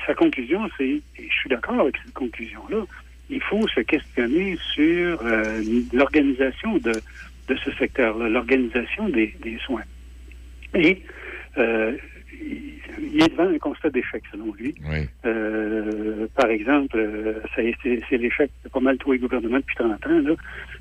sa 0.07 0.15
conclusion, 0.15 0.69
c'est, 0.77 0.85
et 0.85 1.03
je 1.17 1.35
suis 1.35 1.49
d'accord 1.49 1.81
avec 1.81 1.97
cette 2.05 2.15
conclusion-là, 2.15 2.85
il 3.31 3.41
faut 3.43 3.67
se 3.69 3.81
questionner 3.81 4.59
sur 4.75 5.21
euh, 5.25 5.63
l'organisation 5.93 6.77
de, 6.79 6.93
de 7.49 7.57
ce 7.65 7.71
secteur-là, 7.73 8.29
l'organisation 8.29 9.09
des, 9.09 9.35
des 9.43 9.59
soins. 9.59 9.85
Et 10.75 11.03
euh, 11.59 11.97
il 12.41 13.23
est 13.23 13.29
devant 13.29 13.49
un 13.49 13.59
constat 13.59 13.91
d'échec, 13.91 14.23
selon 14.31 14.53
lui. 14.55 14.75
Euh, 15.25 16.27
par 16.35 16.51
exemple, 16.51 16.99
c'est 17.55 18.19
l'échec 18.19 18.51
de 18.65 18.69
pas 18.69 18.81
mal 18.81 18.99
tous 18.99 19.13
les 19.13 19.19
gouvernements 19.19 19.59
depuis 19.59 19.77
30 19.77 20.07
ans. 20.07 20.21
Là. 20.21 20.35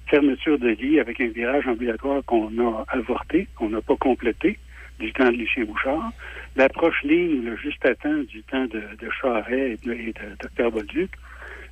Fermeture 0.08 0.60
de 0.60 0.69
lits 0.69 1.00
avec 1.00 1.21
un 1.21 1.28
virage 1.28 1.67
ambulatoire 1.67 2.24
qu'on 2.26 2.50
a 2.60 2.86
avorté, 2.89 3.47
qu'on 3.56 3.69
n'a 3.69 3.82
pas 3.82 3.95
complété 3.95 4.58
du 5.02 5.12
temps 5.14 5.26
de 5.32 5.38
Lucien 5.38 5.66
Bouchard. 5.66 6.12
L'approche 6.56 7.02
ligne, 7.04 7.56
juste 7.62 7.86
à 7.86 7.96
temps 7.96 8.24
du 8.30 8.44
temps 8.44 8.66
de, 8.66 8.82
de 9.00 9.10
Charret 9.22 9.72
et 9.72 9.78
de, 9.88 10.14
Dr 10.40 10.72
Bolduc. 10.72 11.12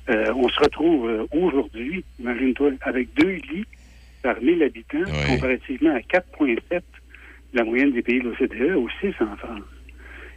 Euh, 0.08 0.32
on 0.34 0.48
se 0.48 0.60
retrouve 0.60 1.26
aujourd'hui, 1.32 2.04
imagine-toi, 2.18 2.72
avec 2.82 3.14
deux 3.14 3.38
lits 3.52 3.66
par 4.22 4.40
1000 4.40 4.62
habitants, 4.62 5.04
comparativement 5.28 5.94
à 5.94 6.00
4,7 6.00 6.82
la 7.52 7.64
moyenne 7.64 7.92
des 7.92 8.02
pays 8.02 8.20
de 8.20 8.28
l'OCDE, 8.28 8.76
aussi 8.76 9.14
en 9.20 9.36
France. 9.36 9.62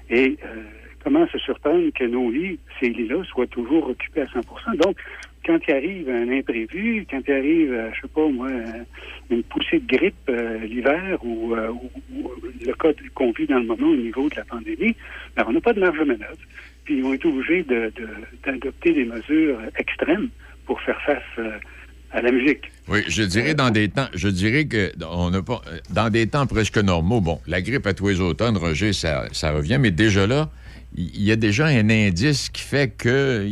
Et 0.10 0.38
euh, 0.44 0.64
comment 1.04 1.28
se 1.28 1.38
surprendre 1.38 1.90
que 1.94 2.04
nos 2.06 2.32
lits, 2.32 2.60
ces 2.80 2.90
lits-là, 2.90 3.24
soient 3.26 3.48
toujours 3.48 3.90
occupés 3.90 4.22
à 4.22 4.26
100% 4.26 4.78
Donc, 4.78 4.98
quand 5.46 5.60
il 5.68 5.74
arrive 5.74 6.10
un 6.10 6.30
imprévu, 6.32 7.06
quand 7.10 7.22
il 7.28 7.34
arrive, 7.34 7.74
euh, 7.74 7.90
je 7.96 8.02
sais 8.02 8.08
pas 8.14 8.28
moi, 8.28 8.50
une 9.30 9.44
poussée 9.44 9.80
de 9.80 9.88
grippe 9.88 10.16
euh, 10.30 10.60
l'hiver 10.60 11.20
ou, 11.24 11.56
le 11.56 12.74
cas 12.74 12.90
qu'on 13.14 13.32
vit 13.32 13.48
dans 13.48 13.60
le 13.60 13.66
moment 13.66 13.88
au 13.88 13.96
niveau 13.96 14.30
de 14.30 14.36
la 14.36 14.46
pandémie, 14.46 14.96
ben, 15.36 15.46
on 15.48 15.54
n'a 15.54 15.62
pas 15.62 15.74
de 15.74 15.80
marge 15.80 16.00
de 16.00 16.06
manœuvre. 16.06 16.38
Puis 16.86 16.98
ils 16.98 17.04
ont 17.04 17.14
été 17.14 17.28
obligés 17.28 17.64
d'adopter 17.64 18.90
de, 18.92 18.96
des 18.96 19.06
mesures 19.06 19.60
extrêmes 19.78 20.30
pour 20.66 20.82
faire 20.82 21.02
face 21.02 21.60
à 22.14 22.22
la 22.22 22.32
musique. 22.32 22.72
Oui, 22.88 23.00
je 23.08 23.24
dirais 23.24 23.54
dans 23.54 23.70
des 23.70 23.90
temps, 23.90 24.08
je 24.14 24.28
dirais 24.30 24.66
que 24.66 24.92
on 25.10 25.32
n'a 25.32 25.42
pas, 25.42 25.62
dans 25.90 26.10
des 26.10 26.28
temps 26.28 26.46
presque 26.46 26.78
normaux. 26.78 27.22
Bon, 27.22 27.40
la 27.48 27.62
grippe 27.62 27.88
à 27.88 27.94
tous 27.94 28.08
les 28.10 28.22
automnes, 28.22 28.58
Roger, 28.58 28.94
ça, 28.94 29.28
revient, 29.52 29.78
mais 29.80 29.92
déjà 29.92 30.28
là, 30.28 30.50
il 30.96 31.24
y 31.24 31.32
a 31.32 31.36
déjà 31.36 31.66
un 31.66 31.90
indice 31.90 32.50
qui 32.50 32.62
fait 32.62 32.96
que, 32.96 33.48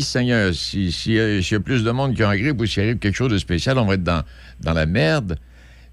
Seigneur, 0.00 0.54
s'il 0.54 1.12
y, 1.12 1.54
a 1.54 1.60
plus 1.60 1.84
de 1.84 1.90
monde 1.90 2.14
qui 2.14 2.22
a 2.22 2.28
en 2.28 2.34
grippe 2.34 2.60
ou 2.60 2.66
s'il 2.66 2.84
arrive 2.84 2.98
quelque 2.98 3.14
chose 3.14 3.30
de 3.30 3.38
spécial, 3.38 3.78
on 3.78 3.84
va 3.84 3.94
être 3.94 4.02
dans, 4.02 4.22
dans 4.60 4.72
la 4.72 4.86
merde. 4.86 5.36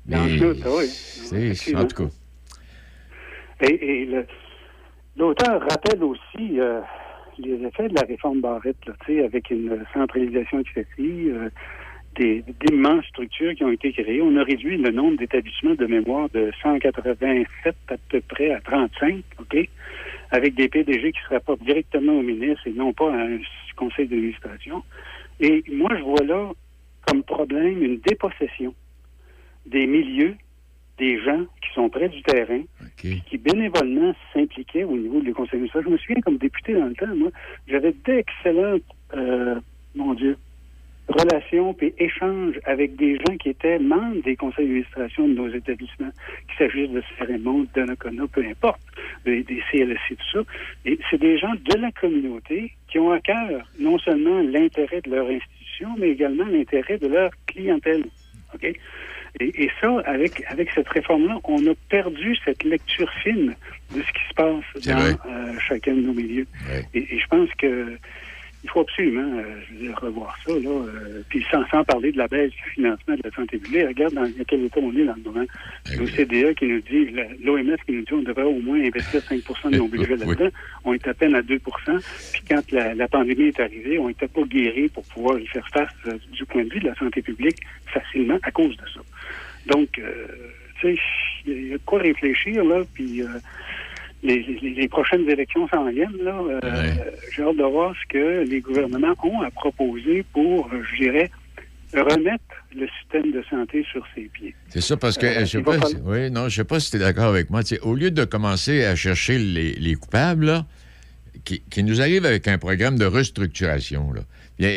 Dans 0.05 0.23
mais, 0.23 0.39
oui. 0.41 1.75
en 1.75 1.85
tout 1.85 2.03
cas. 2.03 2.09
Et, 3.67 4.07
l'auteur 5.17 5.61
rappelle 5.61 6.03
aussi 6.03 6.59
euh, 6.59 6.81
les 7.37 7.65
effets 7.65 7.89
de 7.89 7.95
la 7.95 8.01
réforme 8.07 8.41
Barrette, 8.41 8.77
là, 8.85 8.93
avec 9.25 9.49
une 9.49 9.83
centralisation 9.93 10.59
excessive. 10.59 11.35
Euh, 11.35 11.49
d'immenses 12.15 13.05
structures 13.05 13.55
qui 13.55 13.63
ont 13.63 13.71
été 13.71 13.91
créées. 13.91 14.21
On 14.21 14.37
a 14.37 14.43
réduit 14.43 14.77
le 14.77 14.91
nombre 14.91 15.17
d'établissements 15.17 15.73
de 15.73 15.85
mémoire 15.85 16.29
de 16.29 16.51
187 16.61 17.75
à 17.89 17.95
peu 18.09 18.21
près 18.21 18.51
à 18.53 18.61
35, 18.61 19.23
OK, 19.39 19.69
avec 20.33 20.55
des 20.55 20.67
PDG 20.67 21.11
qui 21.11 21.19
se 21.21 21.29
rapportent 21.29 21.63
directement 21.63 22.13
au 22.13 22.23
ministre 22.23 22.67
et 22.67 22.71
non 22.71 22.91
pas 22.91 23.13
à 23.13 23.17
un 23.17 23.37
conseil 23.75 24.07
d'administration. 24.07 24.83
Et 25.39 25.63
moi, 25.71 25.91
je 25.95 26.01
vois 26.01 26.23
là 26.25 26.51
comme 27.07 27.21
problème 27.21 27.83
une 27.83 27.99
dépossession 27.99 28.73
des 29.67 29.85
milieux, 29.85 30.35
des 30.97 31.21
gens 31.21 31.45
qui 31.61 31.73
sont 31.75 31.87
près 31.87 32.09
du 32.09 32.23
terrain, 32.23 32.63
qui 32.97 33.37
bénévolement 33.37 34.15
s'impliquaient 34.33 34.83
au 34.83 34.97
niveau 34.97 35.21
du 35.21 35.35
conseil 35.35 35.51
d'administration. 35.59 35.89
Je 35.89 35.93
me 35.93 35.97
souviens 35.99 36.21
comme 36.21 36.37
député 36.37 36.73
dans 36.73 36.85
le 36.85 36.95
temps, 36.95 37.15
moi, 37.15 37.29
j'avais 37.67 37.93
d'excellentes, 38.03 38.81
euh, 39.15 39.59
mon 39.93 40.15
Dieu, 40.15 40.35
relations 41.07 41.75
et 41.81 41.93
échanges 41.97 42.59
avec 42.65 42.95
des 42.95 43.17
gens 43.17 43.35
qui 43.37 43.49
étaient 43.49 43.79
membres 43.79 44.21
des 44.23 44.35
conseils 44.35 44.65
d'administration 44.65 45.27
de 45.27 45.33
nos 45.33 45.47
établissements, 45.49 46.11
qu'il 46.47 46.57
s'agisse 46.57 46.89
de 46.89 47.03
Cérémon, 47.17 47.65
de 47.73 47.81
Nakona, 47.81 48.23
peu 48.27 48.43
importe, 48.45 48.81
des, 49.25 49.45
CLSC, 49.71 50.09
tout 50.09 50.39
ça. 50.39 50.39
Et 50.85 50.97
c'est 51.09 51.19
des 51.19 51.37
gens 51.37 51.53
de 51.53 51.77
la 51.77 51.91
communauté 51.91 52.71
qui 52.87 52.99
ont 52.99 53.11
à 53.11 53.19
cœur 53.19 53.67
non 53.79 53.97
seulement 53.99 54.41
l'intérêt 54.41 55.01
de 55.01 55.11
leur 55.11 55.27
institution, 55.27 55.89
mais 55.97 56.09
également 56.09 56.45
l'intérêt 56.45 56.97
de 56.97 57.07
leur 57.07 57.31
clientèle. 57.47 58.05
OK? 58.53 58.73
Et, 59.39 59.69
ça, 59.81 59.99
avec, 60.05 60.43
avec 60.47 60.69
cette 60.75 60.87
réforme-là, 60.89 61.39
on 61.45 61.65
a 61.65 61.73
perdu 61.89 62.35
cette 62.45 62.63
lecture 62.63 63.11
fine 63.23 63.55
de 63.95 64.01
ce 64.01 64.13
qui 64.13 64.29
se 64.29 64.33
passe 64.35 64.85
dans 64.85 65.31
euh, 65.31 65.59
chacun 65.67 65.95
de 65.95 66.01
nos 66.01 66.13
milieux. 66.13 66.45
Et, 66.93 66.99
et, 66.99 67.19
je 67.19 67.27
pense 67.27 67.49
que 67.57 67.97
il 68.63 68.69
faut 68.69 68.79
absolument 68.79 69.39
euh, 69.39 69.93
revoir 69.95 70.37
ça. 70.45 70.53
Là, 70.53 70.69
euh, 70.69 71.21
puis 71.27 71.45
sans, 71.51 71.67
sans, 71.67 71.83
parler 71.83 72.11
de 72.11 72.17
la 72.17 72.27
baisse 72.27 72.51
du 72.51 72.69
financement 72.75 73.15
de 73.15 73.21
la 73.23 73.31
santé 73.31 73.57
publique, 73.57 73.87
regarde 73.87 74.13
dans 74.13 74.31
quel 74.47 74.63
état 74.63 74.79
on 74.81 74.95
est 74.95 75.03
dans 75.03 75.15
le 75.15 75.21
moment. 75.21 75.45
Eh 75.91 75.97
L'OCDE 75.97 76.55
qui 76.55 76.65
nous 76.67 76.81
dit, 76.81 77.09
l'OMS 77.43 77.75
qui 77.85 77.91
nous 77.91 78.01
dit 78.01 78.05
qu'on 78.05 78.21
devrait 78.21 78.43
au 78.43 78.59
moins 78.61 78.79
investir 78.79 79.21
5% 79.21 79.71
de 79.71 79.77
nos 79.77 79.87
budgets 79.89 80.15
là-dedans. 80.15 80.49
On 80.85 80.93
est 80.93 81.07
à 81.07 81.13
peine 81.13 81.35
à 81.35 81.41
2% 81.41 81.59
Puis 82.31 82.41
quand 82.49 82.71
la, 82.71 83.07
pandémie 83.09 83.47
est 83.47 83.59
arrivée, 83.59 83.99
on 83.99 84.07
n'était 84.07 84.29
pas 84.29 84.43
guéri 84.43 84.87
pour 84.87 85.03
pouvoir 85.05 85.39
y 85.39 85.47
faire 85.47 85.67
face 85.69 85.89
euh, 86.07 86.17
du 86.31 86.45
point 86.45 86.63
de 86.63 86.73
vue 86.73 86.79
de 86.79 86.87
la 86.87 86.95
santé 86.95 87.21
publique 87.21 87.57
facilement 87.87 88.39
à 88.43 88.51
cause 88.51 88.77
de 88.77 88.85
ça. 88.93 89.01
Donc, 89.67 89.89
tu 89.93 90.95
sais, 90.95 91.01
il 91.45 91.67
y 91.67 91.73
a 91.73 91.77
de 91.77 91.83
quoi 91.85 91.99
réfléchir, 91.99 92.63
là, 92.65 92.81
puis 92.93 93.23
les, 94.23 94.87
prochaines 94.87 95.29
élections 95.29 95.67
s'en 95.67 95.89
viennent. 95.89 96.17
Là, 96.23 96.39
euh, 96.63 96.93
J'ai 97.35 97.43
hâte 97.43 97.57
de 97.57 97.63
voir 97.63 97.93
ce 98.01 98.07
que 98.07 98.43
les 98.49 98.61
gouvernements 98.61 99.15
ont 99.23 99.41
à 99.41 99.51
proposer 99.51 100.23
pour, 100.33 100.67
euh, 100.73 100.81
je 100.91 101.03
dirais, 101.03 101.29
remettre 101.93 102.43
le 102.75 102.87
système 102.99 103.31
de 103.31 103.43
santé 103.49 103.85
sur 103.91 104.03
ses 104.15 104.29
pieds. 104.33 104.55
C'est 104.69 104.81
ça, 104.81 104.97
parce 104.97 105.17
que, 105.17 105.27
je 105.41 105.45
sais 105.45 105.61
pas, 105.61 105.77
oui, 106.05 106.31
non, 106.31 106.49
je 106.49 106.55
sais 106.55 106.63
pas 106.63 106.79
si 106.79 106.89
tu 106.89 106.97
es 106.97 106.99
d'accord 106.99 107.25
avec 107.25 107.49
moi. 107.49 107.61
au 107.83 107.93
lieu 107.93 108.09
de 108.11 108.23
commencer 108.23 108.83
à 108.83 108.95
chercher 108.95 109.37
les, 109.37 109.95
coupables, 109.95 110.63
qui, 111.43 111.83
nous 111.83 112.01
arrivent 112.01 112.25
avec 112.25 112.47
un 112.47 112.57
programme 112.57 112.97
de 112.97 113.05
restructuration, 113.05 114.11
là. 114.13 114.21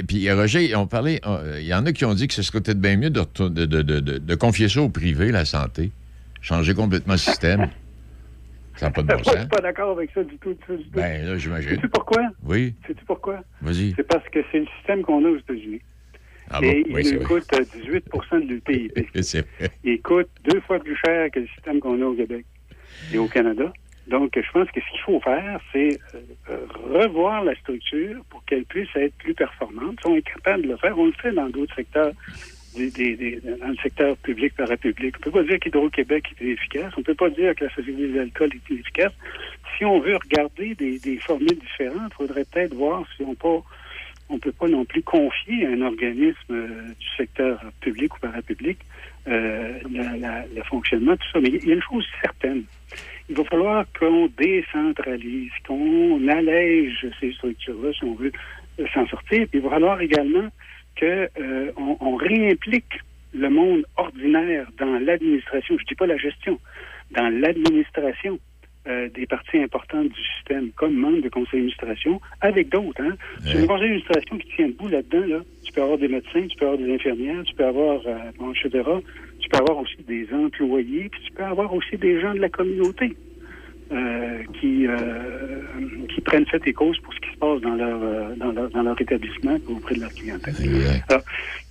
Puis, 0.09 0.31
Roger, 0.33 0.75
on 0.75 0.87
parlait, 0.87 1.21
il 1.61 1.67
y 1.67 1.75
en 1.75 1.87
a 1.87 1.93
qui 1.93 2.05
ont 2.05 2.15
dit 2.15 2.27
que 2.27 2.35
ce 2.35 2.43
serait 2.43 2.61
peut-être 2.61 2.81
bien 2.81 2.97
mieux 2.97 3.11
de, 3.11 3.23
de, 3.49 3.67
de, 3.67 3.83
de, 3.83 4.35
confier 4.35 4.69
ça 4.69 4.81
au 4.81 4.89
privé, 4.89 5.31
la 5.31 5.45
santé, 5.45 5.93
changer 6.41 6.75
complètement 6.75 7.13
le 7.15 7.19
système. 7.19 7.69
Ça 8.77 8.87
n'a 8.87 8.93
pas 8.93 9.03
de 9.03 9.09
bon 9.15 9.25
sens. 9.25 9.35
Je 9.35 9.39
suis 9.41 9.49
pas 9.49 9.61
d'accord 9.61 9.91
avec 9.93 10.11
ça 10.13 10.23
du 10.23 10.37
tout. 10.39 10.53
Du 10.53 10.59
tout, 10.67 10.79
Ben, 10.93 11.27
là, 11.27 11.37
j'imagine. 11.39 11.71
Sais-tu 11.71 11.89
pourquoi? 11.89 12.23
Oui. 12.45 12.75
Sais-tu 12.87 13.05
pourquoi? 13.05 13.41
Vas-y. 13.63 13.93
C'est 13.97 14.07
parce 14.07 14.29
que 14.29 14.41
c'est 14.53 14.61
le 14.61 14.67
système 14.79 15.03
qu'on 15.03 15.25
a 15.25 15.29
aux 15.29 15.39
États-Unis. 15.39 15.81
Ah 16.51 16.61
bon? 16.61 16.67
Et 16.67 16.85
oui, 16.91 17.03
il 17.05 17.19
nous 17.19 17.27
coûte 17.27 17.45
18 17.51 18.05
du 18.47 18.61
PIB. 18.61 19.09
c'est 19.23 19.41
vrai. 19.59 19.71
Il 19.83 20.01
coûte 20.01 20.29
deux 20.49 20.61
fois 20.61 20.79
plus 20.79 20.97
cher 21.05 21.31
que 21.33 21.41
le 21.41 21.47
système 21.49 21.81
qu'on 21.81 22.01
a 22.01 22.05
au 22.05 22.15
Québec 22.15 22.45
et 23.13 23.19
au 23.19 23.27
Canada. 23.27 23.73
Donc, 24.07 24.33
je 24.37 24.53
pense 24.53 24.71
que 24.71 24.81
ce 24.81 24.91
qu'il 24.93 25.01
faut 25.01 25.21
faire, 25.21 25.61
c'est 25.73 25.99
euh, 26.49 26.59
revoir 26.93 27.43
la 27.43 27.57
structure 27.57 28.25
pour 28.31 28.45
qu'elle 28.45 28.65
puisse 28.65 28.89
être 28.95 29.15
plus 29.17 29.35
performante. 29.35 29.99
Si 30.01 30.07
on 30.07 30.15
est 30.15 30.23
capable 30.23 30.63
de 30.63 30.69
le 30.69 30.77
faire, 30.77 30.97
on 30.97 31.07
le 31.07 31.13
fait 31.21 31.33
dans 31.33 31.49
d'autres 31.49 31.75
secteurs 31.75 32.13
dans 32.77 33.69
le 33.69 33.77
secteur 33.83 34.17
public 34.19 34.55
parapublic. 34.55 35.17
On 35.17 35.19
ne 35.19 35.25
peut 35.25 35.31
pas 35.31 35.43
dire 35.45 35.59
qu'Hydro-Québec 35.59 36.25
est 36.41 36.45
efficace. 36.45 36.93
On 36.97 37.01
ne 37.01 37.05
peut 37.05 37.15
pas 37.15 37.31
dire 37.31 37.55
que 37.55 37.65
la 37.65 37.71
Société 37.71 38.09
des 38.09 38.21
alcools 38.21 38.51
est 38.55 38.75
efficace. 38.75 39.13
Si 39.77 39.85
on 39.85 40.01
veut 40.01 40.17
regarder 40.17 40.75
des, 40.75 41.19
formules 41.19 41.59
différentes, 41.59 42.13
il 42.13 42.17
faudrait 42.17 42.45
peut-être 42.45 42.75
voir 42.75 43.05
si 43.17 43.23
on 43.23 43.37
on 44.29 44.39
peut 44.39 44.53
pas 44.53 44.67
non 44.67 44.85
plus 44.85 45.03
confier 45.03 45.67
à 45.67 45.71
un 45.71 45.83
organisme 45.83 46.37
euh, 46.51 46.67
du 46.99 47.07
secteur 47.17 47.61
public 47.81 48.13
ou 48.17 48.19
parapublic 48.19 48.79
euh, 49.29 49.79
le 49.85 50.63
fonctionnement, 50.65 51.17
tout 51.17 51.29
ça. 51.33 51.41
Mais 51.41 51.49
il 51.49 51.69
y 51.69 51.71
a 51.71 51.75
une 51.75 51.83
chose 51.83 52.05
certaine. 52.21 52.65
Il 53.29 53.37
va 53.37 53.45
falloir 53.45 53.85
qu'on 53.99 54.29
décentralise, 54.37 55.53
qu'on 55.67 56.27
allège 56.29 57.07
ces 57.21 57.33
structures-là 57.35 57.93
si 57.93 58.05
on 58.05 58.15
veut 58.15 58.33
euh, 58.81 58.87
s'en 58.93 59.07
sortir. 59.07 59.47
Puis 59.49 59.59
il 59.59 59.61
va 59.61 59.71
falloir 59.71 60.01
également 60.01 60.49
qu'on 60.99 61.27
euh, 61.41 61.73
on 61.77 62.17
réimplique 62.17 63.01
le 63.35 63.51
monde 63.51 63.85
ordinaire 63.97 64.67
dans 64.79 64.99
l'administration, 64.99 65.77
je 65.77 65.83
ne 65.83 65.89
dis 65.89 65.95
pas 65.95 66.07
la 66.07 66.17
gestion, 66.17 66.59
dans 67.11 67.29
l'administration 67.29 68.39
euh, 68.89 69.09
des 69.09 69.27
parties 69.27 69.59
importantes 69.59 70.09
du 70.09 70.23
système, 70.37 70.71
comme 70.77 70.95
membre 70.95 71.21
de 71.21 71.29
conseil 71.29 71.61
d'administration, 71.61 72.21
avec 72.41 72.69
d'autres. 72.69 73.03
Hein. 73.03 73.17
C'est 73.45 73.59
un 73.59 73.67
conseil 73.67 73.89
d'administration 73.89 74.39
qui 74.39 74.49
tient 74.55 74.69
debout 74.69 74.89
là-dedans. 74.89 75.27
Là. 75.27 75.41
Tu 75.65 75.73
peux 75.73 75.83
avoir 75.83 75.99
des 75.99 76.09
médecins, 76.09 76.47
tu 76.47 76.57
peux 76.57 76.67
avoir 76.67 76.79
des 76.79 76.95
infirmières, 76.95 77.43
tu 77.45 77.55
peux 77.55 77.65
avoir, 77.65 78.01
euh, 78.07 78.31
bon, 78.39 78.53
etc. 78.53 78.71
Tu 79.41 79.49
peux 79.49 79.59
avoir 79.59 79.79
aussi 79.79 79.97
des 80.07 80.29
employés, 80.33 81.09
puis 81.09 81.21
tu 81.27 81.33
peux 81.33 81.43
avoir 81.43 81.75
aussi 81.75 81.97
des 81.97 82.21
gens 82.21 82.33
de 82.33 82.39
la 82.39 82.49
communauté. 82.49 83.17
Euh, 83.93 84.43
qui, 84.59 84.85
euh, 84.89 85.63
qui 86.13 86.21
prennent 86.21 86.47
fait 86.47 86.61
et 86.67 86.73
cause 86.73 86.99
pour 86.99 87.15
ce 87.15 87.21
qui 87.21 87.31
se 87.31 87.37
passe 87.37 87.61
dans 87.61 87.77
leur, 87.77 88.03
euh, 88.03 88.35
dans 88.35 88.51
leur, 88.51 88.69
dans 88.71 88.83
leur 88.83 89.01
établissement 89.01 89.57
auprès 89.69 89.95
de 89.95 90.01
leur 90.01 90.13
clientèle. 90.13 90.55
Alors, 91.09 91.23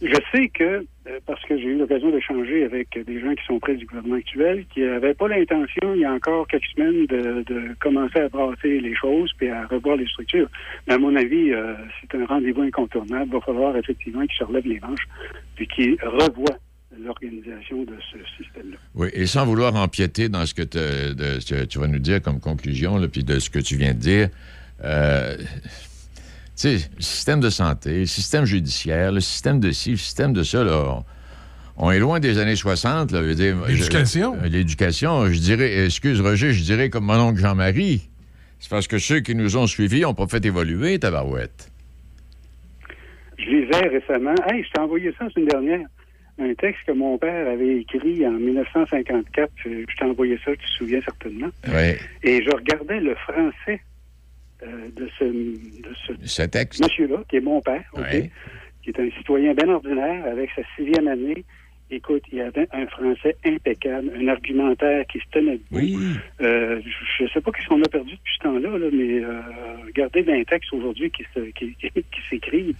je 0.01 0.15
sais 0.31 0.47
que, 0.47 0.85
parce 1.25 1.43
que 1.43 1.57
j'ai 1.57 1.65
eu 1.65 1.77
l'occasion 1.77 2.11
d'échanger 2.11 2.63
avec 2.63 2.97
des 3.05 3.19
gens 3.19 3.35
qui 3.35 3.43
sont 3.45 3.59
près 3.59 3.75
du 3.75 3.85
gouvernement 3.85 4.15
actuel, 4.15 4.65
qui 4.73 4.79
n'avaient 4.79 5.13
pas 5.13 5.27
l'intention, 5.27 5.93
il 5.93 6.01
y 6.01 6.05
a 6.05 6.13
encore 6.13 6.47
quelques 6.47 6.67
semaines, 6.73 7.05
de, 7.07 7.43
de, 7.43 7.75
commencer 7.81 8.19
à 8.19 8.29
brasser 8.29 8.79
les 8.79 8.95
choses 8.95 9.33
puis 9.37 9.49
à 9.49 9.65
revoir 9.65 9.97
les 9.97 10.07
structures. 10.07 10.47
Mais 10.87 10.93
à 10.93 10.97
mon 10.97 11.17
avis, 11.17 11.51
c'est 11.99 12.17
un 12.17 12.25
rendez-vous 12.25 12.61
incontournable. 12.61 13.25
Il 13.27 13.33
va 13.33 13.41
falloir 13.41 13.75
effectivement 13.75 14.21
qu'ils 14.21 14.37
se 14.37 14.43
relèvent 14.45 14.67
les 14.67 14.79
manches 14.79 15.05
puis 15.55 15.67
qu'ils 15.67 15.97
revoient 16.01 16.59
l'organisation 17.03 17.83
de 17.83 17.95
ce 18.11 18.17
système-là. 18.43 18.77
Oui, 18.93 19.09
et 19.13 19.25
sans 19.25 19.45
vouloir 19.45 19.75
empiéter 19.75 20.29
dans 20.29 20.45
ce 20.45 20.53
que, 20.53 20.63
tu 21.65 21.79
vas 21.79 21.87
nous 21.87 21.99
dire 21.99 22.21
comme 22.21 22.39
conclusion, 22.39 22.99
puis 23.07 23.23
de 23.23 23.39
ce 23.39 23.49
que 23.49 23.59
tu 23.59 23.75
viens 23.75 23.93
de 23.93 23.99
dire, 23.99 24.29
euh, 24.83 25.37
tu 25.37 25.45
sais, 26.55 26.89
le 26.95 27.01
système 27.01 27.39
de 27.39 27.49
santé, 27.49 27.99
le 27.99 28.05
système 28.05 28.45
judiciaire, 28.45 29.11
le 29.11 29.19
système 29.19 29.59
de 29.59 29.71
ci, 29.71 29.91
le 29.91 29.97
système 29.97 30.33
de 30.33 30.43
ça, 30.43 30.63
là, 30.63 31.03
on 31.77 31.91
est 31.91 31.99
loin 31.99 32.19
des 32.19 32.39
années 32.39 32.55
60. 32.55 33.11
L'éducation? 33.11 34.37
L'éducation, 34.43 35.27
je 35.27 35.39
dirais, 35.39 35.85
excuse 35.85 36.21
Roger, 36.21 36.53
je 36.53 36.63
dirais 36.63 36.89
comme 36.89 37.05
mon 37.05 37.19
oncle 37.19 37.39
Jean-Marie. 37.39 38.09
C'est 38.59 38.69
parce 38.69 38.87
que 38.87 38.97
ceux 38.97 39.19
qui 39.19 39.35
nous 39.35 39.57
ont 39.57 39.67
suivis 39.67 40.01
n'ont 40.01 40.13
pas 40.13 40.27
fait 40.27 40.43
évoluer, 40.45 40.97
Tabarouette. 40.97 41.71
Je 43.37 43.43
lisais 43.43 43.87
récemment, 43.87 44.33
hey, 44.49 44.63
je 44.63 44.71
t'ai 44.71 44.79
envoyé 44.79 45.13
ça 45.19 45.27
une 45.35 45.45
dernière 45.45 45.85
un 46.37 46.53
texte 46.55 46.81
que 46.85 46.91
mon 46.91 47.17
père 47.17 47.47
avait 47.47 47.77
écrit 47.77 48.25
en 48.27 48.31
1954. 48.31 49.51
Je 49.63 49.97
t'ai 49.97 50.05
envoyé 50.05 50.37
ça, 50.43 50.51
tu 50.51 50.57
te 50.57 50.71
souviens 50.77 51.01
certainement. 51.01 51.49
Oui. 51.67 51.95
Et 52.23 52.43
je 52.43 52.49
regardais 52.51 52.99
le 52.99 53.15
français 53.15 53.81
euh, 54.63 54.89
de 54.95 55.09
ce, 55.17 55.23
de 55.23 56.25
ce, 56.25 56.41
texte. 56.43 56.81
monsieur-là, 56.83 57.23
qui 57.29 57.37
est 57.37 57.41
mon 57.41 57.61
père, 57.61 57.83
qui 58.83 58.89
est 58.89 58.99
un 58.99 59.09
citoyen 59.17 59.53
bien 59.53 59.69
ordinaire 59.69 60.25
avec 60.25 60.49
sa 60.55 60.61
sixième 60.75 61.07
année 61.07 61.45
Écoute, 61.91 62.23
il 62.31 62.39
y 62.39 62.41
avait 62.41 62.67
un 62.73 62.87
français 62.87 63.35
impeccable, 63.45 64.11
un 64.19 64.27
argumentaire 64.27 65.05
qui 65.05 65.19
se 65.19 65.25
tenait 65.31 65.59
debout. 65.71 65.77
Oui. 65.77 65.97
Euh, 66.41 66.81
je 67.17 67.23
ne 67.23 67.29
sais 67.29 67.41
pas 67.41 67.51
qu'est-ce 67.51 67.67
qu'on 67.67 67.81
a 67.83 67.87
perdu 67.87 68.11
depuis 68.11 68.33
ce 68.39 68.43
temps-là, 68.43 68.77
là, 68.79 68.87
mais 68.91 69.23
euh, 69.23 69.39
regardez 69.85 70.23
d'un 70.23 70.43
texte 70.45 70.73
aujourd'hui 70.73 71.11
qui, 71.11 71.23
qui, 71.55 71.75
qui, 71.91 72.21
s'écrit 72.27 72.75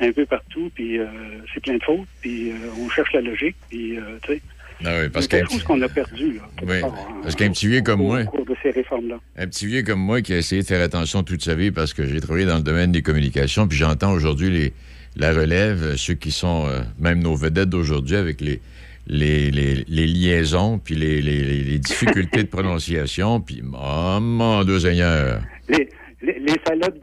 un 0.00 0.12
peu 0.12 0.26
partout, 0.26 0.70
puis 0.74 0.98
euh, 0.98 1.06
c'est 1.54 1.62
plein 1.62 1.78
de 1.78 1.82
fautes, 1.82 2.06
puis 2.20 2.50
euh, 2.50 2.54
on 2.78 2.90
cherche 2.90 3.12
la 3.14 3.22
logique, 3.22 3.56
puis 3.70 3.96
tu 4.22 4.34
sais. 4.34 4.42
Ah 4.84 4.98
oui, 5.00 5.08
parce 5.08 5.28
quelque 5.28 5.50
chose 5.50 5.62
qu'on 5.62 5.80
a 5.80 5.88
perdu. 5.88 6.34
Là, 6.34 6.42
oui, 6.62 6.80
parce 7.22 7.36
qu'un 7.36 7.50
petit 7.52 7.68
vieux 7.68 7.82
comme 7.82 8.00
au, 8.00 8.08
moi. 8.08 8.22
Au 8.22 8.26
cours 8.26 8.46
de 8.46 8.56
ces 8.62 8.70
réformes-là. 8.70 9.18
Un 9.36 9.46
petit 9.46 9.66
vieux 9.66 9.82
comme 9.82 10.00
moi 10.00 10.20
qui 10.20 10.34
a 10.34 10.38
essayé 10.38 10.62
de 10.62 10.66
faire 10.66 10.82
attention 10.82 11.22
toute 11.22 11.42
sa 11.42 11.54
vie 11.54 11.70
parce 11.70 11.94
que 11.94 12.04
j'ai 12.04 12.20
travaillé 12.20 12.46
dans 12.46 12.56
le 12.56 12.62
domaine 12.62 12.92
des 12.92 13.00
communications, 13.00 13.66
puis 13.66 13.78
j'entends 13.78 14.12
aujourd'hui 14.12 14.50
les 14.50 14.72
la 15.16 15.32
relève, 15.32 15.82
euh, 15.82 15.96
ceux 15.96 16.14
qui 16.14 16.30
sont 16.30 16.66
euh, 16.66 16.82
même 16.98 17.22
nos 17.22 17.34
vedettes 17.34 17.68
d'aujourd'hui 17.68 18.16
avec 18.16 18.40
les, 18.40 18.60
les, 19.06 20.06
liaisons, 20.06 20.78
puis 20.78 20.94
les, 20.94 21.78
difficultés 21.78 22.44
de 22.44 22.48
prononciation, 22.50 23.40
puis 23.40 23.62
oh 23.74 24.18
mon 24.20 24.64
Dieu 24.64 24.78
Seigneur. 24.78 25.42
Les, 25.68 25.88
les, 26.22 26.54
salades, 26.66 26.98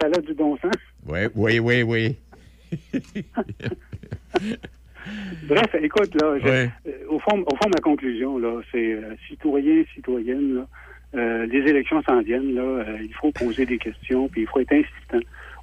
salades, 0.00 0.24
du 0.24 0.34
bon 0.34 0.56
sens. 0.58 0.72
Oui, 1.06 1.20
oui, 1.34 1.58
oui, 1.58 1.82
oui. 1.82 2.16
Bref, 5.48 5.74
écoute, 5.80 6.14
là, 6.20 6.36
euh, 6.44 6.66
au, 7.08 7.18
fond, 7.18 7.42
au 7.46 7.56
fond, 7.56 7.70
ma 7.74 7.80
conclusion, 7.80 8.36
là, 8.38 8.60
c'est 8.70 8.98
citoyens, 9.26 9.82
citoyennes, 9.94 10.66
les 11.14 11.60
élections 11.66 12.02
s'en 12.02 12.20
viennent, 12.20 12.54
là, 12.54 12.84
il 13.02 13.14
faut 13.14 13.32
poser 13.32 13.64
des 13.64 13.78
questions, 13.78 14.28
puis 14.28 14.42
il 14.42 14.46
faut 14.46 14.60
être 14.60 14.72
insistant 14.72 15.20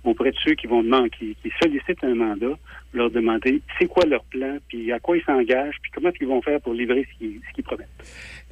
auprès 0.08 0.32
de 0.32 0.38
ceux 0.44 0.56
qui 0.56 0.68
vont 0.68 0.84
demander, 0.84 1.10
qui, 1.10 1.36
sollicitent 1.62 2.04
un 2.04 2.16
mandat, 2.16 2.58
leur 2.94 3.10
demander 3.12 3.62
c'est 3.80 3.88
quoi 3.88 4.06
leur 4.06 4.24
plan, 4.26 4.58
puis 4.68 4.92
à 4.92 5.00
quoi 5.00 5.18
ils 5.18 5.24
s'engagent, 5.24 5.76
puis 5.82 5.92
comment 5.94 6.10
ils 6.20 6.28
vont 6.28 6.42
faire 6.42 6.62
pour 6.62 6.74
livrer 6.74 7.08
ce 7.12 7.26
qu'ils, 7.54 7.64
promettent. 7.64 7.88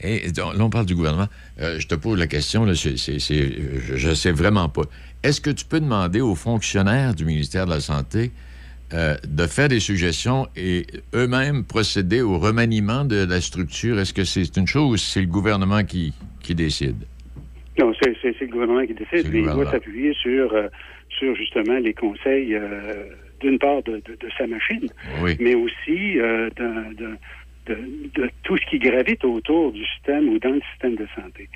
Et 0.01 0.21
là, 0.35 0.51
on 0.59 0.69
parle 0.69 0.85
du 0.85 0.95
gouvernement. 0.95 1.27
Euh, 1.61 1.79
je 1.79 1.87
te 1.87 1.95
pose 1.95 2.19
la 2.19 2.27
question, 2.27 2.65
là, 2.65 2.73
je 2.73 4.07
ne 4.07 4.13
sais 4.13 4.31
vraiment 4.31 4.69
pas. 4.69 4.83
Est-ce 5.23 5.39
que 5.39 5.49
tu 5.49 5.65
peux 5.65 5.79
demander 5.79 6.21
aux 6.21 6.35
fonctionnaires 6.35 7.13
du 7.13 7.25
ministère 7.25 7.65
de 7.65 7.71
la 7.71 7.79
Santé 7.79 8.31
euh, 8.93 9.15
de 9.27 9.47
faire 9.47 9.69
des 9.69 9.79
suggestions 9.79 10.47
et 10.55 10.85
eux-mêmes 11.15 11.63
procéder 11.63 12.21
au 12.21 12.37
remaniement 12.37 13.05
de 13.05 13.25
la 13.25 13.41
structure? 13.41 13.99
Est-ce 13.99 14.13
que 14.13 14.23
c'est 14.23 14.57
une 14.57 14.67
chose 14.67 14.93
ou 14.93 14.97
c'est 14.97 15.21
le 15.21 15.27
gouvernement 15.27 15.83
qui, 15.83 16.13
qui 16.41 16.53
décide? 16.53 16.97
Non, 17.79 17.91
c'est, 18.01 18.13
le 18.39 18.47
gouvernement 18.47 18.85
qui 18.85 18.93
décide, 18.93 19.31
mais 19.31 19.39
il 19.39 19.45
doit 19.45 19.71
s'appuyer 19.71 20.13
sur 20.13 20.53
euh, 20.53 20.67
sur 21.17 21.35
justement 21.35 21.77
les 21.79 21.93
conseils, 21.93 22.55
euh, 22.55 23.05
d'une 23.39 23.59
part 23.59 23.83
de, 23.83 24.01
sa 24.37 24.47
machine, 24.47 24.87
mais 25.39 25.55
aussi 25.55 26.19
euh, 26.19 26.49
de, 26.55 28.29
tout 28.43 28.57
ce 28.57 28.65
qui 28.69 28.79
gravite 28.79 29.23
autour 29.23 29.71
du 29.71 29.83
système 29.85 30.29
ou 30.29 30.39
dans 30.39 30.51
le 30.51 30.61
système 30.71 30.95
de 30.95 31.07
santé. 31.15 31.49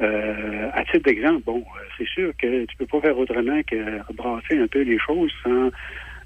Euh, 0.00 0.70
à 0.72 0.84
titre 0.84 1.04
d'exemple, 1.04 1.42
bon, 1.44 1.64
c'est 1.96 2.06
sûr 2.08 2.32
que 2.36 2.64
tu 2.64 2.76
peux 2.76 2.86
pas 2.86 3.00
faire 3.00 3.18
autrement 3.18 3.60
que 3.62 4.02
rebrasser 4.08 4.58
un 4.58 4.66
peu 4.66 4.82
les 4.82 4.98
choses 4.98 5.32
sans 5.42 5.70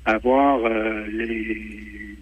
avoir 0.05 0.61
les 1.09 1.57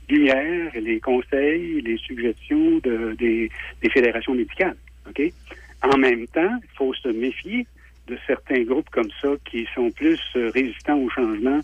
lumières, 0.08 0.72
les 0.74 1.00
conseils, 1.00 1.82
les 1.82 1.98
suggestions 1.98 2.80
des, 3.18 3.50
des 3.82 3.90
fédérations 3.90 4.34
médicales. 4.34 4.76
OK? 5.08 5.22
En 5.82 5.98
même 5.98 6.26
temps, 6.28 6.58
il 6.62 6.76
faut 6.76 6.94
se 6.94 7.08
méfier 7.08 7.66
de 8.06 8.18
certains 8.26 8.62
groupes 8.62 8.88
comme 8.90 9.10
ça 9.20 9.28
qui 9.44 9.66
sont 9.74 9.90
plus 9.90 10.20
euh, 10.36 10.50
résistants 10.50 10.98
au 10.98 11.08
changement, 11.10 11.60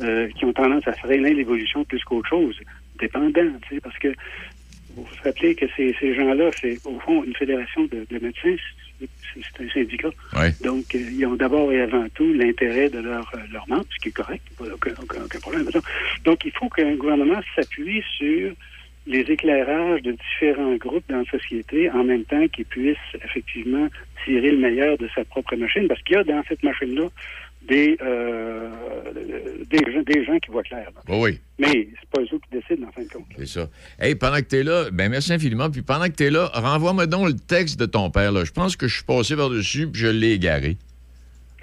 euh, 0.00 0.28
qui 0.36 0.44
ont 0.44 0.52
tendance 0.52 0.86
à 0.88 0.92
freiner 0.92 1.34
l'évolution 1.34 1.84
plus 1.84 2.02
qu'autre 2.04 2.28
chose, 2.28 2.56
dépendant, 2.98 3.46
tu 3.68 3.74
sais, 3.74 3.80
parce 3.80 3.98
que 3.98 4.08
vous 4.96 5.04
vous 5.04 5.16
rappelez 5.24 5.54
que 5.54 5.66
ces, 5.76 5.94
ces 5.98 6.14
gens-là, 6.14 6.50
c'est 6.60 6.78
au 6.84 6.98
fond 7.00 7.24
une 7.24 7.34
fédération 7.34 7.84
de, 7.84 8.06
médecins. 8.10 8.56
c'est 9.00 9.64
un 9.64 9.68
syndicat. 9.68 10.10
Ouais. 10.36 10.52
Donc, 10.62 10.94
euh, 10.94 10.98
ils 10.98 11.26
ont 11.26 11.34
d'abord 11.34 11.72
et 11.72 11.80
avant 11.80 12.06
tout 12.14 12.32
l'intérêt 12.32 12.88
de 12.88 12.98
leurs 12.98 13.30
leur 13.52 13.68
membres, 13.68 13.86
ce 13.90 14.02
qui 14.02 14.08
est 14.08 14.12
correct, 14.12 14.42
pas 14.58 14.64
aucun, 14.72 14.94
aucun, 15.02 15.24
aucun 15.24 15.38
problème. 15.40 15.68
Donc, 16.24 16.44
il 16.44 16.52
faut 16.52 16.68
qu'un 16.68 16.94
gouvernement 16.94 17.40
s'appuie 17.54 18.02
sur 18.18 18.52
les 19.06 19.20
éclairages 19.20 20.02
de 20.02 20.12
différents 20.12 20.76
groupes 20.76 21.04
dans 21.10 21.18
la 21.18 21.24
société 21.30 21.90
en 21.90 22.04
même 22.04 22.24
temps 22.24 22.46
qu'ils 22.48 22.64
puissent 22.64 22.96
effectivement 23.24 23.88
tirer 24.24 24.50
le 24.52 24.58
meilleur 24.58 24.96
de 24.98 25.08
sa 25.14 25.24
propre 25.24 25.56
machine, 25.56 25.86
parce 25.88 26.02
qu'il 26.02 26.16
y 26.16 26.18
a 26.18 26.24
dans 26.24 26.42
cette 26.48 26.62
machine-là 26.62 27.08
des, 27.68 27.96
euh, 28.02 28.68
des, 29.70 29.78
gens, 29.92 30.02
des 30.02 30.24
gens 30.24 30.38
qui 30.38 30.50
voient 30.50 30.62
clair. 30.62 30.88
Oui. 31.08 31.38
Mais 31.58 31.88
c'est 31.98 32.10
pas 32.10 32.20
eux 32.22 32.26
qui 32.26 32.58
décident, 32.58 32.88
en 32.88 32.92
fin 32.92 33.02
de 33.02 33.08
compte. 33.08 33.24
C'est 33.38 33.46
ça. 33.46 33.68
Hey, 33.98 34.14
pendant 34.14 34.36
que 34.36 34.42
tu 34.48 34.56
es 34.56 34.62
là, 34.62 34.90
ben 34.92 35.10
merci 35.10 35.32
infiniment. 35.32 35.70
Puis 35.70 35.82
pendant 35.82 36.06
que 36.06 36.12
tu 36.14 36.24
es 36.24 36.30
là, 36.30 36.50
renvoie-moi 36.54 37.06
donc 37.06 37.28
le 37.28 37.34
texte 37.34 37.78
de 37.80 37.86
ton 37.86 38.10
père. 38.10 38.32
Là. 38.32 38.44
Je 38.44 38.52
pense 38.52 38.76
que 38.76 38.86
je 38.86 38.96
suis 38.96 39.04
passé 39.04 39.34
par-dessus 39.36 39.86
puis 39.88 40.00
je 40.02 40.08
l'ai 40.08 40.32
égaré. 40.32 40.76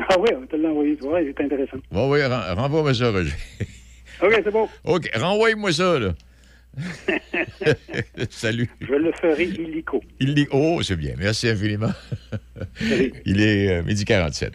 Ah 0.10 0.16
oui, 0.20 0.30
on 0.36 0.40
va 0.40 0.48
te 0.48 0.56
l'envoyer. 0.56 0.96
Tu 0.96 1.04
vois, 1.04 1.20
c'est 1.22 1.44
intéressant. 1.44 1.78
Oui, 1.92 2.02
oui, 2.10 2.24
ren- 2.24 2.56
renvoie-moi 2.56 2.94
ça, 2.96 3.12
Roger. 3.12 3.34
OK, 4.24 4.32
c'est 4.44 4.52
bon. 4.52 4.68
OK, 4.86 5.10
renvoie-moi 5.16 5.72
ça, 5.72 6.00
là. 6.00 6.14
Salut. 8.30 8.70
Je 8.82 8.94
le 8.94 9.12
ferai 9.14 9.44
illico. 9.46 10.02
Il 10.20 10.34
dit, 10.36 10.48
oh, 10.52 10.82
c'est 10.84 10.96
bien. 10.96 11.14
Merci 11.18 11.50
infiniment. 11.50 11.92
Salut. 12.80 13.14
Il 13.26 13.42
est 13.42 13.80
euh, 13.80 13.84
midi 13.84 14.06
47. 14.06 14.54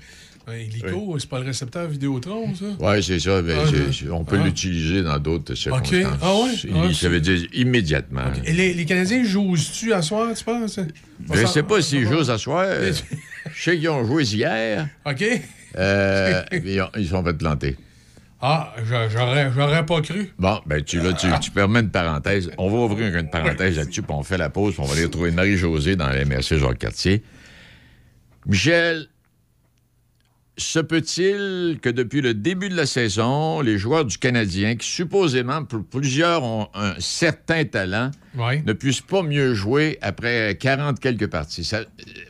Ouais, 0.48 0.64
Illico, 0.64 1.18
c'est 1.18 1.28
pas 1.28 1.40
le 1.40 1.46
récepteur 1.46 1.88
Vidéotron, 1.88 2.54
ça? 2.54 2.66
Oui, 2.78 3.02
c'est 3.02 3.18
ça. 3.18 3.42
Ben, 3.42 3.58
Ah, 3.60 3.68
je- 3.68 3.92
c'est- 3.92 4.08
on 4.10 4.24
peut 4.24 4.38
ah. 4.40 4.44
l'utiliser 4.44 5.02
dans 5.02 5.18
d'autres 5.18 5.56
circonstances. 5.56 6.04
Ah 6.22 6.34
ouais? 6.36 6.52
Il- 6.62 6.70
Ah, 6.72 6.94
ça 6.94 7.08
veut 7.08 7.20
dire 7.20 7.48
immédiatement. 7.52 8.22
Et 8.44 8.52
les, 8.52 8.72
les 8.72 8.84
Canadiens 8.84 9.24
jouent-tu 9.24 9.92
à 9.92 10.02
soir, 10.02 10.32
tu 10.34 10.44
penses? 10.44 10.78
Je 11.34 11.40
ne 11.40 11.46
sais 11.46 11.64
pas 11.64 11.82
s'ils 11.82 12.06
jouent 12.06 12.22
ce 12.22 12.36
soir. 12.36 12.64
Je 13.54 13.62
sais 13.62 13.76
qu'ils 13.76 13.88
ont 13.88 14.04
joué 14.04 14.22
hier. 14.22 14.88
OK. 15.04 15.24
Euh, 15.78 16.42
ils, 16.52 16.80
ont- 16.80 16.90
ils 16.96 17.08
sont 17.08 17.24
fait 17.24 17.34
planter. 17.34 17.76
Ah, 18.48 18.72
j'a- 18.88 19.08
j'aurais 19.08 19.84
pas 19.84 20.00
cru. 20.02 20.32
Bon, 20.38 20.60
ben 20.66 20.80
tu, 20.80 21.00
tu, 21.18 21.26
tu 21.40 21.50
permets 21.50 21.80
une 21.80 21.90
parenthèse. 21.90 22.48
On 22.58 22.70
va 22.70 22.76
ouvrir 22.76 23.16
une 23.16 23.28
parenthèse 23.28 23.76
là-dessus, 23.76 24.02
puis 24.02 24.12
on 24.14 24.22
fait 24.22 24.38
la 24.38 24.50
pause, 24.50 24.74
puis 24.74 24.82
on 24.84 24.86
va 24.86 24.92
aller 24.94 25.04
retrouver 25.06 25.32
Marie-Josée 25.32 25.96
dans 25.96 26.06
la 26.08 26.24
MRC 26.24 26.56
Jacques-Cartier. 26.56 27.24
Michel, 28.46 29.08
se 30.58 30.78
peut-il 30.78 31.78
que 31.82 31.90
depuis 31.90 32.22
le 32.22 32.32
début 32.32 32.68
de 32.70 32.76
la 32.76 32.86
saison, 32.86 33.60
les 33.60 33.76
joueurs 33.76 34.04
du 34.06 34.16
Canadien, 34.16 34.76
qui 34.76 34.88
supposément, 34.88 35.62
pour 35.64 35.84
plusieurs, 35.84 36.42
ont 36.44 36.68
un 36.74 36.94
certain 36.98 37.64
talent, 37.64 38.10
Ouais. 38.36 38.62
ne 38.66 38.72
puissent 38.72 39.00
pas 39.02 39.22
mieux 39.22 39.52
jouer 39.54 39.98
après 40.00 40.56
40 40.58 40.98
quelques 40.98 41.26
parties? 41.26 41.64
Ça- 41.64 41.82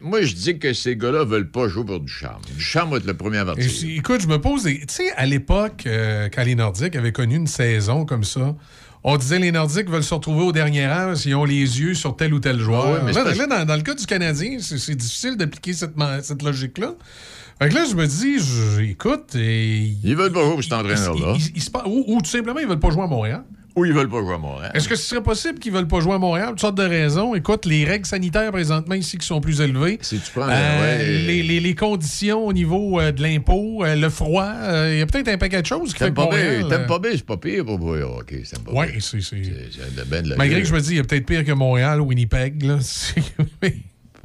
moi, 0.02 0.22
je 0.22 0.34
dis 0.34 0.58
que 0.58 0.72
ces 0.72 0.96
gars-là 0.96 1.24
veulent 1.24 1.50
pas 1.50 1.68
jouer 1.68 1.84
pour 1.84 2.00
du 2.00 2.12
charme. 2.12 2.42
Du 2.56 2.60
charme 2.62 2.90
va 2.90 2.96
être 2.96 3.06
le 3.06 3.14
premier 3.16 3.38
à 3.38 3.44
partir. 3.44 3.70
écoute, 3.96 4.20
je 4.20 4.26
me 4.28 4.40
pose. 4.40 4.64
Tu 4.64 4.80
sais, 4.88 5.12
à 5.12 5.24
l'époque, 5.26 5.84
euh, 5.86 6.28
quand 6.32 6.42
les 6.42 6.54
Nordiques 6.56 6.96
avaient 6.96 7.12
connu 7.12 7.36
une 7.36 7.46
saison 7.46 8.04
comme 8.04 8.24
ça, 8.24 8.56
on 9.04 9.16
disait 9.18 9.38
les 9.38 9.52
Nordiques 9.52 9.88
veulent 9.88 10.02
se 10.02 10.14
retrouver 10.14 10.42
aux 10.42 10.52
dernières 10.52 10.90
heures 10.90 11.16
s'ils 11.16 11.36
ont 11.36 11.44
les 11.44 11.80
yeux 11.80 11.94
sur 11.94 12.16
tel 12.16 12.34
ou 12.34 12.40
tel 12.40 12.58
joueur. 12.58 12.86
Ah 12.86 12.92
oui, 12.94 13.00
mais 13.04 13.12
là, 13.12 13.46
dans, 13.46 13.64
dans 13.64 13.76
le 13.76 13.82
cas 13.82 13.94
du 13.94 14.04
Canadien, 14.04 14.58
c'est 14.60 14.96
difficile 14.96 15.36
d'appliquer 15.36 15.74
cette, 15.74 15.94
cette 16.22 16.42
logique-là. 16.42 16.94
Fait 17.58 17.68
que 17.70 17.74
là, 17.74 17.84
je 17.90 17.94
me 17.96 18.06
dis, 18.06 18.38
je- 18.38 18.82
écoute, 18.82 19.34
et- 19.34 19.94
Ils 20.04 20.16
veulent 20.16 20.32
pas 20.32 20.44
jouer 20.44 20.56
il 21.54 21.62
se 21.62 21.70
pa- 21.70 21.84
ou, 21.86 22.04
ou 22.06 22.20
tout 22.20 22.28
simplement, 22.30 22.58
ils 22.60 22.66
veulent 22.68 22.78
pas 22.78 22.90
jouer 22.90 23.04
à 23.04 23.06
Montréal. 23.06 23.44
Ou 23.76 23.84
ils 23.84 23.92
veulent 23.92 24.08
pas 24.08 24.20
jouer 24.20 24.34
à 24.34 24.38
Montréal. 24.38 24.72
Est-ce 24.74 24.88
que 24.88 24.96
ce 24.96 25.02
serait 25.06 25.22
possible 25.22 25.58
qu'ils 25.58 25.72
veulent 25.72 25.86
pas 25.88 26.00
jouer 26.00 26.14
à 26.14 26.18
Montréal? 26.18 26.48
Toutes 26.50 26.60
sortes 26.60 26.78
de 26.78 26.82
raisons. 26.84 27.34
Écoute, 27.34 27.66
les 27.66 27.84
règles 27.84 28.06
sanitaires 28.06 28.50
présentement 28.50 28.94
ici 28.94 29.18
qui 29.18 29.26
sont 29.26 29.40
plus 29.42 29.60
élevées. 29.60 29.98
Si 30.00 30.18
tu 30.18 30.30
prends... 30.32 30.48
Euh, 30.48 30.80
ouais, 30.80 31.04
les, 31.26 31.42
les- 31.42 31.60
les 31.60 31.74
conditions 31.74 32.46
au 32.46 32.52
niveau 32.54 32.98
euh, 33.00 33.12
de 33.12 33.22
l'impôt, 33.22 33.84
euh, 33.84 33.94
le 33.94 34.08
froid, 34.08 34.44
euh, 34.50 34.92
il 34.94 34.98
y 34.98 35.02
a 35.02 35.06
peut-être 35.06 35.28
un 35.28 35.36
paquet 35.36 35.60
de 35.60 35.66
choses 35.66 35.92
qui 35.92 35.98
fait 35.98 36.10
pas 36.12 36.26
t'aimes 36.68 36.84
euh, 36.84 36.86
pas 36.86 36.98
bien, 36.98 37.10
c'est 37.12 37.26
pas 37.26 37.36
pire 37.36 37.64
pour 37.66 37.80
au 37.82 37.94
hockey, 38.18 38.42
c'est 38.44 38.62
pas 38.62 38.72
pire. 38.86 39.02
c'est... 39.02 40.36
Malgré 40.38 40.60
que 40.62 40.68
je 40.68 40.74
me 40.74 40.80
dis, 40.80 40.90
il 40.92 40.96
y 40.96 41.00
a 41.00 41.04
peut-être 41.04 41.26
pire 41.26 41.44
que 41.44 41.52
Montréal, 41.52 42.00
Winnipeg. 42.00 42.62
Là. 42.62 42.78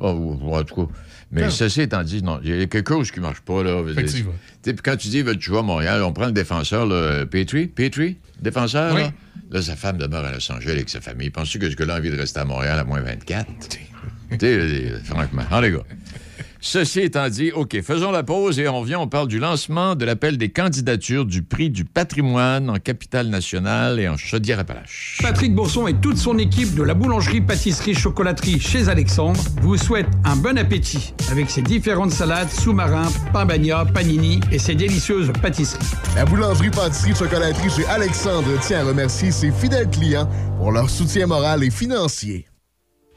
Oh, 0.04 0.12
ou- 0.14 0.54
en 0.56 0.64
tout 0.64 0.76
cas. 0.88 0.94
Mais 1.32 1.50
ceci 1.50 1.82
étant 1.82 2.04
dit, 2.04 2.22
non, 2.22 2.40
il 2.44 2.56
y 2.58 2.62
a 2.62 2.66
quelque 2.68 2.94
chose 2.94 3.10
qui 3.12 3.20
marche 3.20 3.42
pas, 3.42 3.64
là. 3.64 3.82
Effectivement. 3.90 4.34
Puis 4.64 4.76
quand 4.84 4.98
tu 4.98 5.08
dis, 5.08 5.22
veulent 5.22 5.40
jouer 5.42 5.60
à 5.60 5.62
Montréal, 5.62 6.04
on 6.04 6.12
prend 6.14 6.26
le 6.26 6.32
défenseur, 6.34 6.86
là, 6.86 7.26
Petrie, 7.26 7.68
Petrie, 7.68 8.18
défenseur, 8.42 8.94
Oui. 8.94 9.02
là? 9.02 9.12
Là, 9.52 9.62
sa 9.62 9.76
femme 9.76 9.98
demeure 9.98 10.24
à 10.26 10.32
Los 10.32 10.50
Angeles 10.52 10.72
avec 10.72 10.90
sa 10.90 11.02
famille. 11.02 11.30
Penses-tu 11.30 11.60
que 11.60 11.70
ce 11.70 11.76
gars-là 11.76 11.96
a 11.96 12.00
envie 12.00 12.10
de 12.10 12.18
rester 12.18 12.40
à 12.40 12.46
Montréal 12.46 12.80
à 12.80 12.84
moins 12.86 13.02
24? 13.02 13.48
tu 13.70 13.78
sais, 14.40 14.44
euh, 14.44 14.98
franchement. 15.04 15.44
Ah, 15.52 15.60
les 15.62 15.72
gars. 15.72 15.84
Ceci 16.64 17.00
étant 17.00 17.28
dit, 17.28 17.52
OK, 17.52 17.82
faisons 17.82 18.12
la 18.12 18.22
pause 18.22 18.60
et 18.60 18.68
on 18.68 18.84
vient, 18.84 19.00
on 19.00 19.08
parle 19.08 19.28
du 19.28 19.40
lancement 19.40 19.96
de 19.96 20.06
l'appel 20.06 20.38
des 20.38 20.50
candidatures 20.50 21.26
du 21.26 21.42
prix 21.42 21.72
du 21.72 21.86
patrimoine 21.86 22.70
en 22.70 22.76
capitale 22.76 23.30
nationale 23.30 24.00
et 24.00 24.08
en 24.08 24.16
Chaudière-Appalaches. 24.16 25.18
Patrick 25.24 25.56
Bourson 25.56 25.88
et 25.88 25.96
toute 25.96 26.18
son 26.18 26.38
équipe 26.38 26.76
de 26.76 26.84
la 26.84 26.94
boulangerie, 26.94 27.42
pâtisserie, 27.42 27.96
chocolaterie 27.96 28.60
chez 28.60 28.90
Alexandre 28.90 29.42
vous 29.64 29.76
souhaitent 29.76 30.12
un 30.24 30.36
bon 30.36 30.56
appétit 30.56 31.16
avec 31.32 31.50
ses 31.50 31.64
différentes 31.64 32.12
salades, 32.12 32.50
sous-marins, 32.52 33.10
pain 33.34 33.48
bagna, 33.48 33.84
panini 33.86 34.40
et 34.52 34.60
ses 34.60 34.76
délicieuses 34.76 35.32
pâtisseries. 35.42 35.82
La 36.16 36.26
boulangerie, 36.26 36.70
pâtisserie, 36.70 37.16
chocolaterie 37.16 37.72
chez 37.72 37.88
Alexandre 37.88 38.60
tient 38.60 38.82
à 38.82 38.84
remercier 38.84 39.32
ses 39.32 39.50
fidèles 39.52 39.90
clients 39.90 40.30
pour 40.60 40.72
leur 40.72 40.92
soutien 40.92 41.26
moral 41.26 41.64
et 41.64 41.72
financier. 41.72 42.46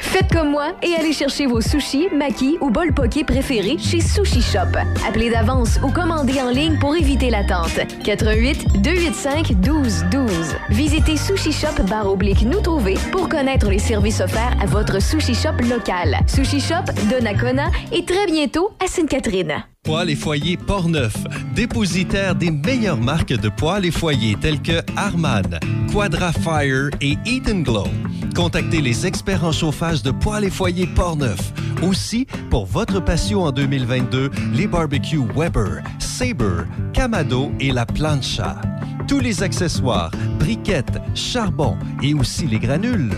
Faites 0.00 0.32
comme 0.32 0.50
moi 0.50 0.72
et 0.82 0.94
allez 0.94 1.12
chercher 1.12 1.46
vos 1.46 1.60
sushis, 1.60 2.08
makis 2.12 2.56
ou 2.60 2.70
bol 2.70 2.92
poké 2.92 3.22
préférés 3.22 3.76
chez 3.78 4.00
Sushi 4.00 4.42
Shop. 4.42 4.76
Appelez 5.06 5.30
d'avance 5.30 5.78
ou 5.84 5.90
commandez 5.90 6.40
en 6.40 6.50
ligne 6.50 6.78
pour 6.78 6.96
éviter 6.96 7.30
l'attente. 7.30 7.78
88 8.02 8.82
285 8.82 9.52
12 9.60 10.04
12. 10.10 10.30
Visitez 10.70 11.16
Sushi 11.16 11.52
Shop 11.52 11.82
barre 11.88 12.10
oblique 12.10 12.42
nous 12.42 12.60
trouver 12.60 12.94
pour 13.12 13.28
connaître 13.28 13.68
les 13.68 13.78
services 13.78 14.20
offerts 14.20 14.56
à 14.60 14.66
votre 14.66 15.00
Sushi 15.00 15.34
Shop 15.34 15.62
local. 15.68 16.18
Sushi 16.26 16.60
Shop 16.60 16.84
de 17.10 17.22
Nakona 17.22 17.70
et 17.92 18.04
très 18.04 18.26
bientôt 18.26 18.70
à 18.82 18.86
Sainte-Catherine. 18.86 19.64
Poêles 19.84 20.10
et 20.10 20.16
foyers 20.16 20.56
Portneuf, 20.56 21.14
dépositaire 21.54 22.34
des 22.34 22.50
meilleures 22.50 23.00
marques 23.00 23.32
de 23.32 23.48
poêles 23.48 23.86
et 23.86 23.90
foyers 23.90 24.36
tels 24.40 24.60
que 24.60 24.82
Harman, 24.96 25.58
Quadra 25.92 26.32
Fire 26.32 26.90
et 27.00 27.16
Eat 27.24 27.48
Glow. 27.62 27.86
Contactez 28.40 28.80
les 28.80 29.06
experts 29.06 29.44
en 29.44 29.52
chauffage 29.52 30.02
de 30.02 30.10
poêles 30.10 30.44
et 30.44 30.50
foyers 30.50 30.86
Portneuf. 30.86 31.52
Aussi, 31.82 32.26
pour 32.48 32.64
votre 32.64 32.98
patio 32.98 33.42
en 33.42 33.52
2022, 33.52 34.30
les 34.54 34.66
barbecues 34.66 35.26
Weber, 35.36 35.82
Sabre, 35.98 36.64
Camado 36.94 37.52
et 37.60 37.70
la 37.70 37.84
Plancha. 37.84 38.58
Tous 39.06 39.20
les 39.20 39.42
accessoires, 39.42 40.10
briquettes, 40.38 40.98
charbon 41.14 41.76
et 42.02 42.14
aussi 42.14 42.46
les 42.46 42.58
granules. 42.58 43.10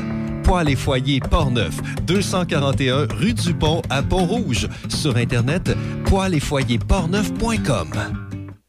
Poêles 0.43 0.71
et 0.71 0.77
foyers 0.77 1.21
Portneuf, 1.21 1.81
241 2.05 3.07
rue 3.15 3.33
du 3.33 3.55
Pont 3.55 3.81
à 3.91 4.03
Pont-Rouge. 4.03 4.69
Sur 4.89 5.17
Internet, 5.17 5.71
poêles 6.05 6.35
et 6.35 6.41
foyers. 6.41 6.81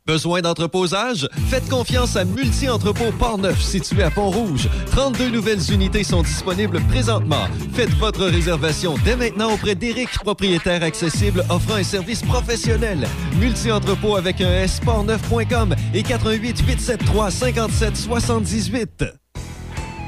Besoin 0.06 0.42
d'entreposage? 0.42 1.30
Faites 1.48 1.70
confiance 1.70 2.18
à 2.18 2.26
Multi-Entrepôt 2.26 3.14
Portneuf, 3.18 3.62
situé 3.62 4.04
à 4.04 4.12
Pont-Rouge. 4.12 4.68
32 4.92 5.30
nouvelles 5.30 5.72
unités 5.72 6.04
sont 6.04 6.24
disponibles 6.24 6.82
présentement. 6.90 7.48
Faites 7.72 7.94
votre 8.00 8.26
réservation 8.26 8.96
dès 9.06 9.16
maintenant 9.16 9.54
auprès 9.54 9.76
d'Éric, 9.76 10.10
propriétaire 10.20 10.84
accessible 10.84 11.46
offrant 11.50 11.76
un 11.76 11.84
service 11.84 12.22
professionnel. 12.22 13.08
Multi-Entrepôt 13.40 14.18
avec 14.18 14.42
un 14.42 14.52
S, 14.52 14.82
portneuf.com 14.84 15.74
et 15.94 16.04
88 16.04 16.60
873 16.68 17.34
57 17.34 17.96
78. 17.96 19.23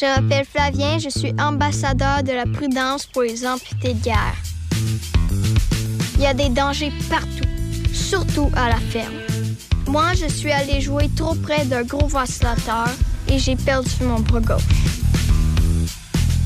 Je 0.00 0.06
m'appelle 0.06 0.46
Flavien, 0.46 0.98
je 0.98 1.10
suis 1.10 1.34
ambassadeur 1.38 2.22
de 2.22 2.32
la 2.32 2.46
prudence 2.46 3.04
pour 3.04 3.20
les 3.20 3.46
amputés 3.46 3.92
de 3.92 4.02
guerre. 4.02 4.34
Il 6.14 6.22
y 6.22 6.26
a 6.26 6.32
des 6.32 6.48
dangers 6.48 6.92
partout, 7.10 7.48
surtout 7.92 8.50
à 8.56 8.70
la 8.70 8.76
ferme. 8.78 9.12
Moi, 9.86 10.14
je 10.14 10.26
suis 10.26 10.52
allé 10.52 10.80
jouer 10.80 11.10
trop 11.14 11.34
près 11.34 11.66
d'un 11.66 11.82
gros 11.82 12.06
vacillateur 12.06 12.88
et 13.28 13.38
j'ai 13.38 13.56
perdu 13.56 13.90
mon 14.00 14.20
bras 14.20 14.40
gauche. 14.40 14.62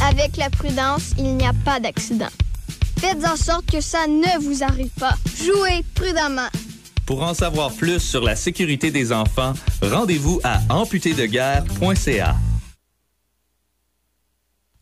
Avec 0.01 0.37
la 0.37 0.51
prudence, 0.51 1.13
il 1.17 1.37
n'y 1.37 1.47
a 1.47 1.53
pas 1.65 1.79
d'accident. 1.79 2.31
Faites 2.99 3.25
en 3.25 3.37
sorte 3.37 3.71
que 3.71 3.81
ça 3.81 4.09
ne 4.09 4.43
vous 4.43 4.65
arrive 4.65 4.91
pas. 4.99 5.15
Jouez 5.39 5.85
prudemment. 5.95 6.49
Pour 7.07 7.23
en 7.23 7.35
savoir 7.35 7.71
plus 7.71 8.01
sur 8.01 8.25
la 8.25 8.35
sécurité 8.35 8.91
des 8.91 9.13
enfants, 9.13 9.53
rendez-vous 9.81 10.41
à 10.43 10.61
amputédeguerre.ca. 10.71 12.35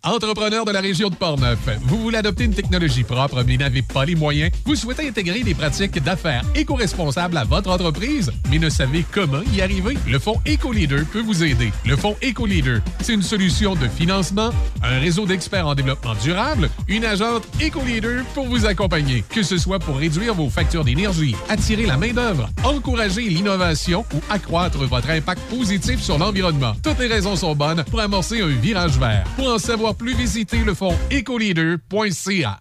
Entrepreneur 0.04 0.64
de 0.64 0.72
la 0.72 0.80
région 0.80 1.10
de 1.10 1.14
Portneuf, 1.14 1.60
vous 1.82 1.96
voulez 1.98 2.18
adopter 2.18 2.42
une 2.42 2.54
technologie 2.54 3.04
propre 3.04 3.44
mais 3.46 3.56
n'avez 3.56 3.82
pas 3.82 4.04
les 4.04 4.16
moyens? 4.16 4.50
Vous 4.64 4.74
souhaitez 4.74 5.06
intégrer 5.06 5.44
des 5.44 5.54
pratiques 5.54 6.02
d'affaires 6.02 6.42
éco-responsables 6.56 7.36
à 7.36 7.44
votre 7.44 7.70
entreprise 7.70 8.32
mais 8.50 8.58
ne 8.58 8.68
savez 8.68 9.04
comment 9.12 9.42
y 9.54 9.60
arriver? 9.60 9.96
Le 10.08 10.18
Fonds 10.18 10.40
EcoLeader 10.44 11.04
peut 11.12 11.20
vous 11.20 11.44
aider. 11.44 11.70
Le 11.86 11.96
Fonds 11.96 12.16
EcoLeader, 12.20 12.80
c'est 13.00 13.14
une 13.14 13.22
solution 13.22 13.76
de 13.76 13.86
financement, 13.86 14.50
un 14.82 14.98
réseau 14.98 15.24
d'experts 15.24 15.68
en 15.68 15.76
développement 15.76 16.16
durable, 16.16 16.68
une 16.88 17.04
agente 17.04 17.46
EcoLeader 17.64 18.22
pour 18.34 18.46
vous 18.46 18.66
accompagner. 18.66 19.22
Que 19.28 19.44
ce 19.44 19.56
soit 19.56 19.78
pour 19.78 19.98
réduire 19.98 20.34
vos 20.34 20.50
factures 20.50 20.84
d'énergie, 20.84 21.36
attirer 21.48 21.86
la 21.86 21.96
main-d'œuvre, 21.96 22.50
encourager 22.64 23.28
l'innovation 23.28 24.04
ou 24.12 24.18
accroître 24.30 24.78
votre 24.78 25.10
impact 25.10 25.42
positif 25.42 26.02
sur 26.02 26.18
l'environnement. 26.18 26.72
Toutes 26.82 26.98
les 26.98 27.06
raisons 27.06 27.36
sont 27.36 27.54
bonnes 27.54 27.84
pour 27.84 28.00
amorcer 28.00 28.40
un 28.40 28.48
virage 28.48 28.98
vert. 28.98 29.22
Pour 29.36 29.46
en 29.48 29.58
savoir 29.58 29.91
plus, 29.94 30.14
visitez 30.14 30.58
le 30.58 30.74
fonds 30.74 30.96
ecoleader.ca. 31.10 32.60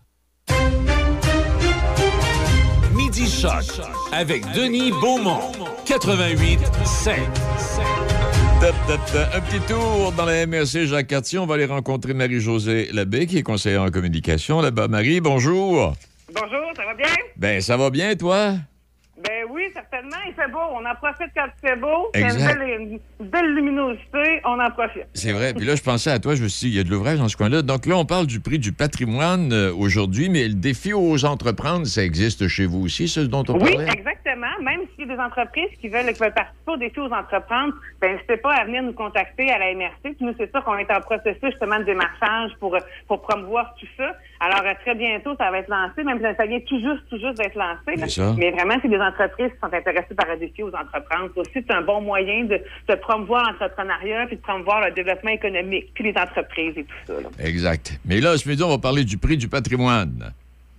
Midi 2.95 3.29
Choc 3.29 3.81
avec 4.11 4.43
Denis 4.53 4.91
Beaumont. 4.91 5.51
88 5.85 6.59
5. 6.85 7.17
Un 8.63 9.41
petit 9.41 9.59
tour 9.67 10.11
dans 10.11 10.25
la 10.25 10.45
MRC 10.45 10.85
Jacques 10.85 11.07
Cartier. 11.07 11.39
On 11.39 11.47
va 11.47 11.55
aller 11.55 11.65
rencontrer 11.65 12.13
Marie-Josée 12.13 12.89
Labbé, 12.93 13.25
qui 13.25 13.39
est 13.39 13.43
conseillère 13.43 13.81
en 13.81 13.89
communication 13.89 14.61
là-bas. 14.61 14.87
Marie, 14.87 15.19
bonjour. 15.19 15.95
Bonjour, 16.33 16.71
ça 16.75 16.85
va 16.85 16.93
bien? 16.93 17.07
Ben, 17.37 17.59
ça 17.59 17.75
va 17.75 17.89
bien, 17.89 18.15
toi? 18.15 18.53
Ben 19.23 19.45
oui, 19.49 19.63
certainement, 19.73 20.17
il 20.27 20.33
fait 20.33 20.49
beau. 20.51 20.59
On 20.73 20.85
en 20.85 20.95
profite 20.95 21.31
quand 21.35 21.45
il 21.63 21.69
fait 21.69 21.75
beau. 21.75 22.09
Il 22.15 22.21
y 22.21 22.23
a 22.23 22.33
une 22.33 22.37
belle, 22.45 22.99
une 23.19 23.27
belle 23.27 23.53
luminosité, 23.55 24.41
on 24.45 24.59
en 24.59 24.71
profite. 24.71 25.05
C'est 25.13 25.31
vrai. 25.31 25.53
Puis 25.53 25.65
là, 25.65 25.75
je 25.75 25.83
pensais 25.83 26.09
à 26.11 26.19
toi, 26.19 26.35
je 26.35 26.43
me 26.43 26.47
suis 26.47 26.67
dit, 26.69 26.73
il 26.75 26.77
y 26.77 26.79
a 26.81 26.83
de 26.83 26.89
l'ouvrage 26.89 27.19
dans 27.19 27.27
ce 27.27 27.37
coin-là. 27.37 27.61
Donc 27.61 27.85
là, 27.85 27.95
on 27.97 28.05
parle 28.05 28.25
du 28.27 28.39
prix 28.39 28.57
du 28.59 28.71
patrimoine 28.71 29.51
euh, 29.53 29.73
aujourd'hui, 29.73 30.29
mais 30.29 30.47
le 30.47 30.55
défi 30.55 30.93
aux 30.93 31.25
entreprises, 31.25 31.93
ça 31.93 32.03
existe 32.03 32.47
chez 32.47 32.65
vous 32.65 32.81
aussi, 32.83 33.07
ce 33.07 33.19
dont 33.21 33.43
on 33.49 33.53
Oui, 33.59 33.75
parlait? 33.75 33.91
exactement. 33.93 34.47
Même 34.61 34.81
s'il 34.95 35.07
y 35.07 35.11
a 35.11 35.15
des 35.15 35.21
entreprises 35.21 35.69
qui 35.79 35.87
veulent, 35.89 36.11
qui 36.13 36.19
veulent 36.19 36.33
participer 36.33 36.71
au 36.71 36.77
défi 36.77 36.99
aux 36.99 37.11
entreprises, 37.11 37.73
ben, 38.01 38.13
n'hésitez 38.13 38.37
pas 38.37 38.53
à 38.55 38.65
venir 38.65 38.81
nous 38.83 38.93
contacter 38.93 39.51
à 39.51 39.59
la 39.59 39.73
MRC. 39.75 40.01
Puis 40.03 40.15
nous, 40.21 40.33
c'est 40.37 40.49
sûr 40.51 40.63
qu'on 40.63 40.77
est 40.77 40.91
en 40.91 41.01
processus 41.01 41.51
justement 41.51 41.79
de 41.79 41.83
démarchage 41.83 42.51
pour, 42.59 42.75
pour 43.07 43.21
promouvoir 43.21 43.75
tout 43.79 43.87
ça. 43.97 44.13
Alors, 44.43 44.61
euh, 44.65 44.73
très 44.83 44.95
bientôt, 44.95 45.35
ça 45.37 45.51
va 45.51 45.59
être 45.59 45.69
lancé, 45.69 46.03
même 46.03 46.17
si 46.17 46.35
ça 46.35 46.45
vient 46.47 46.59
tout 46.61 46.79
juste, 46.79 47.07
tout 47.11 47.19
juste 47.19 47.37
d'être 47.37 47.55
lancé. 47.55 48.35
Mais 48.37 48.49
vraiment, 48.49 48.73
c'est 48.81 48.89
des 48.89 48.99
entreprises 48.99 49.51
qui 49.51 49.59
sont 49.61 49.71
intéressées 49.71 50.15
par 50.15 50.35
défi 50.35 50.63
aux 50.63 50.73
entreprises. 50.73 51.29
Aussi, 51.35 51.51
c'est 51.53 51.71
un 51.71 51.83
bon 51.83 52.01
moyen 52.01 52.45
de, 52.45 52.59
de 52.87 52.95
promouvoir 52.95 53.43
l'entrepreneuriat 53.51 54.25
puis 54.25 54.37
de 54.37 54.41
promouvoir 54.41 54.83
le 54.83 54.91
développement 54.93 55.29
économique, 55.29 55.91
puis 55.93 56.05
les 56.05 56.19
entreprises 56.19 56.75
et 56.75 56.83
tout 56.83 56.95
ça. 57.05 57.13
là. 57.21 57.29
Exact. 57.39 57.99
Mais 58.03 58.19
là, 58.19 58.35
ce 58.35 58.49
midi, 58.49 58.63
on 58.63 58.69
va 58.69 58.79
parler 58.79 59.03
du 59.03 59.19
prix 59.19 59.37
du 59.37 59.47
patrimoine. 59.47 60.33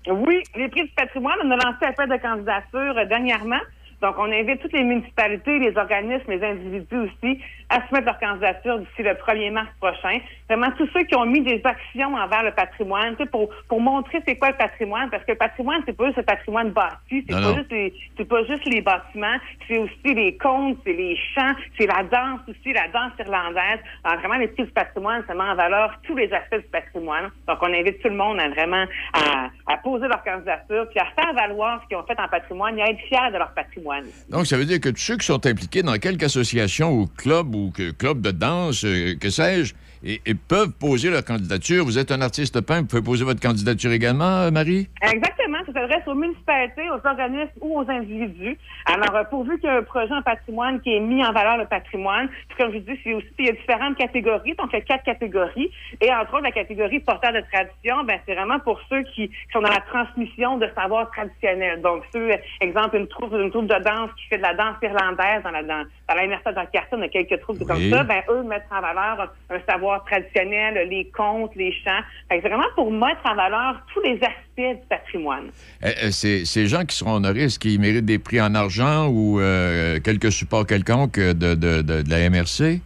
Oui, 0.08 0.42
les 0.56 0.68
prix 0.68 0.82
du 0.82 0.92
patrimoine, 0.96 1.36
on 1.44 1.50
a 1.52 1.56
lancé 1.56 1.84
appel 1.86 2.08
de 2.08 2.16
candidature 2.16 2.98
euh, 2.98 3.04
dernièrement. 3.06 3.60
Donc, 4.00 4.16
on 4.18 4.24
invite 4.32 4.60
toutes 4.60 4.72
les 4.72 4.82
municipalités, 4.82 5.60
les 5.60 5.76
organismes, 5.76 6.28
les 6.28 6.42
individus 6.42 6.98
aussi 6.98 7.38
à 7.72 7.86
soumettre 7.88 8.06
leur 8.06 8.18
candidature 8.18 8.78
d'ici 8.78 9.02
le 9.02 9.14
1er 9.14 9.50
mars 9.50 9.68
prochain. 9.80 10.18
Vraiment, 10.48 10.70
tous 10.76 10.88
ceux 10.92 11.04
qui 11.04 11.14
ont 11.14 11.24
mis 11.24 11.40
des 11.40 11.60
actions 11.64 12.14
envers 12.14 12.42
le 12.42 12.52
patrimoine, 12.52 13.16
tu 13.16 13.24
sais, 13.24 13.30
pour, 13.30 13.48
pour 13.68 13.80
montrer 13.80 14.22
c'est 14.26 14.36
quoi 14.36 14.50
le 14.50 14.56
patrimoine, 14.56 15.08
parce 15.10 15.24
que 15.24 15.32
le 15.32 15.38
patrimoine, 15.38 15.82
c'est 15.86 15.96
pas 15.96 16.06
juste 16.06 16.18
le 16.18 16.22
patrimoine 16.24 16.70
bâti, 16.70 17.24
c'est 17.26 17.34
pas 17.34 17.54
juste 17.54 17.70
les, 17.70 18.24
pas 18.24 18.44
juste 18.44 18.64
les 18.66 18.80
bâtiments, 18.80 19.36
c'est 19.66 19.78
aussi 19.78 20.14
les 20.14 20.36
contes, 20.36 20.78
c'est 20.84 20.92
les 20.92 21.16
chants, 21.34 21.54
c'est 21.78 21.86
la 21.86 22.02
danse 22.02 22.40
aussi, 22.48 22.72
la 22.72 22.88
danse 22.88 23.12
irlandaise. 23.18 23.80
Alors, 24.04 24.20
vraiment, 24.20 24.36
les 24.36 24.48
du 24.48 24.66
patrimoine, 24.66 25.24
ça 25.26 25.34
met 25.34 25.40
en 25.42 25.54
valeur 25.54 25.98
tous 26.02 26.14
les 26.14 26.30
aspects 26.32 26.56
du 26.56 26.68
patrimoine. 26.70 27.30
Donc, 27.48 27.58
on 27.62 27.72
invite 27.72 28.00
tout 28.02 28.08
le 28.08 28.16
monde 28.16 28.38
à 28.38 28.48
vraiment 28.50 28.84
à, 29.14 29.48
à 29.66 29.76
poser 29.78 30.08
leur 30.08 30.22
candidature, 30.22 30.86
puis 30.90 31.00
à 31.00 31.06
faire 31.20 31.32
valoir 31.32 31.80
ce 31.82 31.88
qu'ils 31.88 31.96
ont 31.96 32.04
fait 32.04 32.20
en 32.20 32.28
patrimoine 32.28 32.78
et 32.78 32.82
à 32.82 32.90
être 32.90 33.00
fiers 33.08 33.32
de 33.32 33.38
leur 33.38 33.52
patrimoine. 33.54 34.04
Donc, 34.28 34.46
ça 34.46 34.56
veut 34.56 34.66
dire 34.66 34.80
que 34.80 34.90
tous 34.90 35.00
ceux 35.00 35.16
qui 35.16 35.26
sont 35.26 35.44
impliqués 35.46 35.82
dans 35.82 35.94
quelque 35.94 36.22
association 36.24 36.90
ou 36.92 37.06
club 37.06 37.54
ou 37.54 37.61
que, 37.70 37.90
club 37.92 38.20
de 38.20 38.30
danse, 38.30 38.84
euh, 38.84 39.14
que 39.16 39.30
sais-je, 39.30 39.74
et, 40.04 40.20
et 40.26 40.34
peuvent 40.34 40.72
poser 40.72 41.10
leur 41.10 41.24
candidature. 41.24 41.84
Vous 41.84 41.98
êtes 41.98 42.10
un 42.10 42.20
artiste 42.20 42.60
peint, 42.60 42.80
vous 42.80 42.86
pouvez 42.86 43.02
poser 43.02 43.24
votre 43.24 43.40
candidature 43.40 43.92
également, 43.92 44.42
euh, 44.42 44.50
Marie? 44.50 44.88
Exactement, 45.02 45.58
ça 45.66 45.72
s'adresse 45.72 46.06
aux 46.06 46.14
municipalités, 46.14 46.88
aux 46.90 47.06
organismes 47.06 47.50
ou 47.60 47.78
aux 47.80 47.88
individus. 47.90 48.56
Alors, 48.86 49.14
euh, 49.16 49.24
pourvu 49.24 49.58
qu'il 49.58 49.68
y 49.68 49.72
a 49.72 49.76
un 49.76 49.82
projet 49.82 50.12
en 50.12 50.22
patrimoine 50.22 50.80
qui 50.80 50.94
est 50.94 51.00
mis 51.00 51.24
en 51.24 51.32
valeur 51.32 51.56
le 51.56 51.66
patrimoine, 51.66 52.28
puis 52.48 52.56
comme 52.58 52.72
je 52.72 52.78
vous 52.78 52.84
dis, 52.84 52.98
c'est 53.04 53.14
aussi, 53.14 53.26
il 53.38 53.46
y 53.46 53.48
a 53.48 53.52
différentes 53.52 53.96
catégories, 53.96 54.54
donc 54.56 54.68
il 54.72 54.76
y 54.78 54.78
a 54.78 54.84
quatre 54.84 55.04
catégories, 55.04 55.70
et 56.00 56.12
entre 56.12 56.34
autres, 56.34 56.42
la 56.44 56.52
catégorie 56.52 57.00
porteur 57.00 57.32
de 57.32 57.42
tradition, 57.52 58.04
ben, 58.04 58.18
c'est 58.26 58.34
vraiment 58.34 58.58
pour 58.60 58.80
ceux 58.88 59.02
qui, 59.14 59.28
qui 59.28 59.34
sont 59.52 59.60
dans 59.60 59.68
la 59.70 59.80
transmission 59.80 60.58
de 60.58 60.68
savoir 60.76 61.10
traditionnel. 61.10 61.80
Donc, 61.82 62.02
ceux, 62.12 62.30
euh, 62.32 62.36
exemple, 62.60 62.96
une 62.96 63.06
troupe, 63.06 63.32
une 63.32 63.50
troupe 63.50 63.66
de 63.66 63.82
danse 63.82 64.10
qui 64.16 64.26
fait 64.28 64.38
de 64.38 64.42
la 64.42 64.54
danse 64.54 64.76
irlandaise 64.82 65.42
dans 65.44 65.50
la, 65.50 65.62
dans, 65.62 65.84
dans 66.08 66.14
la 66.14 66.26
MRC 66.26 66.54
dans 66.54 66.66
Carton, 66.72 66.98
il 66.98 67.02
y 67.02 67.04
a 67.04 67.08
quelques 67.08 67.40
troupes 67.42 67.64
comme 67.64 67.76
Oui. 67.76 67.90
ça, 67.90 68.02
ben, 68.04 68.22
eux 68.30 68.42
mettent 68.42 68.66
en 68.70 68.80
valeur 68.80 69.30
un, 69.50 69.54
un 69.56 69.60
traditionnel, 70.00 70.88
les 70.88 71.10
contes, 71.16 71.52
les 71.56 71.72
chants. 71.84 72.00
Fait 72.28 72.40
que 72.40 72.48
vraiment 72.48 72.64
pour 72.74 72.90
mettre 72.90 73.20
en 73.24 73.34
valeur 73.34 73.80
tous 73.92 74.00
les 74.02 74.14
aspects 74.14 74.80
du 74.80 74.86
patrimoine. 74.88 75.50
Euh, 75.84 75.88
euh, 76.04 76.10
ces, 76.10 76.44
ces 76.44 76.66
gens 76.66 76.84
qui 76.84 76.96
seront 76.96 77.12
honorés, 77.14 77.44
est-ce 77.44 77.58
qu'ils 77.58 77.80
méritent 77.80 78.04
des 78.04 78.18
prix 78.18 78.40
en 78.40 78.54
argent 78.54 79.08
ou 79.08 79.40
euh, 79.40 79.98
quelques 80.00 80.32
supports 80.32 80.66
quelconques 80.66 81.18
de, 81.18 81.54
de, 81.54 81.82
de, 81.82 82.02
de 82.02 82.10
la 82.10 82.28
MRC? 82.30 82.80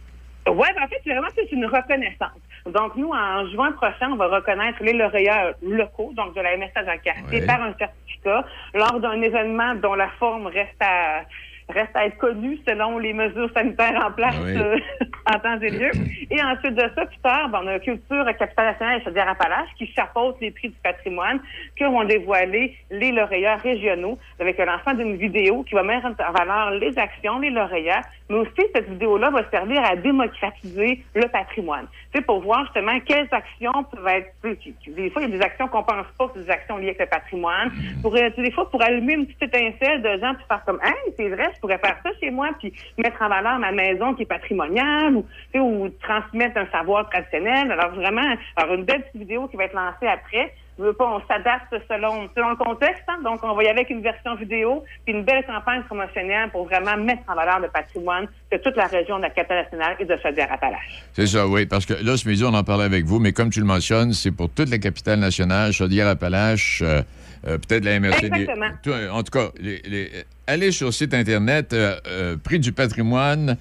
Oui, 0.49 0.67
en 0.81 0.87
fait, 0.87 0.95
c'est 1.03 1.11
vraiment 1.11 1.27
c'est 1.35 1.51
une 1.51 1.65
reconnaissance. 1.65 2.39
Donc, 2.73 2.95
nous, 2.95 3.09
en 3.11 3.47
juin 3.49 3.71
prochain, 3.73 4.11
on 4.11 4.15
va 4.15 4.27
reconnaître 4.27 4.81
les 4.83 4.93
lauréats 4.93 5.51
locaux, 5.61 6.11
donc 6.15 6.35
de 6.35 6.41
la 6.41 6.57
MSA 6.57 6.83
dans 6.83 6.97
quartier, 6.99 7.39
Ouais. 7.39 7.45
par 7.45 7.61
un 7.61 7.73
certificat, 7.77 8.45
lors 8.73 8.99
d'un 8.99 9.21
événement 9.21 9.75
dont 9.75 9.93
la 9.95 10.09
forme 10.19 10.47
reste 10.47 10.75
à 10.81 11.21
reste 11.69 11.95
à 11.95 12.05
être 12.05 12.17
connue 12.17 12.57
selon 12.67 12.97
les 12.97 13.13
mesures 13.13 13.49
sanitaires 13.53 14.01
en 14.07 14.11
place 14.11 14.35
Oui. 14.43 14.53
euh, 14.57 14.77
en 15.33 15.39
temps 15.39 15.59
et 15.59 15.69
lieu. 15.69 15.91
Et 16.31 16.41
ensuite 16.41 16.75
de 16.75 16.89
ça, 16.95 17.05
plus 17.05 17.17
tard, 17.19 17.49
ben, 17.49 17.59
on 17.63 17.67
a 17.67 17.79
Culture 17.79 18.25
Capitale 18.37 18.67
Nationale 18.67 19.01
et 19.01 19.03
Chaudière-Appalaches 19.03 19.69
qui 19.77 19.87
chapeautent 19.87 20.37
les 20.39 20.51
prix 20.51 20.69
du 20.69 20.75
patrimoine, 20.83 21.39
qui 21.77 21.83
vont 21.83 22.03
dévoiler 22.05 22.77
les 22.89 23.11
lauréats 23.11 23.57
régionaux 23.57 24.17
avec 24.39 24.57
le 24.57 24.65
lancement 24.65 24.93
d'une 24.93 25.17
vidéo 25.17 25.63
qui 25.63 25.75
va 25.75 25.83
mettre 25.83 26.07
en 26.07 26.31
valeur 26.31 26.71
les 26.71 26.97
actions, 26.97 27.39
les 27.39 27.49
lauréats, 27.49 28.01
mais 28.29 28.37
aussi 28.37 28.61
cette 28.73 28.89
vidéo-là 28.89 29.29
va 29.29 29.49
servir 29.49 29.83
à 29.83 29.95
démocratiser 29.95 31.03
le 31.15 31.27
patrimoine. 31.27 31.87
Sais, 32.13 32.21
pour 32.21 32.41
voir 32.41 32.63
justement 32.65 32.99
quelles 33.01 33.27
actions 33.31 33.83
peuvent 33.91 34.07
être, 34.07 34.53
qui- 34.59 34.73
qui- 34.73 34.91
des 34.91 35.09
fois, 35.09 35.21
il 35.23 35.29
y 35.29 35.33
a 35.33 35.37
des 35.37 35.43
actions 35.43 35.67
qu'on 35.67 35.83
pense 35.83 36.05
pas 36.17 36.31
c'est 36.33 36.43
des 36.45 36.49
actions 36.49 36.77
liées 36.77 36.87
avec 36.87 36.99
le 36.99 37.05
patrimoine. 37.07 37.71
Pour, 38.01 38.15
euh, 38.15 38.29
des 38.37 38.51
fois, 38.51 38.69
pour 38.69 38.81
allumer 38.81 39.13
une 39.13 39.25
petite 39.27 39.43
étincelle 39.53 40.01
de 40.01 40.09
gens, 40.19 40.33
puis 40.35 40.43
faire 40.47 40.63
comme, 40.65 40.79
hey, 40.83 41.13
c'est 41.17 41.29
vrai, 41.29 41.51
je 41.57 41.61
pourrais 41.61 41.79
faire 41.79 41.97
ça 42.03 42.09
chez 42.21 42.29
moi, 42.31 42.49
puis 42.59 42.71
mettre 42.97 43.21
en 43.21 43.29
valeur 43.29 43.57
ma 43.59 43.71
maison 43.71 44.13
qui 44.13 44.23
est 44.23 44.25
patrimoniale, 44.25 45.15
ou, 45.15 45.25
tu 45.51 45.53
sais, 45.53 45.59
ou 45.59 45.89
transmettre 46.01 46.57
un 46.57 46.67
savoir 46.71 47.09
traditionnel. 47.09 47.71
Alors 47.71 47.91
vraiment, 47.95 48.35
alors 48.55 48.75
une 48.75 48.85
belle 48.85 49.01
petite 49.03 49.17
vidéo 49.21 49.47
qui 49.47 49.57
va 49.57 49.65
être 49.65 49.73
lancée 49.75 50.07
après. 50.07 50.53
Je 50.79 50.83
veux 50.83 50.93
pas, 50.93 51.07
on 51.07 51.19
s'adapte 51.27 51.73
selon, 51.89 52.29
selon 52.35 52.51
le 52.51 52.55
contexte. 52.55 53.01
hein. 53.07 53.17
Donc, 53.23 53.39
on 53.43 53.55
va 53.55 53.63
y 53.63 53.67
aller 53.67 53.79
avec 53.79 53.89
une 53.89 54.01
version 54.03 54.35
vidéo, 54.35 54.83
puis 55.05 55.15
une 55.15 55.23
belle 55.23 55.43
campagne 55.43 55.81
promotionnelle 55.81 56.51
pour 56.51 56.65
vraiment 56.65 56.95
mettre 56.97 57.23
en 57.27 57.33
valeur 57.33 57.59
le 57.59 57.67
patrimoine 57.69 58.27
de 58.51 58.57
toute 58.57 58.75
la 58.75 58.85
région 58.85 59.17
de 59.17 59.23
la 59.23 59.31
capitale 59.31 59.63
nationale 59.63 59.95
et 59.99 60.05
de 60.05 60.15
Chaudière-Appalaches. 60.21 61.01
C'est 61.13 61.25
ça, 61.25 61.47
oui, 61.47 61.65
parce 61.65 61.87
que 61.87 61.93
là, 61.95 62.15
ce 62.15 62.29
midi, 62.29 62.43
on 62.45 62.53
en 62.53 62.63
parlait 62.63 62.83
avec 62.83 63.05
vous, 63.05 63.17
mais 63.17 63.33
comme 63.33 63.49
tu 63.49 63.59
le 63.59 63.65
mentionnes, 63.65 64.13
c'est 64.13 64.29
pour 64.31 64.51
toute 64.53 64.69
la 64.69 64.77
capitale 64.77 65.17
nationale, 65.17 65.71
Chaudière-Appalaches, 65.73 66.83
euh, 66.83 67.01
euh, 67.47 67.57
peut-être 67.57 67.83
la 67.83 67.99
MRC. 67.99 68.29
des- 68.29 68.41
Exactement. 68.41 68.69
tout- 68.83 68.91
en 69.11 69.23
tout 69.23 69.31
cas, 69.31 69.47
les- 69.59 69.81
les- 69.83 70.11
allez 70.47 70.71
sur 70.71 70.87
le 70.87 70.91
site 70.91 71.13
Internet, 71.13 71.71
euh, 71.73 71.95
euh, 72.07 72.35
Prix 72.43 72.59
du 72.59 72.71
patrimoine, 72.71 73.55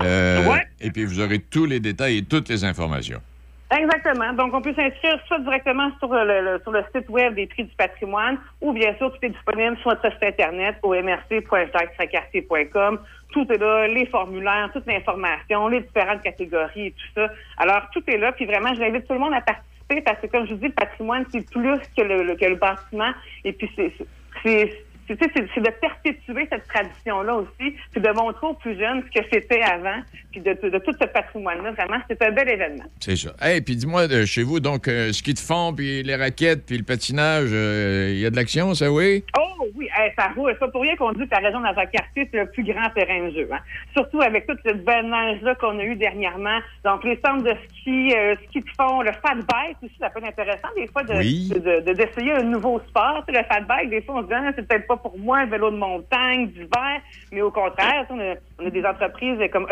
euh, 0.00 0.48
Ouais. 0.50 0.66
et 0.80 0.90
puis 0.90 1.04
vous 1.04 1.20
aurez 1.20 1.38
tous 1.38 1.66
les 1.66 1.78
détails 1.80 2.16
et 2.18 2.24
toutes 2.24 2.48
les 2.48 2.64
informations. 2.64 3.20
Exactement. 3.70 4.32
Donc, 4.34 4.52
on 4.52 4.60
peut 4.60 4.74
s'inscrire 4.74 5.18
soit 5.26 5.38
directement 5.38 5.90
sur 5.98 6.12
le, 6.12 6.24
le- 6.42 6.60
sur 6.62 6.72
le 6.72 6.82
site 6.94 7.08
web 7.08 7.34
des 7.34 7.46
prix 7.46 7.64
du 7.64 7.74
patrimoine 7.74 8.36
ou 8.60 8.74
bien 8.74 8.94
sûr, 8.98 9.10
tout 9.10 9.18
est 9.24 9.30
disponible 9.30 9.78
sur 9.78 9.88
notre 9.90 10.10
site 10.12 10.22
Internet 10.22 10.76
au 10.82 10.92
mrc.jacquesracartier.com. 10.94 12.98
Tout 13.32 13.46
est 13.50 13.56
là, 13.56 13.88
les 13.88 14.04
formulaires, 14.06 14.68
toute 14.74 14.86
l'information, 14.86 15.68
les 15.68 15.80
différentes 15.80 16.20
catégories 16.22 16.88
et 16.88 16.90
tout 16.90 17.06
ça. 17.14 17.28
Alors, 17.56 17.88
tout 17.94 18.02
est 18.08 18.18
là. 18.18 18.32
Puis 18.32 18.44
vraiment, 18.44 18.74
j'invite 18.74 19.06
tout 19.06 19.14
le 19.14 19.20
monde 19.20 19.32
à 19.32 19.40
participer 19.40 20.02
parce 20.02 20.20
que, 20.20 20.26
comme 20.26 20.44
je 20.46 20.50
vous 20.52 20.58
dis, 20.60 20.66
le 20.66 20.72
patrimoine, 20.72 21.24
c'est 21.32 21.48
plus 21.50 21.78
que 21.96 22.02
le, 22.02 22.24
le- 22.24 22.36
que 22.36 22.44
le 22.44 22.56
bâtiment. 22.56 23.12
Et 23.44 23.54
puis, 23.54 23.70
c'est... 23.74 23.90
c'est- 25.08 25.60
de 25.60 25.70
perpétuer 25.70 26.46
cette 26.50 26.66
tradition-là 26.68 27.34
aussi, 27.36 27.76
puis 27.92 28.00
de 28.00 28.10
montrer 28.10 28.46
aux 28.46 28.54
plus 28.54 28.78
jeunes 28.78 29.02
ce 29.12 29.20
que 29.20 29.26
c'était 29.32 29.62
avant, 29.62 30.00
puis 30.32 30.40
de, 30.40 30.52
de 30.54 30.78
tout 30.78 30.92
ce 31.00 31.06
patrimoine-là. 31.06 31.72
Vraiment, 31.72 31.98
c'est 32.08 32.20
un 32.22 32.30
bel 32.32 32.48
événement. 32.48 32.84
C'est 33.00 33.16
ça. 33.16 33.30
Hey, 33.40 33.60
puis 33.60 33.76
dis-moi, 33.76 34.10
euh, 34.10 34.24
chez 34.26 34.42
vous, 34.42 34.58
donc, 34.60 34.88
euh, 34.88 35.12
ski 35.12 35.34
de 35.34 35.38
fond, 35.38 35.72
puis 35.76 36.02
les 36.02 36.16
raquettes, 36.16 36.66
puis 36.66 36.78
le 36.78 36.84
patinage, 36.84 37.50
il 37.50 38.18
y 38.18 38.26
a 38.26 38.30
de 38.30 38.36
l'action, 38.36 38.74
ça, 38.74 38.90
oui? 38.90 39.24
Oh 39.38 39.68
oui, 39.76 39.88
hey, 39.96 40.10
ça 40.18 40.28
roule. 40.34 40.50
C'est 40.54 40.58
pas 40.58 40.68
pour 40.68 40.82
rien 40.82 40.96
qu'on 40.96 41.12
dit 41.12 41.24
que 41.26 41.30
la 41.30 41.38
région 41.38 41.60
de 41.60 41.64
la 41.66 41.86
quartier, 41.86 42.28
c'est 42.32 42.38
le 42.38 42.46
plus 42.50 42.64
grand 42.64 42.88
terrain 42.90 43.28
de 43.28 43.30
jeu. 43.34 43.48
Hein. 43.52 43.58
Surtout 43.94 44.20
avec 44.20 44.46
toute 44.46 44.58
cette 44.64 44.84
belle 44.84 45.08
neige-là 45.08 45.54
qu'on 45.56 45.78
a 45.78 45.84
eu 45.84 45.94
dernièrement. 45.96 46.58
Donc, 46.84 47.04
les 47.04 47.18
centres 47.24 47.44
de 47.44 47.54
ski, 47.68 48.12
euh, 48.16 48.34
ski 48.48 48.60
de 48.60 48.66
fond, 48.76 49.02
le 49.02 49.12
fat 49.12 49.34
bike 49.34 49.76
aussi, 49.82 49.94
ça 50.00 50.10
peut 50.10 50.18
être 50.20 50.28
intéressant 50.28 50.68
des 50.76 50.86
fois 50.88 51.02
de, 51.04 51.14
Oui. 51.14 51.50
de- 51.54 51.58
de- 51.58 51.80
de- 51.80 51.92
d'essayer 51.92 52.32
un 52.32 52.42
nouveau 52.42 52.80
sport. 52.88 53.24
Le 53.28 53.42
fat 53.44 53.60
bike, 53.60 53.90
des 53.90 54.02
fois, 54.02 54.16
on 54.16 54.22
se 54.22 54.26
dit, 54.26 54.32
Ah, 54.34 54.50
c'est 54.56 54.66
peut-être 54.66 54.86
pas 54.86 54.96
pour 54.96 55.16
moi 55.18 55.38
un 55.40 55.46
vélo 55.46 55.70
de 55.70 55.76
montagne, 55.76 56.48
d'hiver, 56.48 57.00
mais 57.30 57.42
au 57.42 57.50
contraire, 57.50 58.06
on 58.10 58.18
a, 58.18 58.34
on 58.58 58.66
a 58.66 58.70
des 58.70 58.84
entreprises 58.84 59.38
comme 59.52 59.66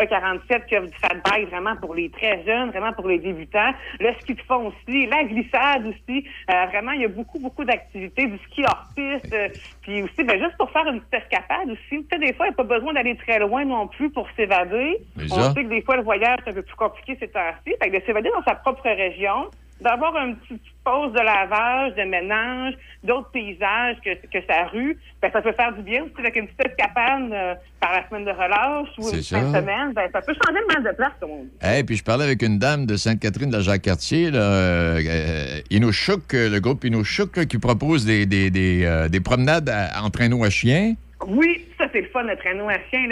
E47 0.51 0.65
qui 0.65 0.87
du 0.87 0.97
fat 0.99 1.15
bike 1.25 1.49
vraiment 1.49 1.75
pour 1.75 1.95
les 1.95 2.09
très 2.09 2.43
jeunes, 2.45 2.69
vraiment 2.69 2.93
pour 2.93 3.07
les 3.07 3.19
débutants. 3.19 3.71
Le 3.99 4.13
ski 4.19 4.35
de 4.35 4.41
fond 4.41 4.67
aussi, 4.67 5.07
la 5.07 5.23
glissade 5.23 5.85
aussi. 5.85 6.25
Euh, 6.49 6.65
vraiment, 6.67 6.91
il 6.91 7.01
y 7.01 7.05
a 7.05 7.09
beaucoup, 7.09 7.39
beaucoup 7.39 7.63
d'activités, 7.63 8.27
du 8.27 8.37
ski 8.49 8.63
hors 8.63 8.85
piste. 8.95 9.33
euh, 9.33 9.49
puis 9.81 10.03
aussi, 10.03 10.23
ben, 10.23 10.39
juste 10.39 10.57
pour 10.57 10.69
faire 10.71 10.85
une 10.87 11.01
petite 11.01 11.25
escapade 11.25 11.69
aussi. 11.69 12.05
Sais, 12.11 12.19
des 12.19 12.33
fois, 12.33 12.47
il 12.47 12.49
n'y 12.49 12.53
a 12.53 12.63
pas 12.63 12.63
besoin 12.63 12.93
d'aller 12.93 13.15
très 13.15 13.39
loin 13.39 13.65
non 13.65 13.87
plus 13.87 14.09
pour 14.09 14.27
s'évader. 14.35 14.97
On 15.31 15.53
sait 15.53 15.63
que 15.63 15.69
des 15.69 15.81
fois, 15.81 15.97
le 15.97 16.03
voyage, 16.03 16.39
c'est 16.43 16.51
un 16.51 16.53
peu 16.53 16.61
plus 16.61 16.75
compliqué 16.75 17.17
ces 17.19 17.27
temps-ci. 17.27 17.73
Fait 17.81 17.89
que 17.89 17.97
de 17.97 18.05
s'évader 18.05 18.29
dans 18.33 18.43
sa 18.43 18.55
propre 18.55 18.83
région, 18.83 19.49
d'avoir 19.81 20.15
une 20.17 20.35
petite 20.37 20.61
pause 20.83 21.11
de 21.13 21.19
lavage, 21.19 21.93
de 21.95 22.03
ménage, 22.03 22.73
d'autres 23.03 23.29
paysages 23.31 23.97
que, 24.05 24.11
que 24.27 24.45
sa 24.47 24.65
rue, 24.67 24.97
ben, 25.21 25.29
ça 25.31 25.41
peut 25.41 25.51
faire 25.53 25.73
du 25.73 25.81
bien 25.81 26.05
avec 26.17 26.35
une 26.35 26.47
petite 26.47 26.71
escapade 26.71 27.31
euh, 27.31 27.55
par 27.79 27.91
la 27.93 28.07
semaine 28.07 28.25
de 28.25 28.31
relâche 28.31 28.89
ou 28.97 29.09
une 29.09 29.21
ça. 29.21 29.39
semaine. 29.39 29.93
Ben, 29.93 30.07
ça 30.13 30.21
peut 30.21 30.33
changer 30.33 30.59
le 30.67 30.73
mal 30.73 30.91
de 30.91 30.95
place, 30.95 31.11
comme 31.19 31.31
on 31.31 31.43
dit. 31.43 31.49
Hey, 31.61 31.83
puis 31.83 31.95
je 31.97 32.03
parlais 32.03 32.25
avec 32.25 32.41
une 32.41 32.57
dame 32.59 32.85
de 32.85 32.95
Sainte-Catherine 32.95 33.49
de 33.49 33.57
la 33.57 33.61
Jacques-Cartier, 33.61 34.29
euh, 34.33 34.99
le 35.69 36.59
groupe 36.59 36.83
Inushouk, 36.85 37.37
là, 37.37 37.45
qui 37.45 37.57
propose 37.57 38.05
des, 38.05 38.25
des, 38.25 38.49
des, 38.49 38.83
euh, 38.85 39.09
des 39.09 39.19
promenades 39.19 39.69
à- 39.69 40.03
en 40.03 40.09
traîneau 40.09 40.43
à 40.43 40.49
chien. 40.49 40.93
Oui, 41.27 41.65
ça 41.77 41.85
c'est 41.91 42.01
le 42.01 42.07
fun, 42.07 42.23
le 42.23 42.35
traîneau 42.37 42.67
à 42.69 42.77
chien. 42.89 43.07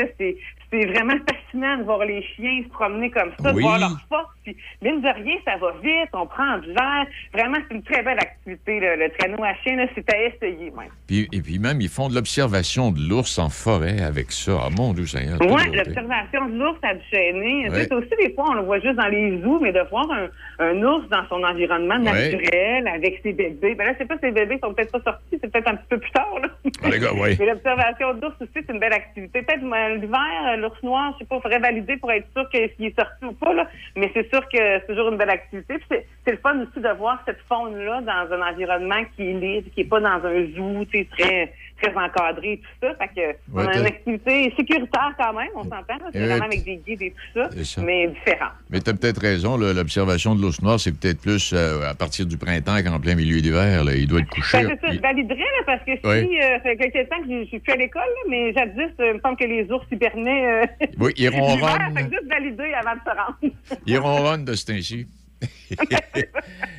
C'est, 0.72 0.82
c'est 0.82 0.86
vraiment 0.88 1.16
fascinant 1.30 1.78
de 1.78 1.84
voir 1.84 2.06
les 2.06 2.22
chiens 2.36 2.62
se 2.64 2.70
promener 2.70 3.10
comme 3.12 3.32
ça, 3.42 3.50
Oui. 3.52 3.56
de 3.58 3.62
voir 3.62 3.80
leur 3.80 3.98
force. 4.10 4.28
Puis, 4.44 4.56
mine 4.82 5.02
de 5.02 5.08
rien, 5.08 5.36
ça 5.46 5.58
va 5.58 5.72
vite, 5.84 6.10
on 6.14 6.26
prend 6.26 6.58
du 6.60 6.68
verre. 6.74 7.06
Vraiment, 7.34 7.58
c'est 7.68 7.76
une 7.76 7.84
très 7.84 8.02
belle 8.04 8.20
activité, 8.20 8.80
là, 8.80 8.96
le 8.96 9.10
traîneau 9.18 9.44
à 9.44 9.54
chien. 9.64 9.78
C'est 9.96 10.14
à 10.14 10.18
essayer, 10.24 10.72
même. 10.72 10.90
Puis, 11.08 11.28
et 11.32 11.42
puis 11.42 11.60
même, 11.60 11.82
ils 11.82 11.90
font 11.90 12.08
de 12.10 12.16
l'observation 12.16 12.92
de 12.92 13.00
l'ours 13.00 13.38
en 13.40 13.50
forêt 13.50 14.02
avec 14.02 14.32
ça. 14.32 14.54
Ah, 14.64 14.70
mon 14.76 14.94
Dieu 14.94 15.06
Seigneur. 15.06 15.38
Oui, 15.42 15.62
l'observation 15.74 16.48
de 16.48 16.58
l'ours 16.58 16.80
à. 16.84 16.96
Tu 16.96 17.02
sais, 17.12 17.34
Ouais. 17.34 17.70
c'est 17.84 17.94
aussi, 17.94 18.10
des 18.22 18.34
fois, 18.34 18.46
on 18.50 18.54
le 18.54 18.62
voit 18.62 18.80
juste 18.80 18.96
dans 18.96 19.08
les 19.08 19.42
zoos, 19.42 19.60
mais 19.60 19.72
de 19.72 19.82
voir 19.90 20.08
un, 20.12 20.28
un 20.60 20.84
ours 20.84 21.08
dans 21.10 21.28
son 21.30 21.44
environnement 21.44 21.96
Ouais. 22.00 22.32
naturel, 22.32 22.88
avec 22.88 23.20
ses 23.24 23.34
bébés. 23.34 23.76
Ben 23.76 23.86
là, 23.86 23.94
sais 23.98 24.06
pas, 24.06 24.18
ses 24.22 24.32
bébés 24.32 24.60
sont 24.64 24.74
peut-être 24.74 24.92
pas 24.92 25.02
sortis, 25.02 25.38
c'est 25.42 25.52
peut-être 25.52 25.68
un 25.68 25.76
petit 25.76 25.88
peu 25.90 25.98
plus 26.00 26.12
tard, 26.12 26.28
là. 26.42 26.48
Ah, 26.84 26.90
les 26.90 27.00
gars, 27.00 27.12
oui. 27.14 27.36
Mais 27.40 27.46
l'observation 27.48 28.14
d'ours 28.16 28.36
aussi, 28.42 28.52
c'est 28.56 28.70
une 28.72 28.80
belle 28.80 28.94
activité. 28.94 29.42
Peut-être 29.42 29.64
euh, 29.64 29.96
l'hiver, 29.96 30.58
l'ours 30.60 30.82
noir, 30.84 31.14
je 31.14 31.20
sais 31.20 31.26
pas, 31.26 31.38
il 31.38 31.42
faudrait 31.42 31.60
valider 31.60 31.98
pour 31.98 32.12
être 32.12 32.28
sûr 32.36 32.48
s'il 32.52 32.86
est 32.86 33.00
sorti 33.00 33.26
ou 33.26 33.34
pas, 33.34 33.54
là. 33.54 33.68
Mais 33.96 34.12
c'est 34.14 34.30
sûr 34.30 34.42
que 34.50 34.58
c'est 34.58 34.88
toujours 34.88 35.10
une 35.10 35.18
belle 35.18 35.30
activité. 35.30 35.78
Puis 35.78 35.88
c'est, 35.90 36.06
c'est 36.26 36.32
le 36.32 36.38
fun 36.38 36.60
aussi 36.60 36.80
de 36.80 36.90
voir 36.98 37.22
cette 37.26 37.40
faune-là 37.48 38.02
dans 38.02 38.34
un 38.34 38.42
environnement 38.42 39.04
qui 39.16 39.30
est 39.30 39.34
libre, 39.34 39.70
qui 39.74 39.82
est 39.82 39.86
pas 39.86 40.00
dans 40.00 40.26
un 40.26 40.46
zoo, 40.56 40.86
tu 40.86 41.00
sais, 41.00 41.08
très, 41.12 41.54
très 41.82 41.96
encadré 41.96 42.54
et 42.54 42.58
tout 42.58 42.68
ça. 42.82 42.96
Fait 42.96 43.08
que, 43.16 43.38
on 43.54 43.60
a 43.68 43.78
une 43.78 43.86
activité 43.86 44.54
sécuritaire 44.58 45.14
quand 45.18 45.34
même, 45.34 45.50
on 45.56 45.64
s'entend. 45.64 45.96
C'est 46.14 46.26
vraiment 46.26 46.46
avec 46.46 46.64
des 46.64 46.78
guides 46.78 47.02
et 47.02 47.12
tout 47.12 47.40
ça, 47.40 47.82
mais 47.82 48.08
différent. 48.08 48.52
Mais 48.70 48.80
tu 48.80 48.90
as 48.90 48.94
peut-être 48.94 49.22
raison, 49.22 49.58
l'observation 49.58 50.36
de 50.36 50.42
l'ours 50.42 50.62
noir, 50.62 50.80
c'est 50.80 50.92
peut-être 50.92 51.22
plus 51.22 51.52
euh, 51.54 51.90
à 51.90 51.94
partir 51.96 52.26
du 52.26 52.38
printemps 52.38 52.78
qu'en 52.84 53.00
plein 53.00 53.16
milieu 53.16 53.42
d'hiver. 53.42 53.84
Il 53.96 54.08
doit 54.08 54.20
être 54.22 54.30
couché. 54.30 54.64
Ben, 54.64 54.78
c'est 54.82 54.88
ça, 54.88 54.94
je 54.94 55.00
validerais, 55.00 55.40
là, 55.40 55.64
parce 55.66 55.84
que 55.84 55.92
si, 55.96 56.02
Oui. 56.04 56.40
euh, 56.42 56.58
ça 56.58 56.60
fait 56.62 56.78
quelques 56.78 57.10
temps 57.10 57.22
que 57.22 57.30
je 57.30 57.40
je 57.40 57.46
suis 57.46 57.60
plus 57.60 57.74
à 57.74 57.76
l'école, 57.78 58.02
mais 58.30 58.54
jadis, 58.54 58.92
euh, 59.00 59.12
il 59.12 59.14
me 59.16 59.20
semble 59.22 59.38
que 59.38 59.46
les 59.46 59.72
ours 59.72 59.86
hibernaient, 59.92 60.64
euh, 60.64 60.86
Oui, 61.00 61.12
ils 61.18 61.30
ronronnent. 61.30 61.96
fait 61.96 62.04
que 62.04 62.12
juste 62.12 62.28
valider 62.30 62.74
avant 62.74 62.96
de 62.96 63.00
se 63.00 63.10
rendre. 63.18 63.56
Ils 63.88 63.98
ronronnent 63.98 64.46
de 64.46 64.54
ce 64.54 64.72
ainsi. 64.72 65.08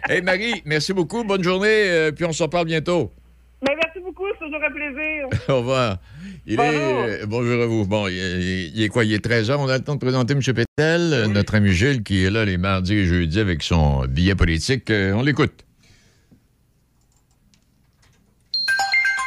hey 0.09 0.21
Marie, 0.23 0.63
merci 0.65 0.93
beaucoup. 0.93 1.25
Bonne 1.25 1.43
journée. 1.43 2.11
puis 2.15 2.25
on 2.25 2.33
se 2.33 2.43
reparle 2.43 2.67
bientôt. 2.67 3.11
Mais 3.67 3.75
merci 3.75 3.90
beaucoup, 4.51 4.65
c'est 4.65 4.65
toujours 4.65 4.65
un 4.65 4.71
plaisir. 4.71 5.29
Au 5.49 5.59
revoir. 5.59 5.99
Il 6.47 6.57
Bonjour. 6.57 7.05
est. 7.05 7.27
bonjour 7.27 7.63
à 7.63 7.67
vous. 7.67 7.87
Bon, 7.87 8.09
il 8.09 8.19
est, 8.19 8.71
il 8.75 8.83
est 8.83 8.89
quoi? 8.89 9.05
Il 9.05 9.13
est 9.13 9.23
13 9.25 9.51
h. 9.51 9.57
On 9.59 9.69
a 9.69 9.79
le 9.79 9.85
temps 9.85 9.95
de 9.95 10.01
présenter 10.01 10.33
M. 10.35 10.41
Pétel, 10.43 11.27
notre 11.33 11.55
ami 11.55 11.73
Gilles, 11.73 12.03
qui 12.03 12.25
est 12.25 12.31
là 12.31 12.45
les 12.45 12.57
mardis 12.59 12.95
et 12.95 13.05
jeudis 13.05 13.39
avec 13.41 13.63
son 13.63 14.05
billet 14.07 14.35
politique. 14.35 14.91
Euh, 14.91 15.13
on 15.13 15.23
l'écoute. 15.23 15.65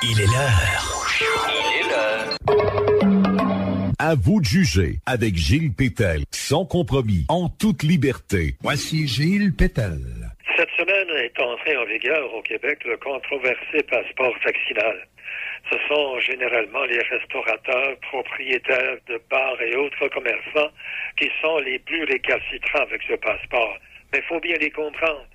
Il 0.03 0.19
est 0.19 0.25
l'heure. 0.25 1.05
Il 1.49 1.79
est 1.79 1.89
l'heure. 1.89 3.13
À 3.99 4.15
vous 4.15 4.41
de 4.41 4.45
juger 4.45 4.99
avec 5.05 5.37
Gilles 5.37 5.73
Pétel, 5.73 6.23
sans 6.31 6.65
compromis, 6.65 7.25
en 7.29 7.47
toute 7.47 7.83
liberté. 7.83 8.55
Voici 8.61 9.07
Gilles 9.07 9.53
Pétel. 9.53 9.99
Cette 10.57 10.69
semaine 10.77 11.07
est 11.23 11.41
entré 11.41 11.77
en 11.77 11.85
vigueur 11.85 12.33
au 12.35 12.41
Québec 12.41 12.79
le 12.85 12.97
controversé 12.97 13.81
passeport 13.89 14.33
vaccinal. 14.45 14.95
Ce 15.73 15.87
sont 15.87 16.19
généralement 16.19 16.83
les 16.85 16.99
restaurateurs, 16.99 17.97
propriétaires 18.01 18.97
de 19.07 19.19
bars 19.27 19.59
et 19.59 19.75
autres 19.75 20.07
commerçants 20.09 20.69
qui 21.17 21.31
sont 21.41 21.57
les 21.59 21.79
plus 21.79 22.03
récalcitrants 22.03 22.81
avec 22.81 23.01
ce 23.07 23.15
passeport. 23.15 23.79
Mais 24.11 24.19
il 24.19 24.23
faut 24.25 24.39
bien 24.39 24.55
les 24.57 24.69
comprendre. 24.69 25.25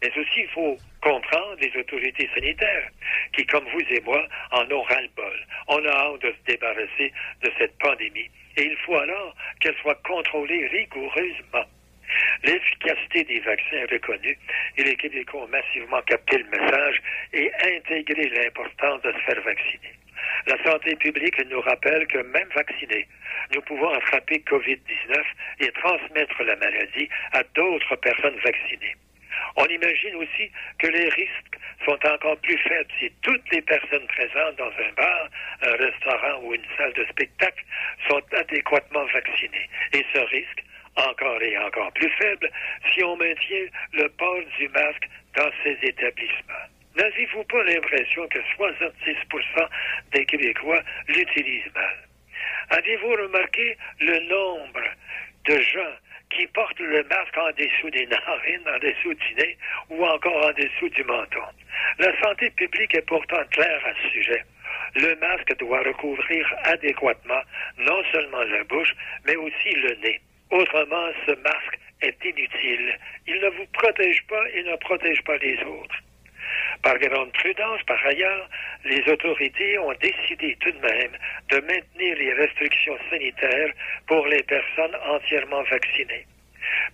Mais 0.00 0.10
aussi, 0.10 0.42
il 0.42 0.48
faut 0.50 0.76
comprendre 1.02 1.56
les 1.60 1.76
autorités 1.76 2.30
sanitaires 2.32 2.88
qui, 3.32 3.44
comme 3.46 3.64
vous 3.72 3.80
et 3.80 4.00
moi, 4.02 4.24
en 4.52 4.70
ont 4.70 4.82
ras-le-bol. 4.82 5.46
On 5.66 5.84
a 5.84 5.90
hâte 5.90 6.22
de 6.22 6.30
se 6.30 6.52
débarrasser 6.52 7.12
de 7.42 7.50
cette 7.58 7.76
pandémie. 7.78 8.30
Et 8.58 8.62
il 8.62 8.76
faut 8.86 8.96
alors 8.96 9.34
qu'elle 9.58 9.76
soit 9.82 10.00
contrôlée 10.04 10.68
rigoureusement. 10.68 11.64
L'efficacité 12.42 13.24
des 13.24 13.40
vaccins 13.40 13.76
est 13.76 13.92
reconnue 13.92 14.38
et 14.76 14.84
les 14.84 14.96
Québécois 14.96 15.44
ont 15.44 15.48
massivement 15.48 16.02
capté 16.02 16.38
le 16.38 16.44
message 16.44 17.02
et 17.32 17.50
intégré 17.62 18.28
l'importance 18.28 19.02
de 19.02 19.12
se 19.12 19.18
faire 19.18 19.40
vacciner. 19.42 19.94
La 20.46 20.62
santé 20.64 20.96
publique 20.96 21.44
nous 21.48 21.60
rappelle 21.60 22.06
que 22.06 22.18
même 22.18 22.48
vaccinés, 22.54 23.06
nous 23.54 23.60
pouvons 23.62 23.90
attraper 23.90 24.42
COVID-19 24.48 25.22
et 25.60 25.72
transmettre 25.72 26.42
la 26.42 26.56
maladie 26.56 27.08
à 27.32 27.42
d'autres 27.54 27.96
personnes 27.96 28.38
vaccinées. 28.44 28.96
On 29.56 29.66
imagine 29.66 30.14
aussi 30.16 30.50
que 30.78 30.86
les 30.86 31.08
risques 31.08 31.58
sont 31.84 31.98
encore 32.06 32.36
plus 32.38 32.58
faibles 32.58 32.90
si 32.98 33.10
toutes 33.22 33.50
les 33.50 33.62
personnes 33.62 34.06
présentes 34.06 34.56
dans 34.56 34.70
un 34.70 34.92
bar, 34.96 35.28
un 35.62 35.76
restaurant 35.76 36.42
ou 36.42 36.54
une 36.54 36.64
salle 36.76 36.92
de 36.92 37.04
spectacle 37.06 37.64
sont 38.08 38.22
adéquatement 38.32 39.04
vaccinées. 39.06 39.68
Et 39.92 40.04
ce 40.14 40.20
risque, 40.20 40.64
encore 41.08 41.42
et 41.42 41.56
encore 41.58 41.92
plus 41.92 42.10
faible, 42.10 42.50
si 42.92 43.02
on 43.02 43.16
maintient 43.16 43.66
le 43.92 44.08
port 44.10 44.40
du 44.58 44.68
masque 44.68 45.08
dans 45.36 45.50
ces 45.62 45.78
établissements. 45.82 46.66
N'avez-vous 46.96 47.44
pas 47.44 47.62
l'impression 47.62 48.26
que 48.28 48.40
66 48.56 49.16
des 50.12 50.26
Québécois 50.26 50.82
l'utilisent 51.08 51.72
mal? 51.74 51.96
Avez-vous 52.70 53.10
remarqué 53.10 53.76
le 54.00 54.18
nombre 54.28 54.82
de 55.46 55.60
gens 55.60 55.94
qui 56.30 56.46
portent 56.48 56.78
le 56.80 57.02
masque 57.04 57.36
en 57.36 57.50
dessous 57.52 57.90
des 57.90 58.06
narines, 58.26 58.68
en 58.68 58.78
dessous 58.78 59.14
du 59.14 59.34
nez 59.34 59.56
ou 59.88 60.04
encore 60.04 60.46
en 60.46 60.52
dessous 60.52 60.88
du 60.88 61.04
menton? 61.04 61.42
La 61.98 62.18
santé 62.20 62.50
publique 62.50 62.94
est 62.94 63.06
pourtant 63.06 63.44
claire 63.50 63.86
à 63.86 63.94
ce 64.02 64.08
sujet. 64.10 64.44
Le 64.96 65.14
masque 65.16 65.56
doit 65.58 65.82
recouvrir 65.82 66.54
adéquatement 66.64 67.42
non 67.78 68.02
seulement 68.12 68.42
la 68.42 68.64
bouche, 68.64 68.94
mais 69.26 69.36
aussi 69.36 69.70
le 69.70 69.94
nez. 70.02 70.20
Autrement, 70.50 71.08
ce 71.26 71.32
masque 71.32 71.78
est 72.02 72.24
inutile. 72.24 72.98
Il 73.26 73.40
ne 73.40 73.48
vous 73.50 73.66
protège 73.72 74.24
pas 74.26 74.48
et 74.52 74.62
ne 74.64 74.76
protège 74.76 75.22
pas 75.22 75.36
les 75.38 75.62
autres. 75.62 75.96
Par 76.82 76.98
grande 76.98 77.32
prudence, 77.32 77.82
par 77.84 78.04
ailleurs, 78.06 78.48
les 78.84 79.02
autorités 79.12 79.78
ont 79.78 79.92
décidé 80.00 80.56
tout 80.60 80.72
de 80.72 80.80
même 80.80 81.12
de 81.50 81.60
maintenir 81.60 82.16
les 82.16 82.32
restrictions 82.32 82.98
sanitaires 83.10 83.72
pour 84.06 84.26
les 84.26 84.42
personnes 84.42 84.96
entièrement 85.06 85.62
vaccinées. 85.64 86.26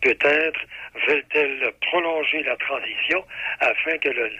Peut-être 0.02 0.60
veulent-elles 1.06 1.72
prolonger 1.82 2.42
la 2.42 2.56
transition 2.56 3.24
afin 3.60 3.96
que 3.98 4.08
le 4.10 4.30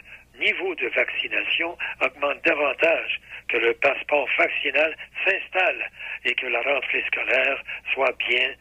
niveau 0.40 0.74
de 0.74 0.88
vaccination 0.88 1.78
augmente 2.00 2.44
davantage, 2.44 3.20
que 3.48 3.56
le 3.56 3.72
passeport 3.74 4.28
vaccinal 4.36 4.94
s'installe 5.24 5.90
et 6.24 6.34
que 6.34 6.46
la 6.46 6.60
rentrée 6.60 7.04
scolaire 7.06 7.62
soit 7.94 8.14
bien 8.28 8.52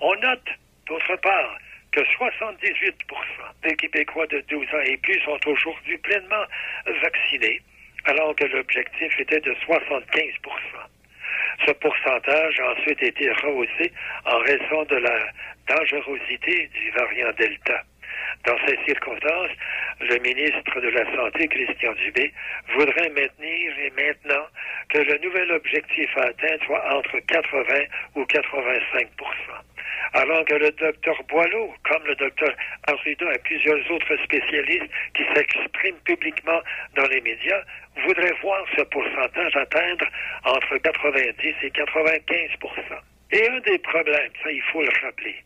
On 0.00 0.14
note, 0.16 0.48
d'autre 0.86 1.16
part, 1.16 1.58
que 1.92 2.00
78% 2.00 2.92
des 3.62 3.76
Québécois 3.76 4.26
de 4.26 4.40
12 4.48 4.66
ans 4.74 4.80
et 4.84 4.96
plus 4.98 5.20
sont 5.20 5.38
aujourd'hui 5.46 5.98
pleinement 5.98 6.44
vaccinés, 7.02 7.60
alors 8.04 8.34
que 8.36 8.44
l'objectif 8.44 9.18
était 9.18 9.40
de 9.40 9.54
75% 9.66 10.32
Ce 11.66 11.72
pourcentage 11.72 12.60
a 12.60 12.72
ensuite 12.72 13.02
été 13.02 13.30
rehaussé 13.32 13.92
en 14.24 14.38
raison 14.38 14.84
de 14.84 14.96
la 14.96 15.26
dangerosité 15.66 16.68
du 16.68 16.90
variant 16.90 17.32
Delta. 17.36 17.82
Dans 18.44 18.56
ces 18.66 18.78
circonstances, 18.86 19.50
le 20.00 20.18
ministre 20.18 20.80
de 20.80 20.88
la 20.88 21.04
Santé, 21.16 21.48
Christian 21.48 21.92
Dubé, 21.92 22.32
voudrait 22.74 23.10
maintenir 23.10 23.78
et 23.78 23.90
maintenant 23.90 24.46
que 24.88 24.98
le 24.98 25.18
nouvel 25.18 25.52
objectif 25.52 26.16
à 26.16 26.26
atteindre 26.26 26.64
soit 26.64 26.94
entre 26.94 27.18
80 27.20 27.62
ou 28.14 28.22
85% 28.22 29.06
alors 30.14 30.44
que 30.44 30.54
le 30.54 30.70
docteur 30.72 31.22
Boileau, 31.28 31.74
comme 31.84 32.04
le 32.06 32.14
docteur 32.16 32.50
Arruda 32.86 33.32
et 33.32 33.38
plusieurs 33.38 33.90
autres 33.90 34.16
spécialistes 34.24 34.90
qui 35.14 35.24
s'expriment 35.34 36.00
publiquement 36.04 36.60
dans 36.94 37.06
les 37.06 37.20
médias, 37.20 37.62
voudraient 38.06 38.34
voir 38.42 38.64
ce 38.76 38.82
pourcentage 38.82 39.56
atteindre 39.56 40.06
entre 40.44 40.76
90 40.78 41.54
et 41.62 41.70
95% 41.70 42.58
Et 43.32 43.48
un 43.48 43.60
des 43.60 43.78
problèmes, 43.78 44.30
ça 44.42 44.50
il 44.50 44.62
faut 44.72 44.82
le 44.82 44.90
rappeler, 45.02 45.36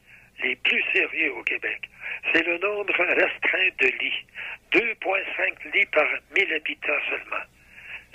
les 0.42 0.56
plus 0.56 0.82
sérieux 0.92 1.32
au 1.34 1.42
Québec, 1.42 1.88
c'est 2.32 2.46
le 2.46 2.58
nombre 2.58 2.94
restreint 2.96 3.68
de 3.78 3.86
lits. 3.86 4.26
2,5 4.72 5.72
lits 5.74 5.86
par 5.86 6.06
1000 6.36 6.52
habitants 6.54 7.02
seulement. 7.08 7.44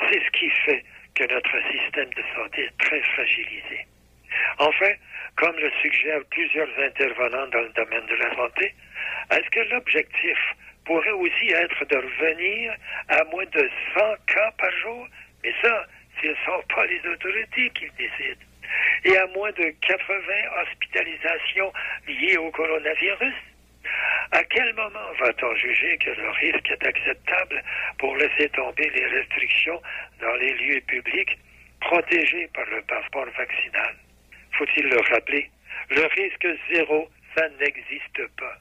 C'est 0.09 0.23
ce 0.23 0.31
qui 0.31 0.49
fait 0.49 0.83
que 1.15 1.23
notre 1.33 1.57
système 1.71 2.09
de 2.13 2.23
santé 2.35 2.63
est 2.63 2.77
très 2.77 3.01
fragilisé. 3.01 3.85
Enfin, 4.59 4.91
comme 5.35 5.55
le 5.57 5.71
suggèrent 5.81 6.25
plusieurs 6.31 6.69
intervenants 6.79 7.47
dans 7.47 7.61
le 7.61 7.69
domaine 7.69 8.05
de 8.05 8.15
la 8.15 8.35
santé, 8.35 8.73
est-ce 9.31 9.49
que 9.49 9.59
l'objectif 9.71 10.37
pourrait 10.85 11.11
aussi 11.11 11.49
être 11.49 11.85
de 11.85 11.97
revenir 11.97 12.75
à 13.09 13.23
moins 13.25 13.45
de 13.45 13.69
100 13.93 13.99
cas 14.27 14.51
par 14.57 14.71
jour? 14.71 15.07
Mais 15.43 15.53
ça, 15.61 15.85
ce 16.21 16.27
ne 16.27 16.35
sont 16.45 16.63
pas 16.73 16.85
les 16.85 17.01
autorités 17.07 17.69
qui 17.71 17.85
le 17.85 17.91
décident. 17.97 18.46
Et 19.03 19.17
à 19.17 19.27
moins 19.27 19.51
de 19.51 19.69
80 19.81 20.23
hospitalisations 20.61 21.73
liées 22.07 22.37
au 22.37 22.51
coronavirus? 22.51 23.33
À 24.31 24.43
quel 24.43 24.73
moment 24.73 25.13
va-t-on 25.19 25.55
juger 25.55 25.97
que 25.99 26.09
le 26.09 26.29
risque 26.29 26.69
est 26.69 26.85
acceptable 26.85 27.63
pour 27.99 28.15
laisser 28.17 28.49
tomber 28.49 28.89
les 28.89 29.05
restrictions 29.05 29.81
dans 30.19 30.35
les 30.35 30.53
lieux 30.55 30.81
publics 30.81 31.37
protégés 31.79 32.49
par 32.53 32.65
le 32.65 32.81
passeport 32.81 33.27
vaccinal? 33.37 33.95
Faut-il 34.53 34.87
le 34.89 34.99
rappeler? 35.13 35.49
Le 35.89 36.05
risque 36.05 36.47
zéro, 36.71 37.09
ça 37.35 37.47
n'existe 37.59 38.27
pas. 38.37 38.55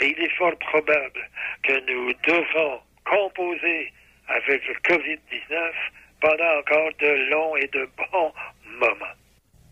Et 0.00 0.06
il 0.06 0.22
est 0.22 0.36
fort 0.36 0.58
probable 0.58 1.28
que 1.62 1.80
nous 1.90 2.12
devons 2.26 2.80
composer 3.04 3.92
avec 4.28 4.66
le 4.66 4.74
COVID-19 4.74 5.72
pendant 6.20 6.58
encore 6.58 6.90
de 6.98 7.30
longs 7.30 7.56
et 7.56 7.68
de 7.68 7.88
bons 7.96 8.32
moments. 8.64 9.16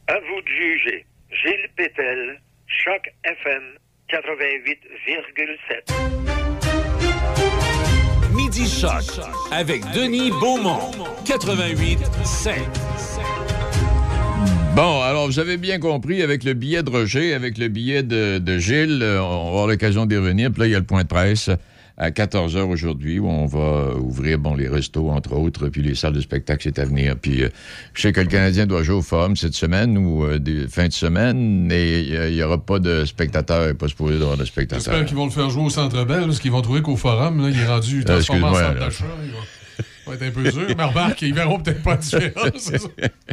À 0.09 0.20
vous 0.20 0.40
de 0.40 0.48
juger. 0.48 1.04
Gilles 1.30 1.68
Pétel, 1.76 2.40
Choc 2.68 3.12
FM 3.24 3.76
88,7. 4.09 5.92
Midi 8.36 8.68
Choc 8.68 9.18
avec 9.50 9.82
Denis 9.92 10.30
Beaumont 10.30 10.92
88,7. 11.24 12.52
Bon, 14.76 15.02
alors 15.02 15.26
vous 15.26 15.40
avez 15.40 15.57
bien 15.57 15.80
compris, 15.80 16.22
avec 16.22 16.44
le 16.44 16.52
billet 16.52 16.84
de 16.84 16.90
Roger, 16.90 17.34
avec 17.34 17.59
le 17.59 17.66
billet 17.66 18.04
de, 18.04 18.38
de 18.38 18.59
Gilles, 18.59 19.02
euh, 19.02 19.20
on 19.20 19.42
va 19.44 19.48
avoir 19.48 19.66
l'occasion 19.66 20.07
d'y 20.07 20.16
revenir. 20.16 20.52
Puis 20.52 20.61
là, 20.61 20.66
il 20.68 20.72
y 20.72 20.76
a 20.76 20.78
le 20.78 20.84
point 20.84 21.02
de 21.02 21.09
presse 21.09 21.50
à 21.99 22.11
14 22.11 22.57
h 22.57 22.61
aujourd'hui 22.61 23.18
où 23.18 23.28
on 23.28 23.47
va 23.47 23.94
ouvrir 23.97 24.38
bon 24.38 24.55
les 24.55 24.68
restos 24.68 25.11
entre 25.11 25.32
autres 25.34 25.68
puis 25.68 25.82
les 25.82 25.94
salles 25.94 26.12
de 26.12 26.20
spectacle 26.20 26.62
c'est 26.64 26.78
à 26.78 26.84
venir 26.84 27.16
puis 27.16 27.42
euh, 27.42 27.49
je 27.94 28.03
sais 28.03 28.12
que 28.12 28.20
le 28.20 28.26
Canadien 28.26 28.66
doit 28.66 28.82
jouer 28.82 28.97
au 28.97 29.03
Forum 29.03 29.34
cette 29.36 29.55
semaine 29.55 29.97
ou 29.97 30.24
euh, 30.24 30.38
des 30.38 30.68
fins 30.68 30.88
de 30.88 30.92
semaine 30.92 31.70
et 31.72 32.01
il 32.28 32.34
n'y 32.34 32.42
aura 32.42 32.59
pas 32.59 32.78
de 32.78 33.05
spectateurs 33.05 33.74
pas 33.76 33.88
supposé 33.88 34.18
d'avoir 34.18 34.36
de 34.36 34.44
spectateurs. 34.44 34.84
J'espère 34.84 35.07
qu'ils 35.07 35.16
vont 35.16 35.26
le 35.26 35.30
faire 35.30 35.51
jouer 35.51 35.64
au 35.64 35.70
Centre 35.70 36.05
Bell 36.05 36.24
parce 36.26 36.40
qu'ils 36.40 36.53
vont 36.53 36.62
trouver 36.62 36.82
qu'au 36.82 36.97
Forum 36.97 37.42
là, 37.42 37.49
il 37.51 37.59
est 37.59 37.66
rendu 37.66 38.05
transformé 38.05 38.44
en 38.44 38.55
centre 38.55 38.78
d'achat. 38.78 39.05
Ça 40.07 40.12
va 40.12 40.14
être 40.14 40.22
un 40.22 40.42
peu 40.42 40.51
dur, 40.51 40.66
mais 40.76 40.84
remarque, 40.84 41.22
ils 41.22 41.34
verront 41.34 41.59
peut-être 41.59 41.82
pas 41.82 41.90
la 41.90 41.97
différence. 41.97 42.72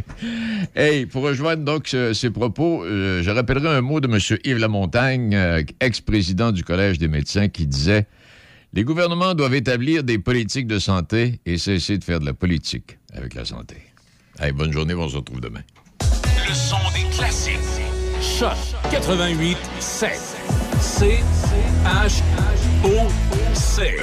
hey, 0.74 1.06
pour 1.06 1.22
rejoindre 1.22 1.62
donc 1.62 1.94
ces 2.12 2.30
propos, 2.30 2.82
euh, 2.82 3.22
je 3.22 3.30
rappellerai 3.30 3.68
un 3.68 3.80
mot 3.80 4.00
de 4.00 4.08
M. 4.08 4.18
Yves 4.44 4.58
Lamontagne, 4.58 5.36
euh, 5.36 5.62
ex-président 5.78 6.50
du 6.50 6.64
Collège 6.64 6.98
des 6.98 7.06
médecins, 7.06 7.48
qui 7.48 7.68
disait 7.68 8.06
Les 8.76 8.82
gouvernements 8.82 9.34
doivent 9.34 9.54
établir 9.54 10.02
des 10.02 10.18
politiques 10.18 10.66
de 10.66 10.80
santé 10.80 11.38
et 11.46 11.58
cesser 11.58 11.96
de 11.96 12.02
faire 12.02 12.18
de 12.18 12.26
la 12.26 12.34
politique 12.34 12.98
avec 13.12 13.34
la 13.34 13.44
santé. 13.44 13.76
Hey, 14.40 14.50
bonne 14.50 14.72
journée, 14.72 14.94
on 14.94 15.08
se 15.08 15.14
retrouve 15.14 15.40
demain. 15.40 15.60
Le 16.00 16.52
son 16.52 16.76
des 16.92 17.08
classiques. 17.16 17.54
Choc 18.20 18.56
88 18.90 19.56
7. 19.78 20.10
C 20.80 21.20
H 21.84 22.20
O 22.84 23.08
C. 23.54 23.96